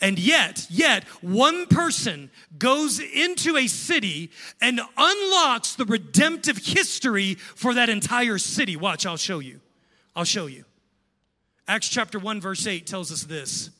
And 0.00 0.18
yet, 0.18 0.66
yet, 0.68 1.04
one 1.20 1.66
person 1.66 2.30
goes 2.58 2.98
into 2.98 3.56
a 3.56 3.68
city 3.68 4.30
and 4.60 4.80
unlocks 4.96 5.74
the 5.74 5.84
redemptive 5.84 6.56
history 6.56 7.34
for 7.34 7.74
that 7.74 7.90
entire 7.90 8.38
city. 8.38 8.74
Watch, 8.74 9.04
I'll 9.06 9.16
show 9.18 9.38
you. 9.38 9.60
I'll 10.16 10.24
show 10.24 10.46
you. 10.46 10.64
Acts 11.68 11.88
chapter 11.88 12.18
1, 12.18 12.40
verse 12.40 12.66
8 12.66 12.86
tells 12.86 13.12
us 13.12 13.22
this 13.24 13.70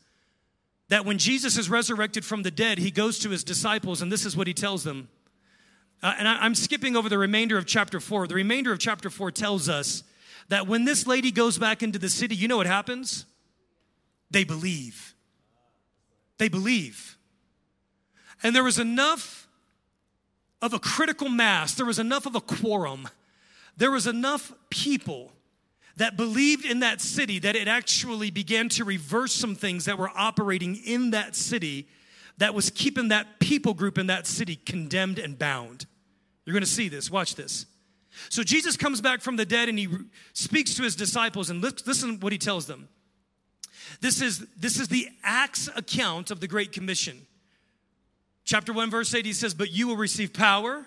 that 0.92 1.06
when 1.06 1.16
Jesus 1.16 1.56
is 1.56 1.70
resurrected 1.70 2.22
from 2.22 2.42
the 2.42 2.50
dead, 2.50 2.76
he 2.76 2.90
goes 2.90 3.18
to 3.20 3.30
his 3.30 3.42
disciples, 3.42 4.02
and 4.02 4.12
this 4.12 4.26
is 4.26 4.36
what 4.36 4.46
he 4.46 4.52
tells 4.52 4.84
them. 4.84 5.08
Uh, 6.02 6.12
and 6.18 6.28
I, 6.28 6.36
I'm 6.44 6.54
skipping 6.54 6.96
over 6.96 7.08
the 7.08 7.16
remainder 7.16 7.56
of 7.56 7.64
chapter 7.64 7.98
4. 7.98 8.26
The 8.26 8.34
remainder 8.34 8.72
of 8.72 8.78
chapter 8.78 9.08
4 9.08 9.30
tells 9.30 9.70
us 9.70 10.02
that 10.50 10.66
when 10.66 10.84
this 10.84 11.06
lady 11.06 11.30
goes 11.30 11.56
back 11.56 11.82
into 11.82 11.98
the 11.98 12.10
city, 12.10 12.34
you 12.34 12.46
know 12.46 12.58
what 12.58 12.66
happens? 12.66 13.24
They 14.30 14.44
believe. 14.44 15.14
They 16.36 16.50
believe. 16.50 17.16
And 18.42 18.54
there 18.54 18.62
was 18.62 18.78
enough 18.78 19.48
of 20.60 20.74
a 20.74 20.78
critical 20.78 21.30
mass, 21.30 21.72
there 21.72 21.86
was 21.86 21.98
enough 21.98 22.26
of 22.26 22.34
a 22.34 22.40
quorum, 22.42 23.08
there 23.78 23.90
was 23.90 24.06
enough 24.06 24.52
people 24.68 25.31
that 25.96 26.16
believed 26.16 26.64
in 26.64 26.80
that 26.80 27.00
city 27.00 27.38
that 27.40 27.56
it 27.56 27.68
actually 27.68 28.30
began 28.30 28.68
to 28.70 28.84
reverse 28.84 29.32
some 29.34 29.54
things 29.54 29.84
that 29.84 29.98
were 29.98 30.10
operating 30.16 30.76
in 30.76 31.10
that 31.10 31.36
city 31.36 31.88
that 32.38 32.54
was 32.54 32.70
keeping 32.70 33.08
that 33.08 33.38
people 33.40 33.74
group 33.74 33.98
in 33.98 34.06
that 34.06 34.26
city 34.26 34.56
condemned 34.56 35.18
and 35.18 35.38
bound. 35.38 35.86
You're 36.44 36.54
going 36.54 36.62
to 36.62 36.70
see 36.70 36.88
this. 36.88 37.10
Watch 37.10 37.34
this. 37.34 37.66
So 38.28 38.42
Jesus 38.42 38.76
comes 38.76 39.00
back 39.00 39.20
from 39.20 39.36
the 39.36 39.44
dead 39.44 39.68
and 39.68 39.78
he 39.78 39.88
speaks 40.32 40.74
to 40.74 40.82
his 40.82 40.96
disciples 40.96 41.50
and 41.50 41.62
lis- 41.62 41.86
listen 41.86 42.20
what 42.20 42.32
he 42.32 42.38
tells 42.38 42.66
them. 42.66 42.88
This 44.00 44.20
is 44.20 44.46
this 44.56 44.78
is 44.78 44.88
the 44.88 45.08
Acts 45.22 45.68
account 45.74 46.30
of 46.30 46.40
the 46.40 46.48
Great 46.48 46.72
Commission. 46.72 47.26
Chapter 48.44 48.72
1 48.72 48.90
verse 48.90 49.14
8 49.14 49.24
he 49.24 49.32
says, 49.32 49.54
"But 49.54 49.70
you 49.70 49.86
will 49.86 49.96
receive 49.96 50.32
power 50.32 50.86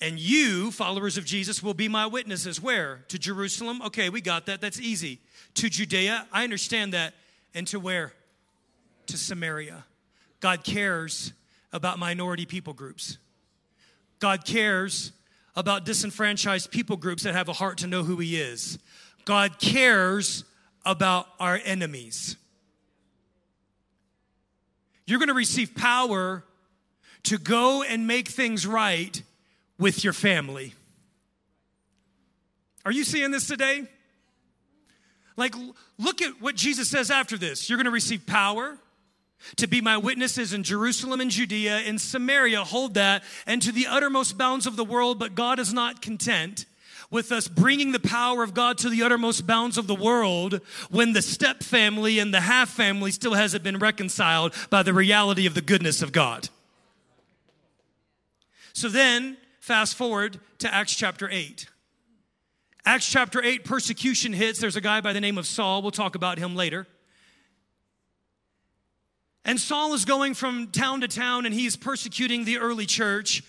and 0.00 0.18
you, 0.18 0.70
followers 0.70 1.18
of 1.18 1.24
Jesus, 1.24 1.62
will 1.62 1.74
be 1.74 1.88
my 1.88 2.06
witnesses. 2.06 2.60
Where? 2.60 3.04
To 3.08 3.18
Jerusalem? 3.18 3.82
Okay, 3.82 4.08
we 4.08 4.20
got 4.20 4.46
that. 4.46 4.60
That's 4.60 4.80
easy. 4.80 5.20
To 5.54 5.68
Judea? 5.68 6.26
I 6.32 6.44
understand 6.44 6.94
that. 6.94 7.14
And 7.54 7.66
to 7.68 7.78
where? 7.78 8.12
To 9.06 9.18
Samaria. 9.18 9.84
God 10.40 10.64
cares 10.64 11.32
about 11.72 11.98
minority 11.98 12.46
people 12.46 12.72
groups. 12.72 13.18
God 14.20 14.44
cares 14.44 15.12
about 15.54 15.84
disenfranchised 15.84 16.70
people 16.70 16.96
groups 16.96 17.24
that 17.24 17.34
have 17.34 17.48
a 17.48 17.52
heart 17.52 17.78
to 17.78 17.86
know 17.86 18.02
who 18.02 18.16
He 18.16 18.40
is. 18.40 18.78
God 19.24 19.58
cares 19.58 20.44
about 20.86 21.26
our 21.38 21.60
enemies. 21.62 22.36
You're 25.06 25.18
going 25.18 25.28
to 25.28 25.34
receive 25.34 25.74
power 25.74 26.44
to 27.24 27.36
go 27.36 27.82
and 27.82 28.06
make 28.06 28.28
things 28.28 28.66
right 28.66 29.22
with 29.80 30.04
your 30.04 30.12
family. 30.12 30.74
Are 32.84 32.92
you 32.92 33.02
seeing 33.02 33.30
this 33.30 33.48
today? 33.48 33.88
Like, 35.36 35.54
look 35.98 36.22
at 36.22 36.40
what 36.40 36.54
Jesus 36.54 36.88
says 36.88 37.10
after 37.10 37.36
this. 37.36 37.68
You're 37.68 37.78
going 37.78 37.86
to 37.86 37.90
receive 37.90 38.26
power 38.26 38.78
to 39.56 39.66
be 39.66 39.80
my 39.80 39.96
witnesses 39.96 40.52
in 40.52 40.62
Jerusalem 40.62 41.20
and 41.20 41.30
Judea, 41.30 41.80
in 41.80 41.98
Samaria, 41.98 42.62
hold 42.62 42.94
that, 42.94 43.24
and 43.46 43.62
to 43.62 43.72
the 43.72 43.86
uttermost 43.86 44.36
bounds 44.36 44.66
of 44.66 44.76
the 44.76 44.84
world. 44.84 45.18
But 45.18 45.34
God 45.34 45.58
is 45.58 45.72
not 45.72 46.02
content 46.02 46.66
with 47.10 47.32
us 47.32 47.48
bringing 47.48 47.92
the 47.92 48.00
power 48.00 48.42
of 48.42 48.54
God 48.54 48.78
to 48.78 48.88
the 48.88 49.02
uttermost 49.02 49.46
bounds 49.46 49.78
of 49.78 49.86
the 49.86 49.94
world 49.94 50.60
when 50.90 51.12
the 51.12 51.22
step 51.22 51.62
family 51.62 52.18
and 52.18 52.32
the 52.32 52.40
half 52.42 52.68
family 52.68 53.10
still 53.10 53.34
hasn't 53.34 53.64
been 53.64 53.78
reconciled 53.78 54.54
by 54.68 54.82
the 54.82 54.94
reality 54.94 55.46
of 55.46 55.54
the 55.54 55.62
goodness 55.62 56.02
of 56.02 56.12
God. 56.12 56.48
So 58.72 58.88
then, 58.88 59.36
fast 59.60 59.94
forward 59.94 60.40
to 60.58 60.74
Acts 60.74 60.94
chapter 60.94 61.28
8. 61.30 61.68
Acts 62.84 63.08
chapter 63.08 63.42
8, 63.42 63.64
persecution 63.64 64.32
hits. 64.32 64.58
There's 64.58 64.76
a 64.76 64.80
guy 64.80 65.00
by 65.00 65.12
the 65.12 65.20
name 65.20 65.38
of 65.38 65.46
Saul. 65.46 65.82
We'll 65.82 65.90
talk 65.90 66.14
about 66.14 66.38
him 66.38 66.56
later. 66.56 66.86
And 69.44 69.60
Saul 69.60 69.94
is 69.94 70.04
going 70.04 70.34
from 70.34 70.68
town 70.68 71.02
to 71.02 71.08
town 71.08 71.46
and 71.46 71.54
he's 71.54 71.76
persecuting 71.76 72.44
the 72.44 72.58
early 72.58 72.86
church. 72.86 73.42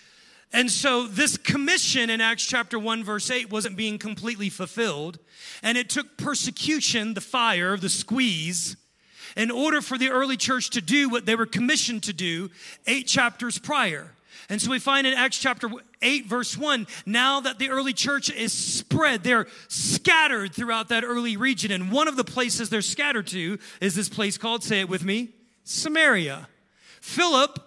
And 0.52 0.70
so 0.70 1.06
this 1.06 1.38
commission 1.38 2.10
in 2.10 2.20
Acts 2.20 2.44
chapter 2.44 2.78
1, 2.78 3.04
verse 3.04 3.30
8 3.30 3.50
wasn't 3.50 3.76
being 3.76 3.98
completely 3.98 4.50
fulfilled. 4.50 5.18
And 5.62 5.78
it 5.78 5.88
took 5.88 6.18
persecution, 6.18 7.14
the 7.14 7.22
fire, 7.22 7.76
the 7.78 7.88
squeeze, 7.88 8.76
in 9.34 9.50
order 9.50 9.80
for 9.80 9.96
the 9.96 10.10
early 10.10 10.36
church 10.36 10.70
to 10.70 10.82
do 10.82 11.08
what 11.08 11.24
they 11.24 11.34
were 11.34 11.46
commissioned 11.46 12.02
to 12.02 12.12
do 12.12 12.50
eight 12.86 13.06
chapters 13.06 13.58
prior. 13.58 14.12
And 14.52 14.60
so 14.60 14.70
we 14.70 14.80
find 14.80 15.06
in 15.06 15.14
Acts 15.14 15.38
chapter 15.38 15.70
8, 16.02 16.26
verse 16.26 16.58
1, 16.58 16.86
now 17.06 17.40
that 17.40 17.58
the 17.58 17.70
early 17.70 17.94
church 17.94 18.30
is 18.30 18.52
spread, 18.52 19.24
they're 19.24 19.46
scattered 19.68 20.52
throughout 20.52 20.90
that 20.90 21.04
early 21.04 21.38
region. 21.38 21.70
And 21.70 21.90
one 21.90 22.06
of 22.06 22.16
the 22.16 22.22
places 22.22 22.68
they're 22.68 22.82
scattered 22.82 23.28
to 23.28 23.58
is 23.80 23.94
this 23.94 24.10
place 24.10 24.36
called, 24.36 24.62
say 24.62 24.80
it 24.80 24.90
with 24.90 25.04
me, 25.04 25.30
Samaria. 25.64 26.48
Philip, 27.00 27.60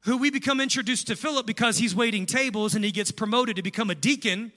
who 0.00 0.18
we 0.18 0.32
become 0.32 0.60
introduced 0.60 1.06
to 1.06 1.14
Philip 1.14 1.46
because 1.46 1.78
he's 1.78 1.94
waiting 1.94 2.26
tables 2.26 2.74
and 2.74 2.84
he 2.84 2.90
gets 2.90 3.12
promoted 3.12 3.54
to 3.54 3.62
become 3.62 3.88
a 3.88 3.94
deacon, 3.94 4.50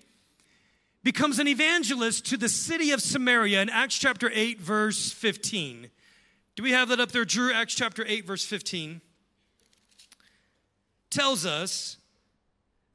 becomes 1.03 1.37
an 1.37 1.47
evangelist 1.47 2.25
to 2.31 2.37
the 2.37 2.49
city 2.49 2.89
of 2.89 2.99
Samaria 2.99 3.61
in 3.61 3.69
Acts 3.69 3.99
chapter 3.99 4.31
8, 4.33 4.59
verse 4.59 5.11
15. 5.11 5.91
Do 6.55 6.63
we 6.63 6.71
have 6.71 6.89
that 6.89 6.99
up 6.99 7.11
there, 7.11 7.25
Drew? 7.25 7.53
Acts 7.53 7.75
chapter 7.75 8.03
8, 8.07 8.25
verse 8.25 8.43
15 8.43 9.01
tells 11.09 11.45
us 11.45 11.97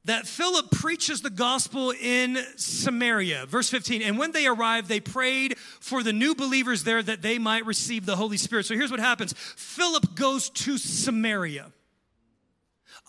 that 0.05 0.27
Philip 0.27 0.69
preaches 0.71 1.21
the 1.21 1.29
gospel 1.29 1.91
in 1.91 2.37
Samaria. 2.55 3.45
Verse 3.45 3.69
15, 3.69 4.01
and 4.01 4.17
when 4.17 4.31
they 4.31 4.47
arrived, 4.47 4.89
they 4.89 4.99
prayed 4.99 5.57
for 5.57 6.03
the 6.03 6.13
new 6.13 6.35
believers 6.35 6.83
there 6.83 7.01
that 7.01 7.21
they 7.21 7.39
might 7.39 7.65
receive 7.65 8.05
the 8.05 8.15
Holy 8.15 8.37
Spirit. 8.37 8.65
So 8.65 8.75
here's 8.75 8.91
what 8.91 8.99
happens 8.99 9.33
Philip 9.33 10.15
goes 10.15 10.49
to 10.49 10.77
Samaria. 10.77 11.72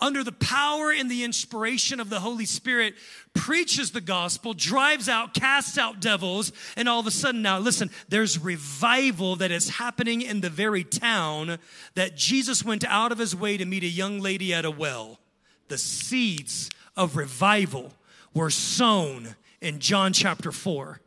Under 0.04 0.22
the 0.22 0.32
power 0.32 0.92
and 0.92 1.10
the 1.10 1.24
inspiration 1.24 1.98
of 1.98 2.10
the 2.10 2.20
Holy 2.20 2.44
Spirit, 2.44 2.92
preaches 3.32 3.92
the 3.92 4.02
gospel, 4.02 4.52
drives 4.52 5.08
out, 5.08 5.32
casts 5.32 5.78
out 5.78 5.98
devils, 5.98 6.52
and 6.76 6.90
all 6.90 7.00
of 7.00 7.06
a 7.06 7.10
sudden, 7.10 7.40
now 7.40 7.58
listen, 7.58 7.90
there's 8.10 8.38
revival 8.38 9.34
that 9.36 9.50
is 9.50 9.70
happening 9.70 10.20
in 10.20 10.42
the 10.42 10.50
very 10.50 10.84
town 10.84 11.56
that 11.94 12.18
Jesus 12.18 12.62
went 12.62 12.84
out 12.84 13.12
of 13.12 13.18
his 13.18 13.34
way 13.34 13.56
to 13.56 13.64
meet 13.64 13.82
a 13.82 13.86
young 13.86 14.20
lady 14.20 14.52
at 14.52 14.66
a 14.66 14.70
well. 14.70 15.20
The 15.68 15.78
seeds 15.78 16.68
of 16.98 17.16
revival 17.16 17.94
were 18.34 18.50
sown 18.50 19.36
in 19.62 19.78
John 19.78 20.12
chapter 20.12 20.52
4. 20.52 21.00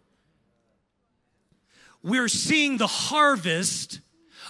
We're 2.01 2.29
seeing 2.29 2.77
the 2.77 2.87
harvest 2.87 3.99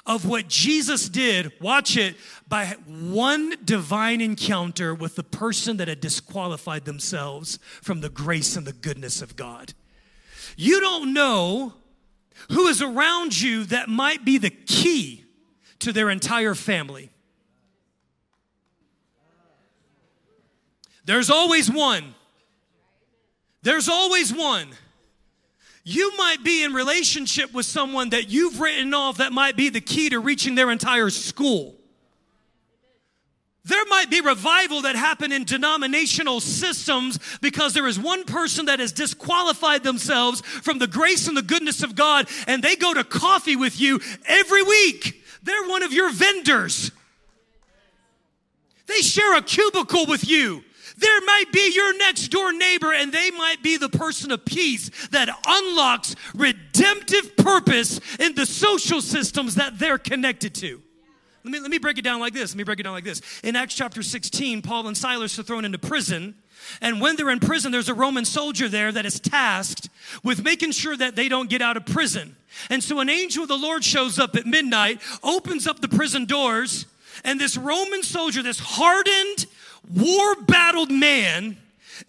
of 0.07 0.25
what 0.25 0.47
Jesus 0.47 1.09
did, 1.09 1.51
watch 1.59 1.97
it, 1.97 2.15
by 2.47 2.77
one 2.87 3.55
divine 3.65 4.21
encounter 4.21 4.95
with 4.95 5.15
the 5.15 5.23
person 5.23 5.77
that 5.77 5.89
had 5.89 5.99
disqualified 5.99 6.85
themselves 6.85 7.59
from 7.81 7.99
the 7.99 8.09
grace 8.09 8.55
and 8.55 8.65
the 8.65 8.73
goodness 8.73 9.21
of 9.21 9.35
God. 9.35 9.73
You 10.55 10.79
don't 10.79 11.13
know 11.13 11.73
who 12.49 12.67
is 12.67 12.81
around 12.81 13.39
you 13.39 13.65
that 13.65 13.89
might 13.89 14.23
be 14.23 14.37
the 14.37 14.49
key 14.49 15.25
to 15.79 15.91
their 15.91 16.09
entire 16.09 16.55
family. 16.55 17.09
There's 21.03 21.29
always 21.29 21.69
one. 21.69 22.15
There's 23.61 23.89
always 23.89 24.33
one. 24.33 24.69
You 25.89 26.11
might 26.17 26.43
be 26.43 26.65
in 26.65 26.73
relationship 26.73 27.53
with 27.53 27.65
someone 27.65 28.09
that 28.09 28.27
you've 28.27 28.59
written 28.59 28.93
off 28.93 29.19
that 29.19 29.31
might 29.31 29.55
be 29.55 29.69
the 29.69 29.79
key 29.79 30.09
to 30.09 30.19
reaching 30.19 30.53
their 30.53 30.69
entire 30.69 31.09
school. 31.09 31.75
There 33.63 33.85
might 33.85 34.09
be 34.09 34.19
revival 34.19 34.81
that 34.81 34.97
happen 34.97 35.31
in 35.31 35.45
denominational 35.45 36.41
systems 36.41 37.19
because 37.39 37.73
there 37.73 37.87
is 37.87 37.97
one 37.97 38.25
person 38.25 38.65
that 38.65 38.81
has 38.81 38.91
disqualified 38.91 39.85
themselves 39.85 40.41
from 40.41 40.77
the 40.77 40.87
grace 40.87 41.29
and 41.29 41.37
the 41.37 41.41
goodness 41.41 41.81
of 41.81 41.95
God 41.95 42.27
and 42.47 42.61
they 42.61 42.75
go 42.75 42.93
to 42.93 43.05
coffee 43.05 43.55
with 43.55 43.79
you 43.79 44.01
every 44.25 44.63
week. 44.63 45.23
They're 45.43 45.69
one 45.69 45.83
of 45.83 45.93
your 45.93 46.11
vendors. 46.11 46.91
They 48.87 48.99
share 48.99 49.37
a 49.37 49.41
cubicle 49.41 50.05
with 50.05 50.27
you. 50.27 50.65
There 50.97 51.21
might 51.21 51.51
be 51.51 51.71
your 51.73 51.95
next 51.97 52.29
door 52.29 52.51
neighbor, 52.51 52.91
and 52.91 53.11
they 53.11 53.29
might 53.31 53.61
be 53.61 53.77
the 53.77 53.89
person 53.89 54.31
of 54.31 54.43
peace 54.45 54.89
that 55.09 55.29
unlocks 55.45 56.15
redemptive 56.33 57.37
purpose 57.37 57.99
in 58.19 58.33
the 58.33 58.45
social 58.45 59.01
systems 59.01 59.55
that 59.55 59.77
they're 59.77 59.99
connected 59.99 60.55
to. 60.55 60.81
Let 61.43 61.51
me, 61.51 61.59
let 61.59 61.71
me 61.71 61.77
break 61.77 61.97
it 61.97 62.01
down 62.01 62.19
like 62.19 62.33
this. 62.33 62.51
Let 62.51 62.57
me 62.57 62.63
break 62.63 62.79
it 62.79 62.83
down 62.83 62.93
like 62.93 63.03
this. 63.03 63.21
In 63.43 63.55
Acts 63.55 63.75
chapter 63.75 64.03
16, 64.03 64.61
Paul 64.63 64.87
and 64.87 64.97
Silas 64.97 65.37
are 65.39 65.43
thrown 65.43 65.65
into 65.65 65.77
prison. 65.77 66.35
And 66.81 66.99
when 66.99 67.15
they're 67.15 67.29
in 67.29 67.39
prison, 67.39 67.71
there's 67.71 67.89
a 67.89 67.93
Roman 67.93 68.25
soldier 68.25 68.67
there 68.67 68.91
that 68.91 69.05
is 69.05 69.19
tasked 69.19 69.89
with 70.23 70.43
making 70.43 70.71
sure 70.71 70.97
that 70.97 71.15
they 71.15 71.29
don't 71.29 71.49
get 71.49 71.61
out 71.61 71.77
of 71.77 71.85
prison. 71.85 72.35
And 72.69 72.83
so 72.83 72.99
an 72.99 73.09
angel 73.09 73.43
of 73.43 73.49
the 73.49 73.57
Lord 73.57 73.83
shows 73.83 74.19
up 74.19 74.35
at 74.35 74.45
midnight, 74.45 74.99
opens 75.23 75.67
up 75.67 75.79
the 75.79 75.87
prison 75.87 76.25
doors, 76.25 76.85
and 77.23 77.39
this 77.39 77.55
Roman 77.55 78.03
soldier, 78.03 78.43
this 78.43 78.59
hardened, 78.59 79.45
war 79.93 80.35
battled 80.47 80.91
man, 80.91 81.57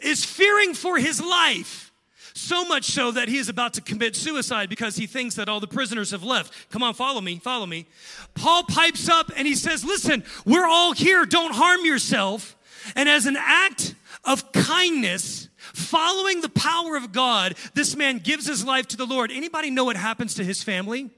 is 0.01 0.25
fearing 0.25 0.75
for 0.75 0.99
his 0.99 1.21
life. 1.21 1.93
So 2.35 2.65
much 2.65 2.85
so 2.85 3.11
that 3.11 3.29
he 3.29 3.37
is 3.39 3.49
about 3.49 3.75
to 3.75 3.81
commit 3.81 4.15
suicide 4.15 4.69
because 4.69 4.97
he 4.97 5.07
thinks 5.07 5.35
that 5.35 5.49
all 5.49 5.59
the 5.59 5.67
prisoners 5.67 6.13
have 6.13 6.23
left. 6.23 6.71
Come 6.71 6.85
on, 6.85 6.95
follow 6.95 7.21
me, 7.21 7.39
follow 7.39 7.67
me. 7.67 7.87
Paul 8.35 8.63
pipes 8.63 9.09
up 9.09 9.33
and 9.37 9.47
he 9.47 9.57
says, 9.57 9.85
Listen, 9.85 10.23
we're 10.45 10.67
all 10.67 10.93
here, 10.93 11.27
don't 11.27 11.55
harm 11.55 11.85
yourself. 11.85 12.57
And 12.95 13.09
as 13.09 13.27
an 13.27 13.37
act 13.37 13.95
of 14.25 14.53
kindness, 14.53 15.49
following 15.57 16.41
the 16.41 16.49
power 16.49 16.97
of 16.97 17.13
God, 17.13 17.57
this 17.75 17.97
man 17.97 18.19
gives 18.19 18.47
his 18.47 18.65
life 18.65 18.87
to 18.89 18.97
the 18.97 19.07
Lord. 19.07 19.33
Anybody 19.33 19.71
know 19.71 19.85
what 19.85 19.97
happens 19.97 20.35
to 20.35 20.45
his 20.45 20.63
family? 20.63 21.11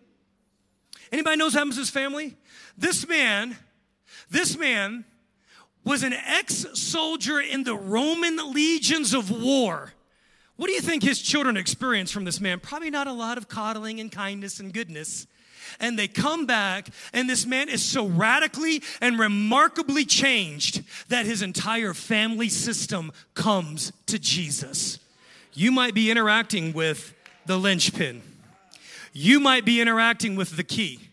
Anybody 1.12 1.36
knows 1.36 1.54
what 1.54 1.58
happens 1.58 1.74
to 1.76 1.82
his 1.82 1.90
family? 1.90 2.36
This 2.78 3.06
man, 3.06 3.56
this 4.30 4.56
man 4.56 5.04
was 5.84 6.02
an 6.02 6.12
ex 6.12 6.66
soldier 6.74 7.40
in 7.40 7.64
the 7.64 7.74
Roman 7.74 8.52
legions 8.52 9.14
of 9.14 9.30
war. 9.30 9.92
What 10.56 10.66
do 10.66 10.72
you 10.72 10.80
think 10.80 11.02
his 11.02 11.22
children 11.22 11.56
experienced 11.56 12.12
from 12.12 12.24
this 12.24 12.40
man? 12.40 12.60
Probably 12.60 12.90
not 12.90 13.06
a 13.06 13.12
lot 13.12 13.38
of 13.38 13.48
coddling 13.48 13.98
and 13.98 14.12
kindness 14.12 14.60
and 14.60 14.74
goodness. 14.74 15.26
And 15.78 15.98
they 15.98 16.08
come 16.08 16.46
back, 16.46 16.88
and 17.12 17.30
this 17.30 17.46
man 17.46 17.68
is 17.68 17.82
so 17.82 18.06
radically 18.06 18.82
and 19.00 19.18
remarkably 19.18 20.04
changed 20.04 20.82
that 21.08 21.26
his 21.26 21.42
entire 21.42 21.94
family 21.94 22.48
system 22.48 23.12
comes 23.34 23.92
to 24.06 24.18
Jesus. 24.18 24.98
You 25.54 25.70
might 25.70 25.94
be 25.94 26.10
interacting 26.10 26.72
with 26.72 27.14
the 27.46 27.56
linchpin, 27.56 28.22
you 29.12 29.40
might 29.40 29.64
be 29.64 29.80
interacting 29.80 30.36
with 30.36 30.56
the 30.56 30.64
key. 30.64 31.09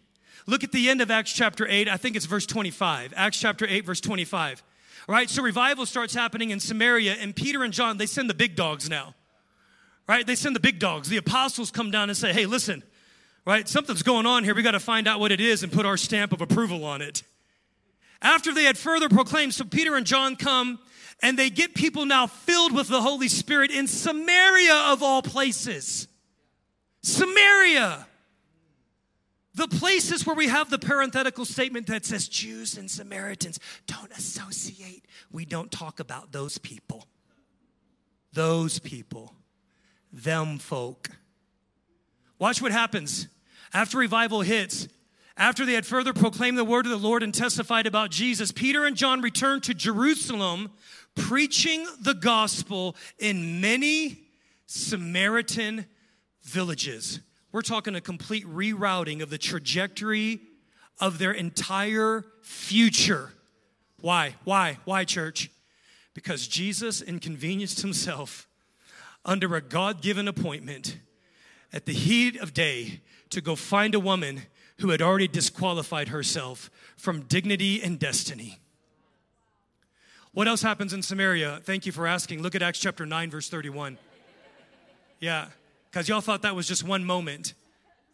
Look 0.48 0.64
at 0.64 0.72
the 0.72 0.90
end 0.90 1.02
of 1.02 1.12
Acts 1.12 1.34
chapter 1.34 1.68
8, 1.68 1.90
I 1.90 1.98
think 1.98 2.16
it's 2.16 2.26
verse 2.26 2.46
25. 2.46 3.14
Acts 3.16 3.40
chapter 3.40 3.68
8, 3.68 3.86
verse 3.86 4.00
25. 4.00 4.64
All 5.08 5.14
right, 5.14 5.30
so 5.30 5.44
revival 5.44 5.86
starts 5.86 6.14
happening 6.14 6.52
in 6.52 6.60
Samaria, 6.60 7.14
and 7.20 7.36
Peter 7.36 7.64
and 7.64 7.74
John, 7.74 7.98
they 7.98 8.06
send 8.06 8.30
the 8.30 8.34
big 8.34 8.56
dogs 8.56 8.90
now. 8.90 9.14
Right? 10.08 10.26
They 10.26 10.36
send 10.36 10.56
the 10.56 10.62
big 10.62 10.80
dogs. 10.80 11.10
The 11.10 11.18
apostles 11.18 11.70
come 11.70 11.92
down 11.92 12.10
and 12.10 12.18
say, 12.18 12.32
hey, 12.32 12.46
listen, 12.46 12.82
right? 13.46 13.68
Something's 13.68 14.04
going 14.04 14.26
on 14.26 14.46
here. 14.46 14.56
We 14.56 14.64
got 14.64 14.72
to 14.72 14.80
find 14.80 15.06
out 15.06 15.20
what 15.20 15.34
it 15.34 15.42
is 15.42 15.64
and 15.64 15.72
put 15.72 15.86
our 15.86 15.98
stamp 15.98 16.32
of 16.32 16.40
approval 16.40 16.86
on 16.86 17.02
it. 17.02 17.24
After 18.22 18.54
they 18.54 18.64
had 18.64 18.78
further 18.78 19.10
proclaimed, 19.10 19.54
so 19.54 19.66
Peter 19.66 19.96
and 19.96 20.06
John 20.06 20.38
come 20.38 20.80
and 21.22 21.38
they 21.38 21.50
get 21.50 21.76
people 21.76 22.06
now 22.06 22.28
filled 22.28 22.74
with 22.74 22.88
the 22.88 23.02
Holy 23.02 23.28
Spirit 23.28 23.72
in 23.72 23.88
Samaria 23.88 24.76
of 24.88 25.04
all 25.04 25.22
places. 25.22 26.08
Samaria. 27.02 28.08
The 29.58 29.68
places 29.68 30.24
where 30.24 30.36
we 30.36 30.50
have 30.50 30.70
the 30.70 30.78
parenthetical 30.78 31.44
statement 31.44 31.88
that 31.88 32.06
says 32.06 32.28
Jews 32.28 32.78
and 32.78 32.90
Samaritans 32.90 33.60
don't 33.88 34.12
associate. 34.12 35.04
We 35.32 35.46
don't 35.46 35.72
talk 35.72 36.00
about 36.00 36.32
those 36.32 36.60
people. 36.60 37.08
Those 38.34 38.78
people. 38.78 39.34
Them 40.14 40.60
folk. 40.60 41.10
Watch 42.38 42.62
what 42.62 42.72
happens. 42.72 43.30
After 43.74 43.98
revival 43.98 44.42
hits, 44.42 44.88
after 45.36 45.66
they 45.66 45.74
had 45.74 45.88
further 45.88 46.14
proclaimed 46.14 46.60
the 46.60 46.64
word 46.64 46.86
of 46.86 46.92
the 46.92 46.98
Lord 46.98 47.24
and 47.24 47.34
testified 47.34 47.88
about 47.88 48.12
Jesus, 48.12 48.52
Peter 48.52 48.86
and 48.86 48.96
John 48.96 49.22
returned 49.22 49.64
to 49.64 49.74
Jerusalem, 49.74 50.70
preaching 51.16 51.88
the 52.00 52.14
gospel 52.14 52.96
in 53.18 53.60
many 53.60 54.20
Samaritan 54.68 55.88
villages. 56.44 57.22
We're 57.58 57.64
talking 57.64 57.96
a 57.96 58.02
complete 58.02 58.46
rerouting 58.46 59.24
of 59.24 59.32
the 59.32 59.40
trajectory 59.40 60.42
of 61.00 61.18
their 61.18 61.32
entire 61.32 62.24
future. 62.44 63.32
Why? 64.00 64.36
Why? 64.44 64.78
Why, 64.86 65.06
church? 65.06 65.50
Because 66.14 66.48
Jesus 66.48 67.02
inconvenienced 67.02 67.82
himself 67.82 68.48
under 69.26 69.56
a 69.56 69.62
God 69.62 70.04
given 70.04 70.28
appointment 70.28 71.00
at 71.74 71.88
the 71.88 71.94
heat 71.94 72.40
of 72.40 72.54
day 72.54 73.02
to 73.32 73.42
go 73.42 73.56
find 73.56 73.96
a 73.96 74.00
woman 74.00 74.44
who 74.78 74.92
had 74.92 75.02
already 75.02 75.28
disqualified 75.28 76.10
herself 76.10 76.70
from 76.96 77.22
dignity 77.22 77.82
and 77.82 77.98
destiny. 77.98 78.60
What 80.32 80.48
else 80.48 80.62
happens 80.62 80.94
in 80.94 81.02
Samaria? 81.02 81.62
Thank 81.64 81.88
you 81.88 81.92
for 81.92 82.06
asking. 82.06 82.44
Look 82.44 82.54
at 82.54 82.62
Acts 82.62 82.78
chapter 82.78 83.08
9, 83.08 83.32
verse 83.32 83.50
31. 83.50 83.98
Yeah, 85.20 85.48
because 85.92 86.08
y'all 86.08 86.22
thought 86.22 86.42
that 86.44 86.56
was 86.56 86.68
just 86.68 86.84
one 86.84 87.04
moment. 87.04 87.54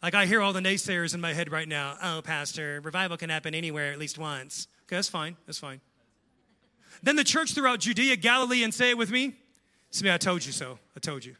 Like 0.02 0.14
I 0.14 0.26
hear 0.26 0.40
all 0.40 0.52
the 0.52 0.60
naysayers 0.60 1.14
in 1.14 1.20
my 1.20 1.32
head 1.32 1.50
right 1.50 1.68
now. 1.68 1.96
Oh, 2.02 2.20
Pastor, 2.22 2.80
revival 2.82 3.16
can 3.16 3.30
happen 3.30 3.54
anywhere 3.54 3.92
at 3.92 3.98
least 3.98 4.18
once. 4.18 4.68
Okay, 4.86 4.96
that's 4.96 5.08
fine. 5.08 5.36
That's 5.46 5.58
fine. 5.58 5.80
Then 7.02 7.16
the 7.16 7.24
church 7.24 7.54
throughout 7.54 7.80
Judea, 7.80 8.16
Galilee, 8.16 8.62
and 8.62 8.72
say 8.72 8.90
it 8.90 8.98
with 8.98 9.10
me. 9.10 9.34
Me, 10.02 10.12
I 10.12 10.18
told 10.18 10.44
you 10.44 10.52
so. 10.52 10.78
I 10.96 11.00
told 11.00 11.24
you. 11.24 11.36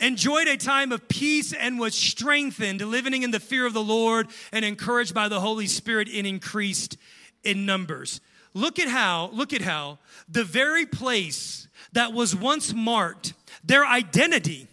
Enjoyed 0.00 0.48
a 0.48 0.56
time 0.56 0.92
of 0.92 1.08
peace 1.08 1.52
and 1.52 1.78
was 1.78 1.94
strengthened, 1.94 2.80
living 2.80 3.22
in 3.22 3.30
the 3.30 3.38
fear 3.38 3.64
of 3.66 3.74
the 3.74 3.82
Lord 3.82 4.28
and 4.50 4.64
encouraged 4.64 5.14
by 5.14 5.28
the 5.28 5.40
Holy 5.40 5.66
Spirit 5.66 6.08
and 6.12 6.26
increased 6.26 6.96
in 7.44 7.66
numbers. 7.66 8.20
Look 8.54 8.78
at 8.78 8.88
how, 8.88 9.30
look 9.32 9.52
at 9.52 9.62
how 9.62 9.98
the 10.28 10.42
very 10.42 10.84
place 10.84 11.68
that 11.92 12.12
was 12.12 12.34
once 12.34 12.74
marked, 12.74 13.34
their 13.62 13.86
identity. 13.86 14.66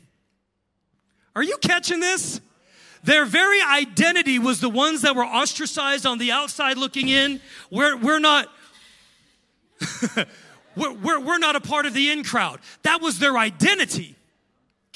Are 1.38 1.44
you 1.44 1.58
catching 1.62 2.00
this? 2.00 2.42
Their 3.04 3.24
very 3.24 3.62
identity 3.62 4.40
was 4.40 4.60
the 4.60 4.70
ones 4.70 5.04
that 5.04 5.16
were 5.16 5.24
ostracized 5.24 6.08
on 6.08 6.18
the 6.18 6.32
outside 6.32 6.80
looking 6.80 7.10
in. 7.10 7.40
We're, 7.70 7.96
we're 7.96 8.18
not. 8.18 8.50
we're, 10.76 10.94
we're, 10.94 11.20
we're 11.20 11.38
not 11.38 11.56
a 11.56 11.62
part 11.62 11.86
of 11.86 11.94
the 11.94 12.10
in 12.10 12.24
crowd. 12.24 12.60
That 12.82 13.04
was 13.04 13.20
their 13.20 13.38
identity. 13.38 14.16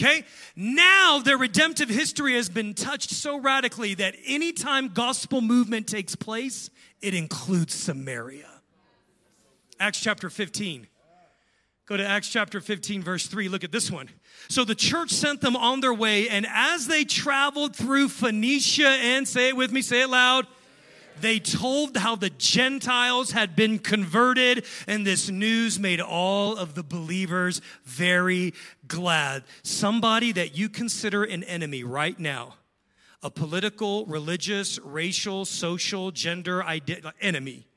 Okay? 0.01 0.23
Now 0.55 1.21
their 1.23 1.37
redemptive 1.37 1.89
history 1.89 2.33
has 2.33 2.49
been 2.49 2.73
touched 2.73 3.11
so 3.11 3.39
radically 3.39 3.93
that 3.93 4.15
anytime 4.25 4.87
gospel 4.87 5.41
movement 5.41 5.85
takes 5.85 6.15
place, 6.15 6.71
it 7.03 7.13
includes 7.13 7.75
Samaria. 7.75 8.49
Acts 9.79 9.99
chapter 9.99 10.31
15. 10.31 10.87
Go 11.87 11.97
to 11.97 12.05
Acts 12.05 12.29
chapter 12.29 12.61
15, 12.61 13.01
verse 13.01 13.25
3. 13.27 13.49
Look 13.49 13.63
at 13.63 13.71
this 13.71 13.91
one. 13.91 14.09
So 14.49 14.63
the 14.63 14.75
church 14.75 15.11
sent 15.11 15.41
them 15.41 15.55
on 15.55 15.81
their 15.81 15.93
way, 15.93 16.29
and 16.29 16.45
as 16.49 16.87
they 16.87 17.03
traveled 17.03 17.75
through 17.75 18.09
Phoenicia 18.09 18.87
and 18.87 19.27
say 19.27 19.49
it 19.49 19.55
with 19.55 19.71
me, 19.71 19.81
say 19.81 20.01
it 20.01 20.09
loud. 20.09 20.47
They 21.19 21.39
told 21.39 21.97
how 21.97 22.15
the 22.15 22.29
Gentiles 22.29 23.31
had 23.31 23.55
been 23.55 23.79
converted, 23.79 24.65
and 24.87 25.05
this 25.05 25.29
news 25.29 25.79
made 25.79 26.01
all 26.01 26.57
of 26.57 26.73
the 26.73 26.83
believers 26.83 27.61
very 27.83 28.53
glad. 28.87 29.43
Somebody 29.63 30.31
that 30.31 30.57
you 30.57 30.69
consider 30.69 31.23
an 31.23 31.43
enemy 31.43 31.83
right 31.83 32.17
now, 32.17 32.55
a 33.21 33.29
political, 33.29 34.05
religious, 34.05 34.79
racial, 34.79 35.45
social, 35.45 36.11
gender 36.11 36.63
ide- 36.63 37.03
enemy, 37.19 37.67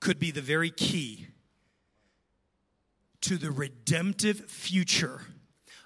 could 0.00 0.18
be 0.18 0.30
the 0.30 0.40
very 0.40 0.70
key 0.70 1.26
to 3.22 3.36
the 3.36 3.50
redemptive 3.50 4.40
future 4.50 5.22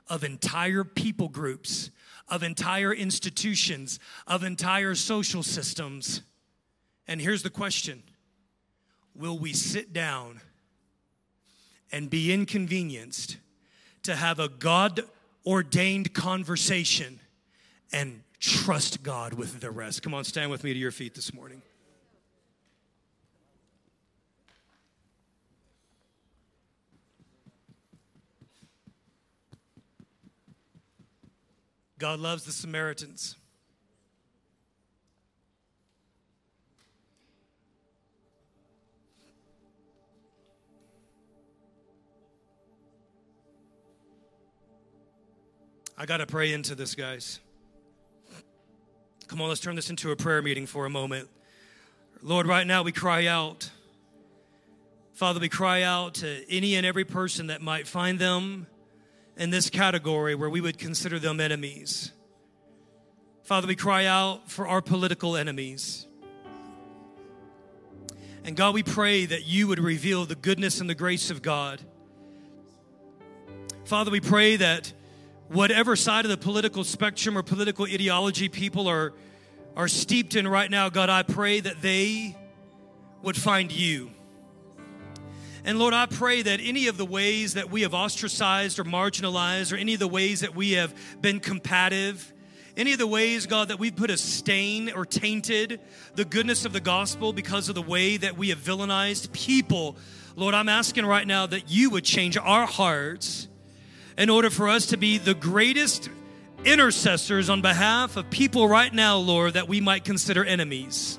of 0.08 0.24
entire 0.24 0.84
people 0.84 1.28
groups, 1.28 1.90
of 2.28 2.42
entire 2.42 2.92
institutions, 2.92 3.98
of 4.26 4.42
entire 4.44 4.94
social 4.94 5.42
systems. 5.42 6.22
And 7.06 7.20
here's 7.20 7.42
the 7.42 7.50
question 7.50 8.02
Will 9.14 9.38
we 9.38 9.52
sit 9.52 9.92
down 9.92 10.40
and 11.90 12.08
be 12.08 12.32
inconvenienced 12.32 13.36
to 14.02 14.16
have 14.16 14.38
a 14.38 14.48
God 14.48 15.00
ordained 15.46 16.14
conversation 16.14 17.20
and 17.92 18.22
trust 18.40 19.02
God 19.02 19.34
with 19.34 19.60
the 19.60 19.70
rest? 19.70 20.02
Come 20.02 20.14
on, 20.14 20.24
stand 20.24 20.50
with 20.50 20.64
me 20.64 20.72
to 20.72 20.78
your 20.78 20.90
feet 20.90 21.14
this 21.14 21.32
morning. 21.32 21.62
God 32.02 32.18
loves 32.18 32.42
the 32.42 32.50
Samaritans. 32.50 33.36
I 45.96 46.04
got 46.06 46.16
to 46.16 46.26
pray 46.26 46.52
into 46.52 46.74
this, 46.74 46.96
guys. 46.96 47.38
Come 49.28 49.40
on, 49.40 49.48
let's 49.48 49.60
turn 49.60 49.76
this 49.76 49.88
into 49.88 50.10
a 50.10 50.16
prayer 50.16 50.42
meeting 50.42 50.66
for 50.66 50.86
a 50.86 50.90
moment. 50.90 51.28
Lord, 52.20 52.48
right 52.48 52.66
now 52.66 52.82
we 52.82 52.90
cry 52.90 53.26
out. 53.26 53.70
Father, 55.12 55.38
we 55.38 55.48
cry 55.48 55.82
out 55.82 56.14
to 56.14 56.50
any 56.50 56.74
and 56.74 56.84
every 56.84 57.04
person 57.04 57.46
that 57.46 57.62
might 57.62 57.86
find 57.86 58.18
them 58.18 58.66
in 59.36 59.50
this 59.50 59.70
category 59.70 60.34
where 60.34 60.50
we 60.50 60.60
would 60.60 60.78
consider 60.78 61.18
them 61.18 61.40
enemies. 61.40 62.12
Father, 63.42 63.66
we 63.66 63.76
cry 63.76 64.06
out 64.06 64.50
for 64.50 64.68
our 64.68 64.80
political 64.80 65.36
enemies. 65.36 66.06
And 68.44 68.56
God, 68.56 68.74
we 68.74 68.82
pray 68.82 69.24
that 69.26 69.46
you 69.46 69.68
would 69.68 69.78
reveal 69.78 70.24
the 70.24 70.34
goodness 70.34 70.80
and 70.80 70.90
the 70.90 70.94
grace 70.94 71.30
of 71.30 71.42
God. 71.42 71.80
Father, 73.84 74.10
we 74.10 74.20
pray 74.20 74.56
that 74.56 74.92
whatever 75.48 75.96
side 75.96 76.24
of 76.24 76.30
the 76.30 76.36
political 76.36 76.82
spectrum 76.82 77.36
or 77.36 77.42
political 77.42 77.84
ideology 77.84 78.48
people 78.48 78.88
are, 78.88 79.12
are 79.76 79.88
steeped 79.88 80.34
in 80.34 80.48
right 80.48 80.70
now, 80.70 80.88
God, 80.88 81.10
I 81.10 81.22
pray 81.22 81.60
that 81.60 81.82
they 81.82 82.36
would 83.22 83.36
find 83.36 83.70
you. 83.70 84.10
And 85.64 85.78
Lord, 85.78 85.94
I 85.94 86.06
pray 86.06 86.42
that 86.42 86.60
any 86.60 86.88
of 86.88 86.96
the 86.96 87.04
ways 87.04 87.54
that 87.54 87.70
we 87.70 87.82
have 87.82 87.94
ostracized 87.94 88.78
or 88.78 88.84
marginalized, 88.84 89.72
or 89.72 89.76
any 89.76 89.94
of 89.94 90.00
the 90.00 90.08
ways 90.08 90.40
that 90.40 90.56
we 90.56 90.72
have 90.72 90.92
been 91.20 91.38
combative, 91.38 92.32
any 92.76 92.92
of 92.92 92.98
the 92.98 93.06
ways, 93.06 93.46
God, 93.46 93.68
that 93.68 93.78
we've 93.78 93.94
put 93.94 94.10
a 94.10 94.16
stain 94.16 94.90
or 94.90 95.04
tainted 95.04 95.80
the 96.14 96.24
goodness 96.24 96.64
of 96.64 96.72
the 96.72 96.80
gospel 96.80 97.32
because 97.32 97.68
of 97.68 97.74
the 97.74 97.82
way 97.82 98.16
that 98.16 98.36
we 98.36 98.48
have 98.48 98.58
villainized 98.58 99.30
people, 99.32 99.96
Lord, 100.34 100.54
I'm 100.54 100.68
asking 100.68 101.04
right 101.04 101.26
now 101.26 101.46
that 101.46 101.70
you 101.70 101.90
would 101.90 102.04
change 102.04 102.36
our 102.38 102.66
hearts 102.66 103.48
in 104.16 104.30
order 104.30 104.50
for 104.50 104.68
us 104.68 104.86
to 104.86 104.96
be 104.96 105.18
the 105.18 105.34
greatest 105.34 106.08
intercessors 106.64 107.50
on 107.50 107.60
behalf 107.60 108.16
of 108.16 108.30
people 108.30 108.68
right 108.68 108.92
now, 108.92 109.18
Lord, 109.18 109.54
that 109.54 109.68
we 109.68 109.80
might 109.80 110.04
consider 110.04 110.44
enemies. 110.44 111.18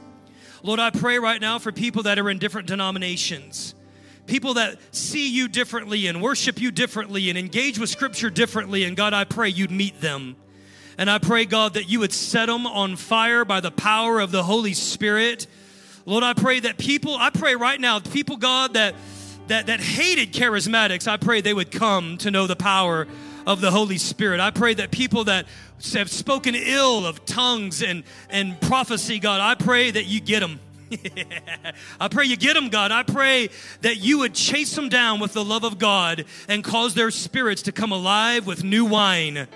Lord, 0.63 0.79
I 0.79 0.89
pray 0.89 1.19
right 1.19 1.39
now 1.39 1.59
for 1.59 1.71
people 1.71 2.03
that 2.03 2.17
are 2.17 2.29
in 2.29 2.39
different 2.39 2.67
denominations, 2.67 3.75
people 4.25 4.55
that 4.55 4.77
see 4.91 5.29
you 5.29 5.47
differently 5.47 6.07
and 6.07 6.21
worship 6.21 6.59
you 6.59 6.71
differently 6.71 7.29
and 7.29 7.37
engage 7.37 7.79
with 7.79 7.89
Scripture 7.89 8.29
differently. 8.29 8.83
And 8.83 8.95
God, 8.95 9.13
I 9.13 9.23
pray 9.23 9.49
you'd 9.49 9.71
meet 9.71 10.01
them. 10.01 10.35
And 10.97 11.09
I 11.09 11.17
pray, 11.17 11.45
God, 11.45 11.73
that 11.73 11.89
you 11.89 11.99
would 11.99 12.13
set 12.13 12.45
them 12.45 12.67
on 12.67 12.95
fire 12.95 13.45
by 13.45 13.59
the 13.59 13.71
power 13.71 14.19
of 14.19 14.31
the 14.31 14.43
Holy 14.43 14.73
Spirit. 14.73 15.47
Lord, 16.05 16.23
I 16.23 16.33
pray 16.33 16.59
that 16.59 16.77
people, 16.77 17.15
I 17.15 17.29
pray 17.31 17.55
right 17.55 17.79
now, 17.79 17.99
people, 17.99 18.37
God, 18.37 18.75
that 18.75 18.95
that, 19.47 19.67
that 19.67 19.79
hated 19.79 20.31
charismatics, 20.31 21.07
I 21.07 21.17
pray 21.17 21.41
they 21.41 21.53
would 21.53 21.71
come 21.71 22.17
to 22.19 22.31
know 22.31 22.47
the 22.47 22.55
power 22.55 23.07
of 23.45 23.61
the 23.61 23.71
Holy 23.71 23.97
Spirit. 23.97 24.39
I 24.39 24.51
pray 24.51 24.73
that 24.73 24.91
people 24.91 25.25
that 25.25 25.47
have 25.93 26.09
spoken 26.09 26.55
ill 26.55 27.05
of 27.05 27.25
tongues 27.25 27.83
and, 27.83 28.03
and 28.29 28.59
prophecy, 28.61 29.19
God, 29.19 29.41
I 29.41 29.55
pray 29.61 29.91
that 29.91 30.05
you 30.05 30.21
get 30.21 30.39
them. 30.39 30.59
I 31.99 32.07
pray 32.07 32.25
you 32.25 32.37
get 32.37 32.53
them, 32.53 32.69
God. 32.69 32.91
I 32.91 33.03
pray 33.03 33.49
that 33.81 33.97
you 33.97 34.19
would 34.19 34.33
chase 34.33 34.75
them 34.75 34.89
down 34.89 35.19
with 35.19 35.33
the 35.33 35.43
love 35.43 35.63
of 35.63 35.79
God 35.79 36.25
and 36.47 36.63
cause 36.63 36.93
their 36.93 37.11
spirits 37.11 37.63
to 37.63 37.71
come 37.71 37.91
alive 37.91 38.45
with 38.45 38.63
new 38.63 38.85
wine. 38.85 39.47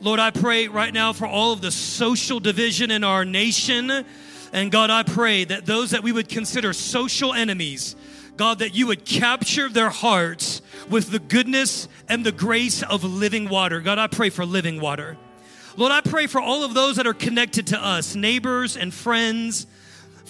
Lord, 0.00 0.18
I 0.18 0.30
pray 0.30 0.68
right 0.68 0.92
now 0.92 1.12
for 1.12 1.26
all 1.26 1.52
of 1.52 1.60
the 1.60 1.70
social 1.70 2.40
division 2.40 2.90
in 2.90 3.04
our 3.04 3.24
nation. 3.24 4.04
And 4.52 4.72
God, 4.72 4.90
I 4.90 5.02
pray 5.02 5.44
that 5.44 5.66
those 5.66 5.90
that 5.90 6.02
we 6.02 6.12
would 6.12 6.28
consider 6.28 6.72
social 6.72 7.34
enemies, 7.34 7.96
God, 8.36 8.60
that 8.60 8.74
you 8.74 8.86
would 8.86 9.04
capture 9.04 9.68
their 9.68 9.90
hearts 9.90 10.62
with 10.88 11.10
the 11.10 11.18
goodness 11.18 11.86
and 12.08 12.24
the 12.24 12.32
grace 12.32 12.82
of 12.82 13.04
living 13.04 13.48
water. 13.48 13.80
God, 13.80 13.98
I 13.98 14.06
pray 14.06 14.30
for 14.30 14.46
living 14.46 14.80
water. 14.80 15.18
Lord, 15.76 15.92
I 15.92 16.00
pray 16.00 16.26
for 16.26 16.40
all 16.40 16.64
of 16.64 16.74
those 16.74 16.96
that 16.96 17.06
are 17.06 17.14
connected 17.14 17.68
to 17.68 17.78
us, 17.78 18.14
neighbors 18.14 18.76
and 18.76 18.92
friends. 18.92 19.66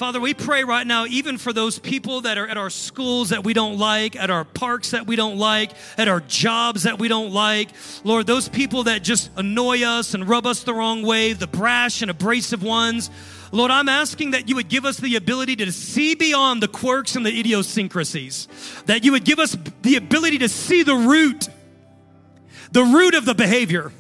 Father, 0.01 0.19
we 0.19 0.33
pray 0.33 0.65
right 0.65 0.87
now, 0.87 1.05
even 1.05 1.37
for 1.37 1.53
those 1.53 1.79
people 1.79 2.23
that 2.23 2.39
are 2.39 2.47
at 2.47 2.57
our 2.57 2.71
schools 2.71 3.29
that 3.29 3.45
we 3.45 3.53
don't 3.53 3.77
like, 3.77 4.17
at 4.17 4.31
our 4.31 4.47
parks 4.47 4.93
that 4.93 5.07
we 5.07 5.15
don't 5.15 5.37
like, 5.37 5.73
at 5.99 6.09
our 6.09 6.21
jobs 6.21 6.85
that 6.85 6.99
we 6.99 7.07
don't 7.07 7.35
like. 7.35 7.69
Lord, 8.03 8.27
those 8.27 8.49
people 8.49 8.85
that 8.85 9.03
just 9.03 9.31
annoy 9.37 9.83
us 9.83 10.15
and 10.15 10.27
rub 10.27 10.47
us 10.47 10.63
the 10.63 10.73
wrong 10.73 11.03
way, 11.03 11.35
the 11.35 11.47
brash 11.47 12.01
and 12.01 12.11
abrasive 12.11 12.63
ones. 12.63 13.11
Lord, 13.53 13.71
I'm 13.71 13.91
asking 13.91 14.31
that 14.31 14.49
you 14.49 14.55
would 14.55 14.71
give 14.71 14.87
us 14.87 14.97
the 14.97 15.17
ability 15.17 15.57
to 15.57 15.71
see 15.71 16.15
beyond 16.15 16.63
the 16.63 16.69
quirks 16.69 17.15
and 17.15 17.27
the 17.27 17.39
idiosyncrasies, 17.39 18.49
that 18.87 19.05
you 19.05 19.13
would 19.13 19.25
give 19.25 19.39
us 19.39 19.55
the 19.83 19.97
ability 19.97 20.39
to 20.39 20.49
see 20.49 20.83
the 20.83 20.97
root, 20.97 21.47
the 22.73 22.85
root 22.85 23.15
of 23.15 23.27
the 23.27 23.35
behavior. 23.35 23.93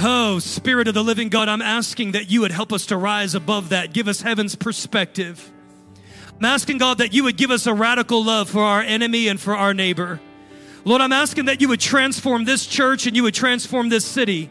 Oh, 0.00 0.38
Spirit 0.38 0.86
of 0.86 0.94
the 0.94 1.02
living 1.02 1.28
God, 1.28 1.48
I'm 1.48 1.60
asking 1.60 2.12
that 2.12 2.30
you 2.30 2.42
would 2.42 2.52
help 2.52 2.72
us 2.72 2.86
to 2.86 2.96
rise 2.96 3.34
above 3.34 3.70
that. 3.70 3.92
Give 3.92 4.06
us 4.06 4.20
heaven's 4.20 4.54
perspective. 4.54 5.50
I'm 6.38 6.44
asking, 6.44 6.78
God, 6.78 6.98
that 6.98 7.12
you 7.12 7.24
would 7.24 7.36
give 7.36 7.50
us 7.50 7.66
a 7.66 7.74
radical 7.74 8.22
love 8.22 8.48
for 8.48 8.62
our 8.62 8.80
enemy 8.80 9.26
and 9.26 9.40
for 9.40 9.56
our 9.56 9.74
neighbor. 9.74 10.20
Lord, 10.84 11.00
I'm 11.00 11.12
asking 11.12 11.46
that 11.46 11.60
you 11.60 11.66
would 11.68 11.80
transform 11.80 12.44
this 12.44 12.64
church 12.64 13.08
and 13.08 13.16
you 13.16 13.24
would 13.24 13.34
transform 13.34 13.88
this 13.88 14.04
city. 14.04 14.50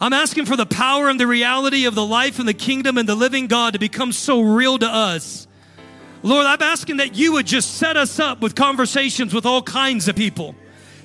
I'm 0.00 0.12
asking 0.12 0.46
for 0.46 0.56
the 0.56 0.64
power 0.64 1.08
and 1.08 1.18
the 1.18 1.26
reality 1.26 1.84
of 1.86 1.96
the 1.96 2.06
life 2.06 2.38
and 2.38 2.46
the 2.46 2.54
kingdom 2.54 2.98
and 2.98 3.08
the 3.08 3.16
living 3.16 3.48
God 3.48 3.72
to 3.72 3.80
become 3.80 4.12
so 4.12 4.40
real 4.40 4.78
to 4.78 4.86
us. 4.86 5.48
Lord, 6.22 6.46
I'm 6.46 6.62
asking 6.62 6.98
that 6.98 7.16
you 7.16 7.32
would 7.32 7.46
just 7.46 7.74
set 7.74 7.96
us 7.96 8.20
up 8.20 8.40
with 8.40 8.54
conversations 8.54 9.34
with 9.34 9.44
all 9.44 9.60
kinds 9.60 10.06
of 10.06 10.14
people. 10.14 10.54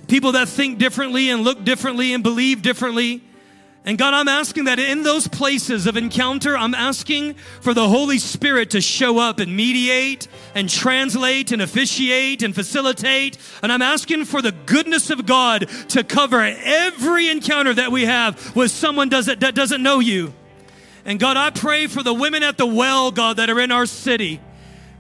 People 0.08 0.34
that 0.34 0.48
think 0.48 0.78
differently 0.78 1.32
and 1.32 1.44
look 1.44 1.64
differently 1.64 2.14
and 2.14 2.22
believe 2.22 2.62
differently. 2.62 3.24
And 3.86 3.98
God, 3.98 4.14
I'm 4.14 4.30
asking 4.30 4.64
that 4.66 4.80
in 4.80 5.04
those 5.04 5.28
places 5.28 5.88
of 5.88 5.98
encounter, 5.98 6.58
I'm 6.58 6.74
asking 6.74 7.34
for 7.60 7.74
the 7.74 7.90
Holy 7.90 8.18
Spirit 8.18 8.70
to 8.72 8.80
show 8.80 9.20
up 9.20 9.40
and 9.40 9.54
mediate 9.58 10.30
and 10.56 10.70
translate 10.70 11.52
and 11.52 11.62
officiate 11.62 12.44
and 12.44 12.56
facilitate. 12.56 13.38
And 13.62 13.74
I'm 13.74 13.82
asking 13.82 14.24
for 14.24 14.42
the 14.42 14.54
goodness 14.54 15.10
of 15.10 15.26
God 15.26 15.68
to 15.90 16.04
cover 16.06 16.40
every 16.42 17.28
encounter 17.28 17.74
that 17.74 17.92
we 17.92 18.06
have 18.06 18.56
with 18.56 18.72
someone 18.72 19.10
that 19.10 19.54
doesn't 19.54 19.84
know 19.84 20.00
you. 20.00 20.34
And 21.04 21.20
God, 21.20 21.36
I 21.36 21.50
pray 21.50 21.88
for 21.88 22.02
the 22.02 22.14
women 22.14 22.42
at 22.42 22.58
the 22.58 22.66
well, 22.66 23.12
God, 23.12 23.36
that 23.36 23.50
are 23.50 23.60
in 23.60 23.72
our 23.72 23.86
city. 23.86 24.40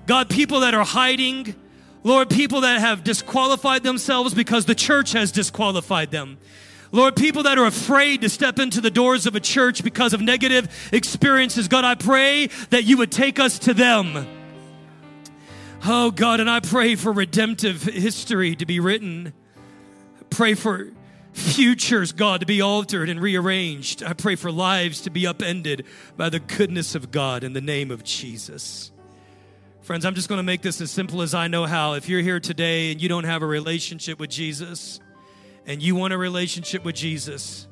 God, 0.07 0.29
people 0.29 0.59
that 0.59 0.73
are 0.73 0.83
hiding. 0.83 1.55
Lord, 2.03 2.29
people 2.29 2.59
that 2.61 2.81
have 2.81 3.05
disqualified 3.05 3.83
themselves 3.83 4.33
because 4.33 4.65
the 4.65 4.75
church 4.75 5.13
has 5.13 5.31
disqualified 5.31 6.11
them. 6.11 6.37
Lord, 6.93 7.15
people 7.15 7.41
that 7.43 7.57
are 7.57 7.65
afraid 7.65 8.21
to 8.21 8.29
step 8.29 8.59
into 8.59 8.79
the 8.79 8.91
doors 8.91 9.25
of 9.25 9.35
a 9.35 9.39
church 9.39 9.83
because 9.83 10.13
of 10.13 10.21
negative 10.21 10.89
experiences, 10.93 11.67
God, 11.67 11.83
I 11.83 11.95
pray 11.95 12.47
that 12.69 12.83
you 12.83 12.97
would 12.97 13.11
take 13.11 13.39
us 13.39 13.57
to 13.59 13.73
them. 13.73 14.27
Oh, 15.83 16.11
God, 16.11 16.39
and 16.39 16.47
I 16.47 16.59
pray 16.59 16.93
for 16.93 17.11
redemptive 17.11 17.81
history 17.81 18.55
to 18.57 18.67
be 18.67 18.79
written. 18.79 19.33
Pray 20.29 20.53
for 20.53 20.91
futures, 21.31 22.11
God, 22.11 22.41
to 22.41 22.45
be 22.45 22.61
altered 22.61 23.09
and 23.09 23.19
rearranged. 23.19 24.03
I 24.03 24.13
pray 24.13 24.35
for 24.35 24.51
lives 24.51 25.01
to 25.01 25.09
be 25.09 25.25
upended 25.25 25.87
by 26.15 26.29
the 26.29 26.39
goodness 26.39 26.93
of 26.93 27.09
God 27.09 27.43
in 27.43 27.53
the 27.53 27.61
name 27.61 27.89
of 27.89 28.03
Jesus. 28.03 28.91
Friends, 29.81 30.05
I'm 30.05 30.13
just 30.13 30.29
going 30.29 30.37
to 30.37 30.43
make 30.43 30.61
this 30.61 30.79
as 30.79 30.91
simple 30.91 31.23
as 31.23 31.33
I 31.33 31.47
know 31.47 31.65
how. 31.65 31.93
If 31.93 32.07
you're 32.07 32.21
here 32.21 32.39
today 32.39 32.91
and 32.91 33.01
you 33.01 33.09
don't 33.09 33.23
have 33.23 33.41
a 33.41 33.47
relationship 33.47 34.19
with 34.19 34.29
Jesus, 34.29 34.99
and 35.65 35.81
you 35.81 35.95
want 35.95 36.13
a 36.13 36.17
relationship 36.17 36.83
with 36.83 36.95
Jesus, 36.95 37.67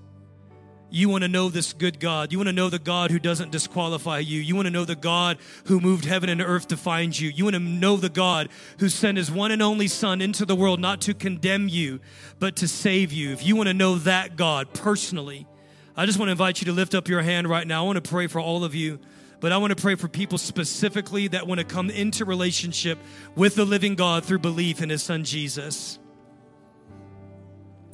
you 0.94 1.08
want 1.08 1.24
to 1.24 1.30
know 1.30 1.48
this 1.48 1.72
good 1.72 2.02
God. 2.02 2.34
You 2.34 2.38
want 2.38 2.50
to 2.50 2.54
know 2.54 2.70
the 2.70 2.78
God 2.78 3.12
who 3.12 3.20
doesn't 3.20 3.52
disqualify 3.52 4.20
you. 4.20 4.42
You 4.42 4.56
want 4.56 4.66
to 4.66 4.72
know 4.72 4.84
the 4.84 4.96
God 4.96 5.38
who 5.66 5.80
moved 5.80 6.04
heaven 6.04 6.28
and 6.28 6.42
earth 6.42 6.68
to 6.68 6.78
find 6.78 7.18
you. 7.18 7.30
You 7.30 7.46
want 7.46 7.56
to 7.56 7.62
know 7.62 7.96
the 7.96 8.10
God 8.10 8.50
who 8.80 8.90
sent 8.90 9.18
his 9.18 9.32
one 9.32 9.52
and 9.52 9.62
only 9.62 9.88
Son 9.88 10.22
into 10.22 10.46
the 10.46 10.56
world 10.56 10.82
not 10.82 11.00
to 11.02 11.14
condemn 11.14 11.70
you, 11.70 12.02
but 12.40 12.58
to 12.58 12.68
save 12.68 13.14
you. 13.14 13.32
If 13.32 13.46
you 13.46 13.56
want 13.56 13.68
to 13.68 13.74
know 13.74 13.96
that 14.00 14.36
God 14.36 14.74
personally, 14.74 15.48
I 15.96 16.06
just 16.06 16.20
want 16.20 16.28
to 16.28 16.34
invite 16.34 16.60
you 16.60 16.66
to 16.66 16.74
lift 16.74 16.94
up 16.94 17.08
your 17.08 17.22
hand 17.22 17.48
right 17.48 17.66
now. 17.66 17.84
I 17.84 17.86
want 17.86 18.04
to 18.04 18.10
pray 18.10 18.28
for 18.28 18.42
all 18.42 18.66
of 18.66 18.76
you. 18.76 19.00
But 19.40 19.52
I 19.52 19.58
want 19.58 19.72
to 19.76 19.82
pray 19.82 19.96
for 19.96 20.08
people 20.08 20.38
specifically 20.38 21.30
that 21.30 21.48
want 21.48 21.60
to 21.60 21.66
come 21.66 21.90
into 21.90 22.26
relationship 22.26 23.00
with 23.36 23.56
the 23.56 23.66
living 23.66 23.96
God 23.96 24.24
through 24.24 24.40
belief 24.40 24.84
in 24.84 24.90
his 24.90 25.02
son 25.02 25.24
Jesus 25.24 25.98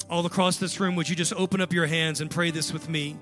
all 0.08 0.24
across 0.24 0.56
this 0.56 0.80
room, 0.80 0.96
would 0.96 1.08
you 1.08 1.16
just 1.16 1.32
open 1.34 1.60
up 1.60 1.72
your 1.72 1.86
hands 1.86 2.20
and 2.20 2.30
pray 2.30 2.50
this 2.50 2.72
with 2.72 2.88
me? 2.88 3.16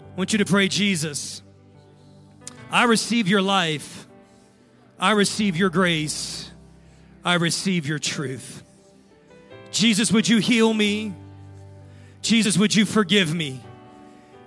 I 0.00 0.16
want 0.16 0.32
you 0.32 0.38
to 0.38 0.44
pray, 0.44 0.68
Jesus, 0.68 1.42
I 2.70 2.84
receive 2.84 3.28
your 3.28 3.42
life. 3.42 4.06
I 4.98 5.12
receive 5.12 5.56
your 5.56 5.68
grace. 5.68 6.50
I 7.24 7.34
receive 7.34 7.86
your 7.86 7.98
truth. 7.98 8.62
Jesus, 9.70 10.12
would 10.12 10.28
you 10.28 10.38
heal 10.38 10.72
me? 10.72 11.14
Jesus, 12.20 12.56
would 12.56 12.74
you 12.74 12.84
forgive 12.84 13.34
me? 13.34 13.60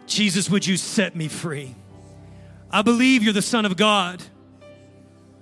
Jesus, 0.08 0.50
would 0.50 0.66
you 0.66 0.78
set 0.78 1.16
me 1.16 1.28
free? 1.28 1.76
I 2.72 2.82
believe 2.82 3.24
you're 3.24 3.34
the 3.34 3.42
Son 3.42 3.66
of 3.66 3.76
God, 3.76 4.24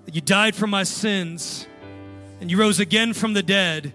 that 0.05 0.15
you 0.15 0.21
died 0.21 0.55
for 0.55 0.67
my 0.67 0.83
sins, 0.83 1.67
and 2.41 2.49
you 2.49 2.57
rose 2.57 2.79
again 2.79 3.13
from 3.13 3.33
the 3.33 3.43
dead 3.43 3.93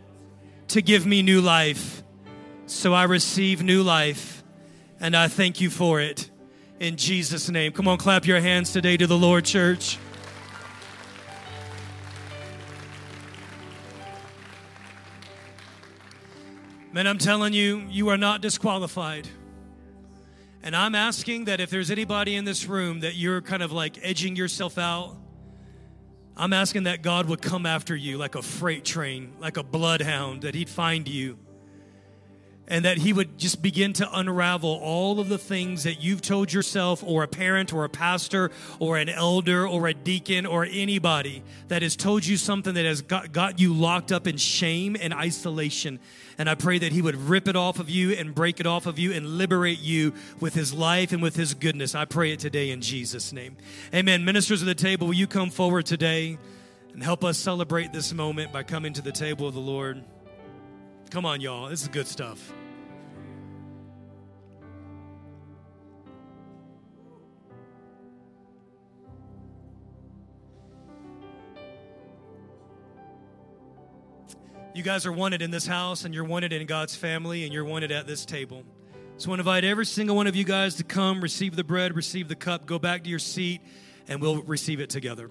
to 0.69 0.83
give 0.83 1.07
me 1.07 1.23
new 1.23 1.41
life. 1.41 2.03
So 2.69 2.93
I 2.93 3.05
receive 3.05 3.63
new 3.63 3.83
life, 3.83 4.45
and 5.01 5.17
I 5.17 5.29
thank 5.29 5.59
you 5.59 5.71
for 5.71 6.03
it. 6.03 6.29
In 6.79 6.97
Jesus' 6.97 7.49
name. 7.49 7.73
Come 7.73 7.89
on, 7.89 7.97
clap 7.97 8.27
your 8.27 8.41
hands 8.43 8.75
today 8.75 8.99
to 8.99 9.07
the 9.07 9.17
Lord, 9.17 9.47
church. 9.47 9.99
Man, 16.93 17.07
I'm 17.07 17.17
telling 17.17 17.55
you, 17.55 17.85
you 17.89 18.11
are 18.11 18.19
not 18.19 18.43
disqualified. 18.43 19.27
And 20.63 20.77
I'm 20.77 20.95
asking 20.95 21.47
that 21.47 21.61
if 21.61 21.71
there's 21.71 21.91
anybody 21.91 22.37
in 22.37 22.45
this 22.45 22.67
room 22.67 23.01
that 23.01 23.15
you're 23.15 23.41
kind 23.41 23.63
of 23.63 23.73
like 23.73 23.99
edging 24.03 24.37
yourself 24.37 24.77
out, 24.77 25.17
I'm 26.37 26.53
asking 26.53 26.83
that 26.83 27.01
God 27.01 27.31
would 27.31 27.41
come 27.41 27.65
after 27.65 27.97
you 27.97 28.19
like 28.19 28.35
a 28.35 28.43
freight 28.43 28.85
train, 28.85 29.33
like 29.41 29.57
a 29.57 29.63
bloodhound, 29.63 30.43
that 30.43 30.55
He'd 30.55 30.69
find 30.69 31.09
you 31.09 31.39
and 32.69 32.85
that 32.85 32.99
he 32.99 33.13
would 33.13 33.39
just 33.39 33.63
begin 33.63 33.93
to 33.95 34.09
unravel 34.19 34.79
all 34.83 35.19
of 35.19 35.29
the 35.29 35.39
things 35.39 35.83
that 35.85 36.03
you've 36.03 36.21
told 36.21 36.53
yourself 36.53 37.03
or 37.05 37.23
a 37.23 37.29
parent 37.29 37.73
or 37.73 37.85
a 37.85 37.89
pastor 37.89 38.51
or 38.79 38.99
an 38.99 39.09
elder 39.09 39.67
or 39.67 39.89
a 39.89 39.95
deacon 39.95 40.47
or 40.47 40.67
anybody 40.71 41.43
that 41.69 41.83
has 41.83 41.97
told 41.97 42.25
you 42.25 42.37
something 42.37 42.75
that 42.75 42.85
has 42.85 43.01
got, 43.03 43.33
got 43.33 43.59
you 43.59 43.73
locked 43.73 44.13
up 44.13 44.27
in 44.27 44.37
shame 44.37 44.97
and 45.01 45.13
isolation. 45.13 45.99
And 46.37 46.49
i 46.49 46.55
pray 46.55 46.79
that 46.79 46.93
he 46.93 47.03
would 47.03 47.17
rip 47.17 47.49
it 47.49 47.57
off 47.57 47.81
of 47.81 47.91
you 47.91 48.13
and 48.13 48.35
break 48.35 48.61
it 48.61 48.67
off 48.67 48.87
of 48.87 48.99
you 48.99 49.13
and 49.13 49.27
liberate 49.39 49.81
you 49.81 50.13
with 50.39 50.55
his 50.55 50.73
life 50.73 51.13
and 51.13 51.23
with 51.23 51.35
his 51.35 51.55
goodness. 51.55 51.95
I 51.95 52.05
pray 52.05 52.33
it 52.33 52.39
today 52.39 52.71
in 52.71 52.81
jesus 52.81 53.33
name. 53.33 53.57
Amen. 53.95 54.25
Ministers 54.25 54.61
of 54.61 54.67
the 54.67 54.75
table 54.75 55.07
will 55.09 55.15
you 55.15 55.27
come 55.27 55.51
forward 55.51 55.87
today 55.87 56.39
and 56.93 57.03
help 57.03 57.25
us 57.25 57.39
celebrate 57.39 57.93
this 57.93 58.13
moment 58.13 58.53
by 58.53 58.63
coming 58.63 58.93
to 58.93 59.03
the 59.03 59.13
table 59.13 59.49
of 59.49 59.55
the 59.55 59.61
lord? 59.61 60.05
Come 61.11 61.25
on, 61.25 61.41
y'all. 61.41 61.71
This 61.71 61.83
is 61.83 61.89
good 61.89 62.07
stuff. 62.07 62.53
You 74.79 74.85
guys 74.85 75.07
are 75.07 75.13
wanted 75.13 75.43
in 75.43 75.51
this 75.51 75.67
house, 75.67 76.05
and 76.05 76.15
you're 76.15 76.23
wanted 76.23 76.53
in 76.53 76.65
God's 76.65 76.95
family, 76.95 77.43
and 77.43 77.53
you're 77.53 77.65
wanted 77.65 77.91
at 77.91 78.07
this 78.07 78.25
table. 78.25 78.63
So 79.17 79.27
I 79.27 79.31
want 79.31 79.39
to 79.39 79.41
invite 79.41 79.65
every 79.65 79.85
single 79.85 80.15
one 80.15 80.29
of 80.29 80.37
you 80.37 80.45
guys 80.45 80.77
to 80.77 80.85
come, 80.85 81.21
receive 81.21 81.57
the 81.57 81.65
bread, 81.65 81.97
receive 81.97 82.29
the 82.29 82.37
cup, 82.37 82.65
go 82.65 82.79
back 82.79 83.03
to 83.03 83.11
your 83.11 83.19
seat, 83.19 83.61
and 84.07 84.23
we'll 84.23 84.41
receive 84.43 84.79
it 84.79 84.89
together. 84.89 85.31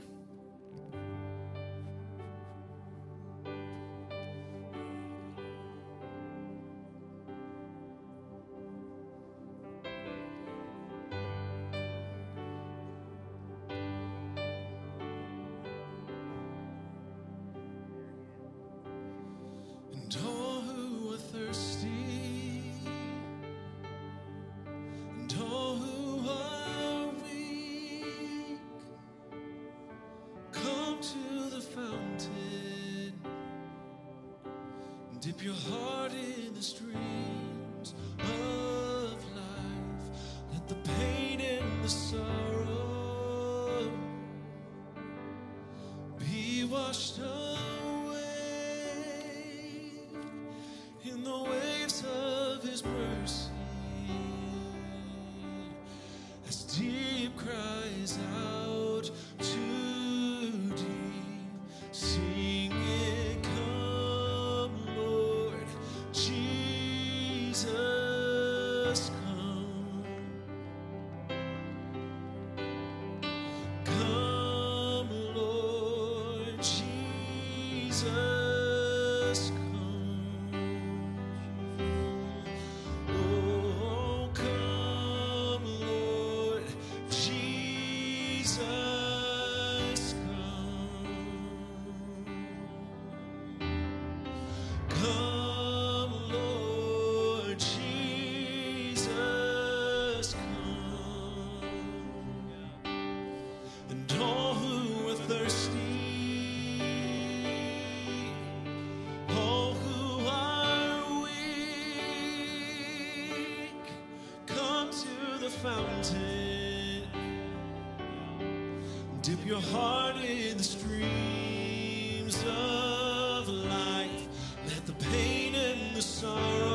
Dip 119.27 119.45
your 119.45 119.59
heart 119.59 120.15
in 120.23 120.55
the 120.55 120.63
streams 120.63 122.37
of 122.47 123.49
life. 123.49 124.25
Let 124.65 124.85
the 124.85 124.93
pain 125.11 125.53
and 125.53 125.93
the 125.97 126.01
sorrow 126.01 126.66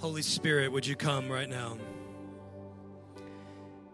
Holy 0.00 0.22
Spirit, 0.22 0.72
would 0.72 0.86
you 0.86 0.96
come 0.96 1.30
right 1.30 1.48
now? 1.48 1.76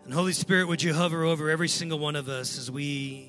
And 0.04 0.14
Holy 0.14 0.32
Spirit, 0.32 0.68
would 0.68 0.80
you 0.80 0.94
hover 0.94 1.24
over 1.24 1.50
every 1.50 1.66
single 1.66 1.98
one 1.98 2.14
of 2.14 2.28
us 2.28 2.58
as 2.58 2.70
we 2.70 3.28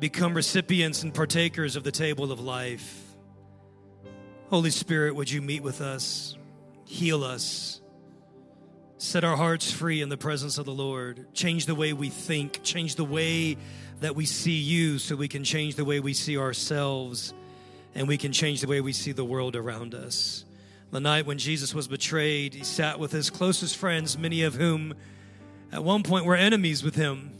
become 0.00 0.34
recipients 0.34 1.04
and 1.04 1.14
partakers 1.14 1.76
of 1.76 1.84
the 1.84 1.92
table 1.92 2.32
of 2.32 2.40
life? 2.40 3.00
Holy 4.50 4.70
Spirit, 4.70 5.14
would 5.14 5.30
you 5.30 5.40
meet 5.40 5.62
with 5.62 5.80
us, 5.80 6.36
heal 6.86 7.22
us, 7.22 7.80
set 8.98 9.22
our 9.22 9.36
hearts 9.36 9.70
free 9.70 10.02
in 10.02 10.08
the 10.08 10.16
presence 10.16 10.58
of 10.58 10.64
the 10.64 10.74
Lord, 10.74 11.32
change 11.34 11.66
the 11.66 11.76
way 11.76 11.92
we 11.92 12.08
think, 12.08 12.64
change 12.64 12.96
the 12.96 13.04
way 13.04 13.56
that 14.00 14.16
we 14.16 14.26
see 14.26 14.58
you 14.58 14.98
so 14.98 15.14
we 15.14 15.28
can 15.28 15.44
change 15.44 15.76
the 15.76 15.84
way 15.84 16.00
we 16.00 16.14
see 16.14 16.36
ourselves 16.36 17.32
and 17.94 18.08
we 18.08 18.18
can 18.18 18.32
change 18.32 18.60
the 18.60 18.66
way 18.66 18.80
we 18.80 18.92
see 18.92 19.12
the 19.12 19.24
world 19.24 19.54
around 19.54 19.94
us. 19.94 20.44
The 20.94 21.00
night 21.00 21.26
when 21.26 21.38
Jesus 21.38 21.74
was 21.74 21.88
betrayed, 21.88 22.54
he 22.54 22.62
sat 22.62 23.00
with 23.00 23.10
his 23.10 23.28
closest 23.28 23.76
friends, 23.76 24.16
many 24.16 24.44
of 24.44 24.54
whom 24.54 24.94
at 25.72 25.82
one 25.82 26.04
point 26.04 26.24
were 26.24 26.36
enemies 26.36 26.84
with 26.84 26.94
him. 26.94 27.32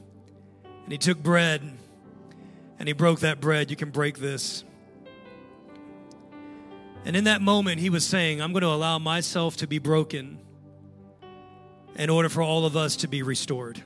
And 0.82 0.90
he 0.90 0.98
took 0.98 1.22
bread 1.22 1.62
and 2.80 2.88
he 2.88 2.94
broke 2.94 3.20
that 3.20 3.40
bread. 3.40 3.70
You 3.70 3.76
can 3.76 3.90
break 3.90 4.18
this. 4.18 4.64
And 7.04 7.14
in 7.14 7.22
that 7.24 7.42
moment, 7.42 7.78
he 7.78 7.90
was 7.90 8.04
saying, 8.04 8.42
I'm 8.42 8.52
going 8.52 8.62
to 8.62 8.70
allow 8.70 8.98
myself 8.98 9.56
to 9.58 9.68
be 9.68 9.78
broken 9.78 10.40
in 11.94 12.10
order 12.10 12.28
for 12.28 12.42
all 12.42 12.66
of 12.66 12.76
us 12.76 12.96
to 12.96 13.06
be 13.06 13.22
restored. 13.22 13.80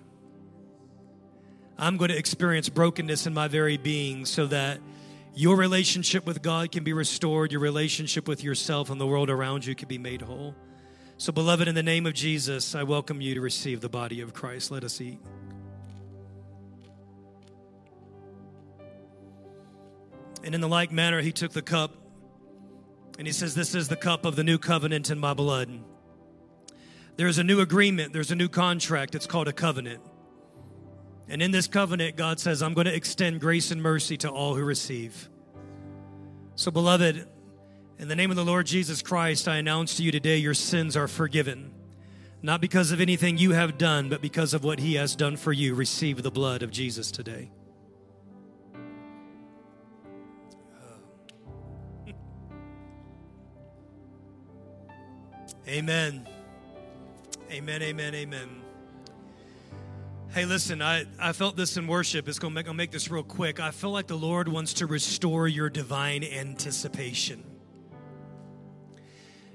I'm 1.77 1.99
going 1.99 2.09
to 2.09 2.17
experience 2.17 2.71
brokenness 2.71 3.27
in 3.27 3.35
my 3.35 3.49
very 3.49 3.77
being 3.77 4.25
so 4.25 4.47
that 4.47 4.81
your 5.39 5.55
relationship 5.55 6.27
with 6.27 6.43
God 6.43 6.73
can 6.73 6.83
be 6.83 6.93
restored, 6.93 7.53
your 7.53 7.61
relationship 7.61 8.27
with 8.27 8.43
yourself 8.43 8.91
and 8.91 9.01
the 9.01 9.07
world 9.07 9.31
around 9.31 9.65
you 9.65 9.73
can 9.77 9.87
be 9.87 9.97
made 9.97 10.21
whole. 10.21 10.53
So, 11.17 11.31
beloved, 11.31 11.69
in 11.69 11.77
the 11.77 11.83
name 11.83 12.07
of 12.07 12.15
Jesus, 12.15 12.75
I 12.75 12.83
welcome 12.83 13.21
you 13.21 13.37
to 13.37 13.41
receive 13.41 13.81
the 13.81 13.89
body 13.89 14.21
of 14.21 14.35
Christ. 14.35 14.73
Let 14.73 14.83
us 14.83 15.01
eat. 15.01 15.21
And 20.43 20.57
in 20.57 20.61
the 20.61 20.67
like 20.67 20.91
manner, 20.91 21.21
he 21.21 21.31
took 21.31 21.53
the 21.53 21.63
cup 21.63 21.95
and 23.17 23.25
he 23.25 23.33
says, 23.33 23.55
This 23.55 23.77
is 23.77 23.87
the 23.87 23.95
cup 23.95 24.25
of 24.25 24.35
the 24.35 24.43
new 24.43 24.59
covenant 24.59 25.09
in 25.09 25.21
my 25.21 25.35
blood. 25.35 25.71
There's 27.15 27.39
a 27.39 27.45
new 27.45 27.61
agreement, 27.61 28.13
there's 28.13 28.33
a 28.33 28.37
new 28.37 28.49
contract. 28.49 29.15
It's 29.15 29.27
called 29.27 29.47
a 29.47 29.53
covenant. 29.53 30.03
And 31.29 31.43
in 31.43 31.51
this 31.51 31.67
covenant, 31.67 32.17
God 32.17 32.41
says, 32.41 32.63
I'm 32.63 32.73
going 32.75 32.87
to 32.87 32.95
extend 32.95 33.41
grace 33.41 33.71
and 33.71 33.83
mercy 33.83 34.17
to 34.19 34.31
all 34.31 34.55
who 34.55 34.65
receive. 34.65 35.29
So, 36.55 36.71
beloved, 36.71 37.29
in 37.99 38.09
the 38.09 38.17
name 38.17 38.31
of 38.31 38.37
the 38.37 38.45
Lord 38.45 38.65
Jesus 38.67 39.03
Christ, 39.03 39.47
I 39.47 39.57
announce 39.57 39.97
to 39.97 40.03
you 40.03 40.11
today 40.11 40.39
your 40.39 40.55
sins 40.55 40.97
are 40.97 41.07
forgiven. 41.09 41.75
Not 42.41 42.61
because 42.61 42.93
of 42.93 43.01
anything 43.01 43.37
you 43.37 43.51
have 43.53 43.77
done, 43.77 44.09
but 44.09 44.23
because 44.23 44.55
of 44.55 44.65
what 44.65 44.79
He 44.79 44.95
has 44.95 45.15
done 45.17 45.37
for 45.37 45.53
you. 45.53 45.75
Receive 45.75 46.23
the 46.23 46.31
blood 46.31 46.63
of 46.63 46.71
Jesus 46.71 47.11
today. 47.11 47.51
Amen. 55.69 56.27
Amen, 57.51 57.83
amen, 57.83 58.15
amen. 58.15 58.68
Hey, 60.31 60.45
listen, 60.45 60.83
I, 60.83 61.07
I 61.19 61.33
felt 61.33 61.57
this 61.57 61.79
in 61.79 61.87
worship. 61.87 62.29
It's 62.29 62.39
gonna 62.39 62.55
make, 62.55 62.69
I'll 62.69 62.75
make 62.75 62.91
this 62.91 63.11
real 63.11 63.23
quick. 63.23 63.61
I 63.61 63.71
feel 63.71 63.91
like 63.91 64.07
the 64.07 64.17
Lord 64.17 64.47
wants 64.47 64.75
to 64.75 64.87
restore 64.87 65.49
your 65.49 65.71
divine 65.71 66.23
anticipation. 66.23 67.43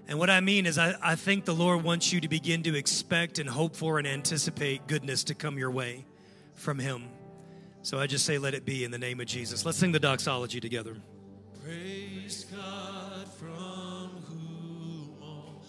And 0.08 0.18
what 0.18 0.32
I 0.32 0.42
mean 0.42 0.66
is, 0.66 0.80
I, 0.80 0.96
I 1.02 1.16
think 1.16 1.46
the 1.46 1.54
Lord 1.54 1.84
wants 1.84 2.12
you 2.12 2.20
to 2.22 2.28
begin 2.28 2.64
to 2.64 2.76
expect 2.76 3.38
and 3.38 3.48
hope 3.48 3.76
for 3.76 4.00
and 4.00 4.08
anticipate 4.08 4.88
goodness 4.88 5.24
to 5.26 5.36
come 5.36 5.60
your 5.60 5.72
way 5.72 6.06
from 6.56 6.80
Him. 6.80 7.04
So 7.84 8.00
I 8.00 8.08
just 8.08 8.26
say, 8.26 8.40
let 8.40 8.56
it 8.56 8.66
be 8.66 8.84
in 8.84 8.92
the 8.92 8.98
name 8.98 9.20
of 9.20 9.28
Jesus. 9.28 9.66
Let's 9.66 9.78
sing 9.78 9.92
the 9.92 10.00
doxology 10.00 10.60
together. 10.60 10.98
Praise 11.64 12.46
God 12.46 13.28
from 13.28 14.10
whom 14.28 15.18
all 15.22 15.62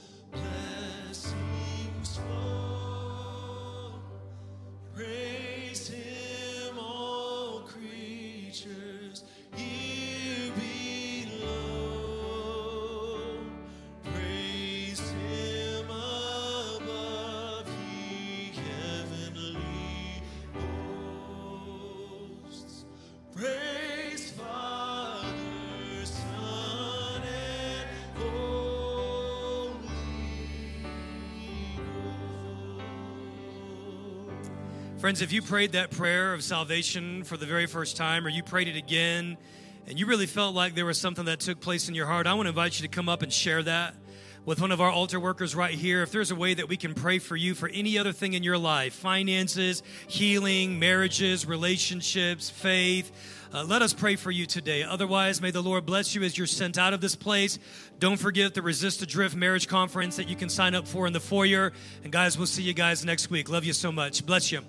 Friends, 35.04 35.20
if 35.20 35.34
you 35.34 35.42
prayed 35.42 35.72
that 35.72 35.90
prayer 35.90 36.32
of 36.32 36.42
salvation 36.42 37.24
for 37.24 37.36
the 37.36 37.44
very 37.44 37.66
first 37.66 37.94
time, 37.94 38.24
or 38.24 38.30
you 38.30 38.42
prayed 38.42 38.68
it 38.68 38.76
again, 38.76 39.36
and 39.86 40.00
you 40.00 40.06
really 40.06 40.24
felt 40.24 40.54
like 40.54 40.74
there 40.74 40.86
was 40.86 40.98
something 40.98 41.26
that 41.26 41.40
took 41.40 41.60
place 41.60 41.90
in 41.90 41.94
your 41.94 42.06
heart, 42.06 42.26
I 42.26 42.32
want 42.32 42.46
to 42.46 42.48
invite 42.48 42.80
you 42.80 42.88
to 42.88 42.90
come 42.90 43.06
up 43.06 43.20
and 43.20 43.30
share 43.30 43.62
that 43.64 43.94
with 44.46 44.62
one 44.62 44.72
of 44.72 44.80
our 44.80 44.90
altar 44.90 45.20
workers 45.20 45.54
right 45.54 45.74
here. 45.74 46.02
If 46.02 46.10
there's 46.10 46.30
a 46.30 46.34
way 46.34 46.54
that 46.54 46.70
we 46.70 46.78
can 46.78 46.94
pray 46.94 47.18
for 47.18 47.36
you 47.36 47.54
for 47.54 47.68
any 47.68 47.98
other 47.98 48.12
thing 48.12 48.32
in 48.32 48.42
your 48.42 48.56
life 48.56 48.94
finances, 48.94 49.82
healing, 50.08 50.78
marriages, 50.78 51.44
relationships, 51.44 52.48
faith 52.48 53.12
uh, 53.52 53.62
let 53.62 53.82
us 53.82 53.92
pray 53.92 54.16
for 54.16 54.30
you 54.30 54.46
today. 54.46 54.84
Otherwise, 54.84 55.42
may 55.42 55.50
the 55.50 55.62
Lord 55.62 55.84
bless 55.84 56.14
you 56.14 56.22
as 56.22 56.38
you're 56.38 56.46
sent 56.46 56.78
out 56.78 56.94
of 56.94 57.02
this 57.02 57.14
place. 57.14 57.58
Don't 57.98 58.16
forget 58.16 58.54
the 58.54 58.62
Resist 58.62 59.00
the 59.00 59.06
Drift 59.06 59.36
marriage 59.36 59.68
conference 59.68 60.16
that 60.16 60.30
you 60.30 60.34
can 60.34 60.48
sign 60.48 60.74
up 60.74 60.88
for 60.88 61.06
in 61.06 61.12
the 61.12 61.20
foyer. 61.20 61.74
And 62.02 62.10
guys, 62.10 62.38
we'll 62.38 62.46
see 62.46 62.62
you 62.62 62.72
guys 62.72 63.04
next 63.04 63.28
week. 63.28 63.50
Love 63.50 63.66
you 63.66 63.74
so 63.74 63.92
much. 63.92 64.24
Bless 64.24 64.50
you. 64.50 64.62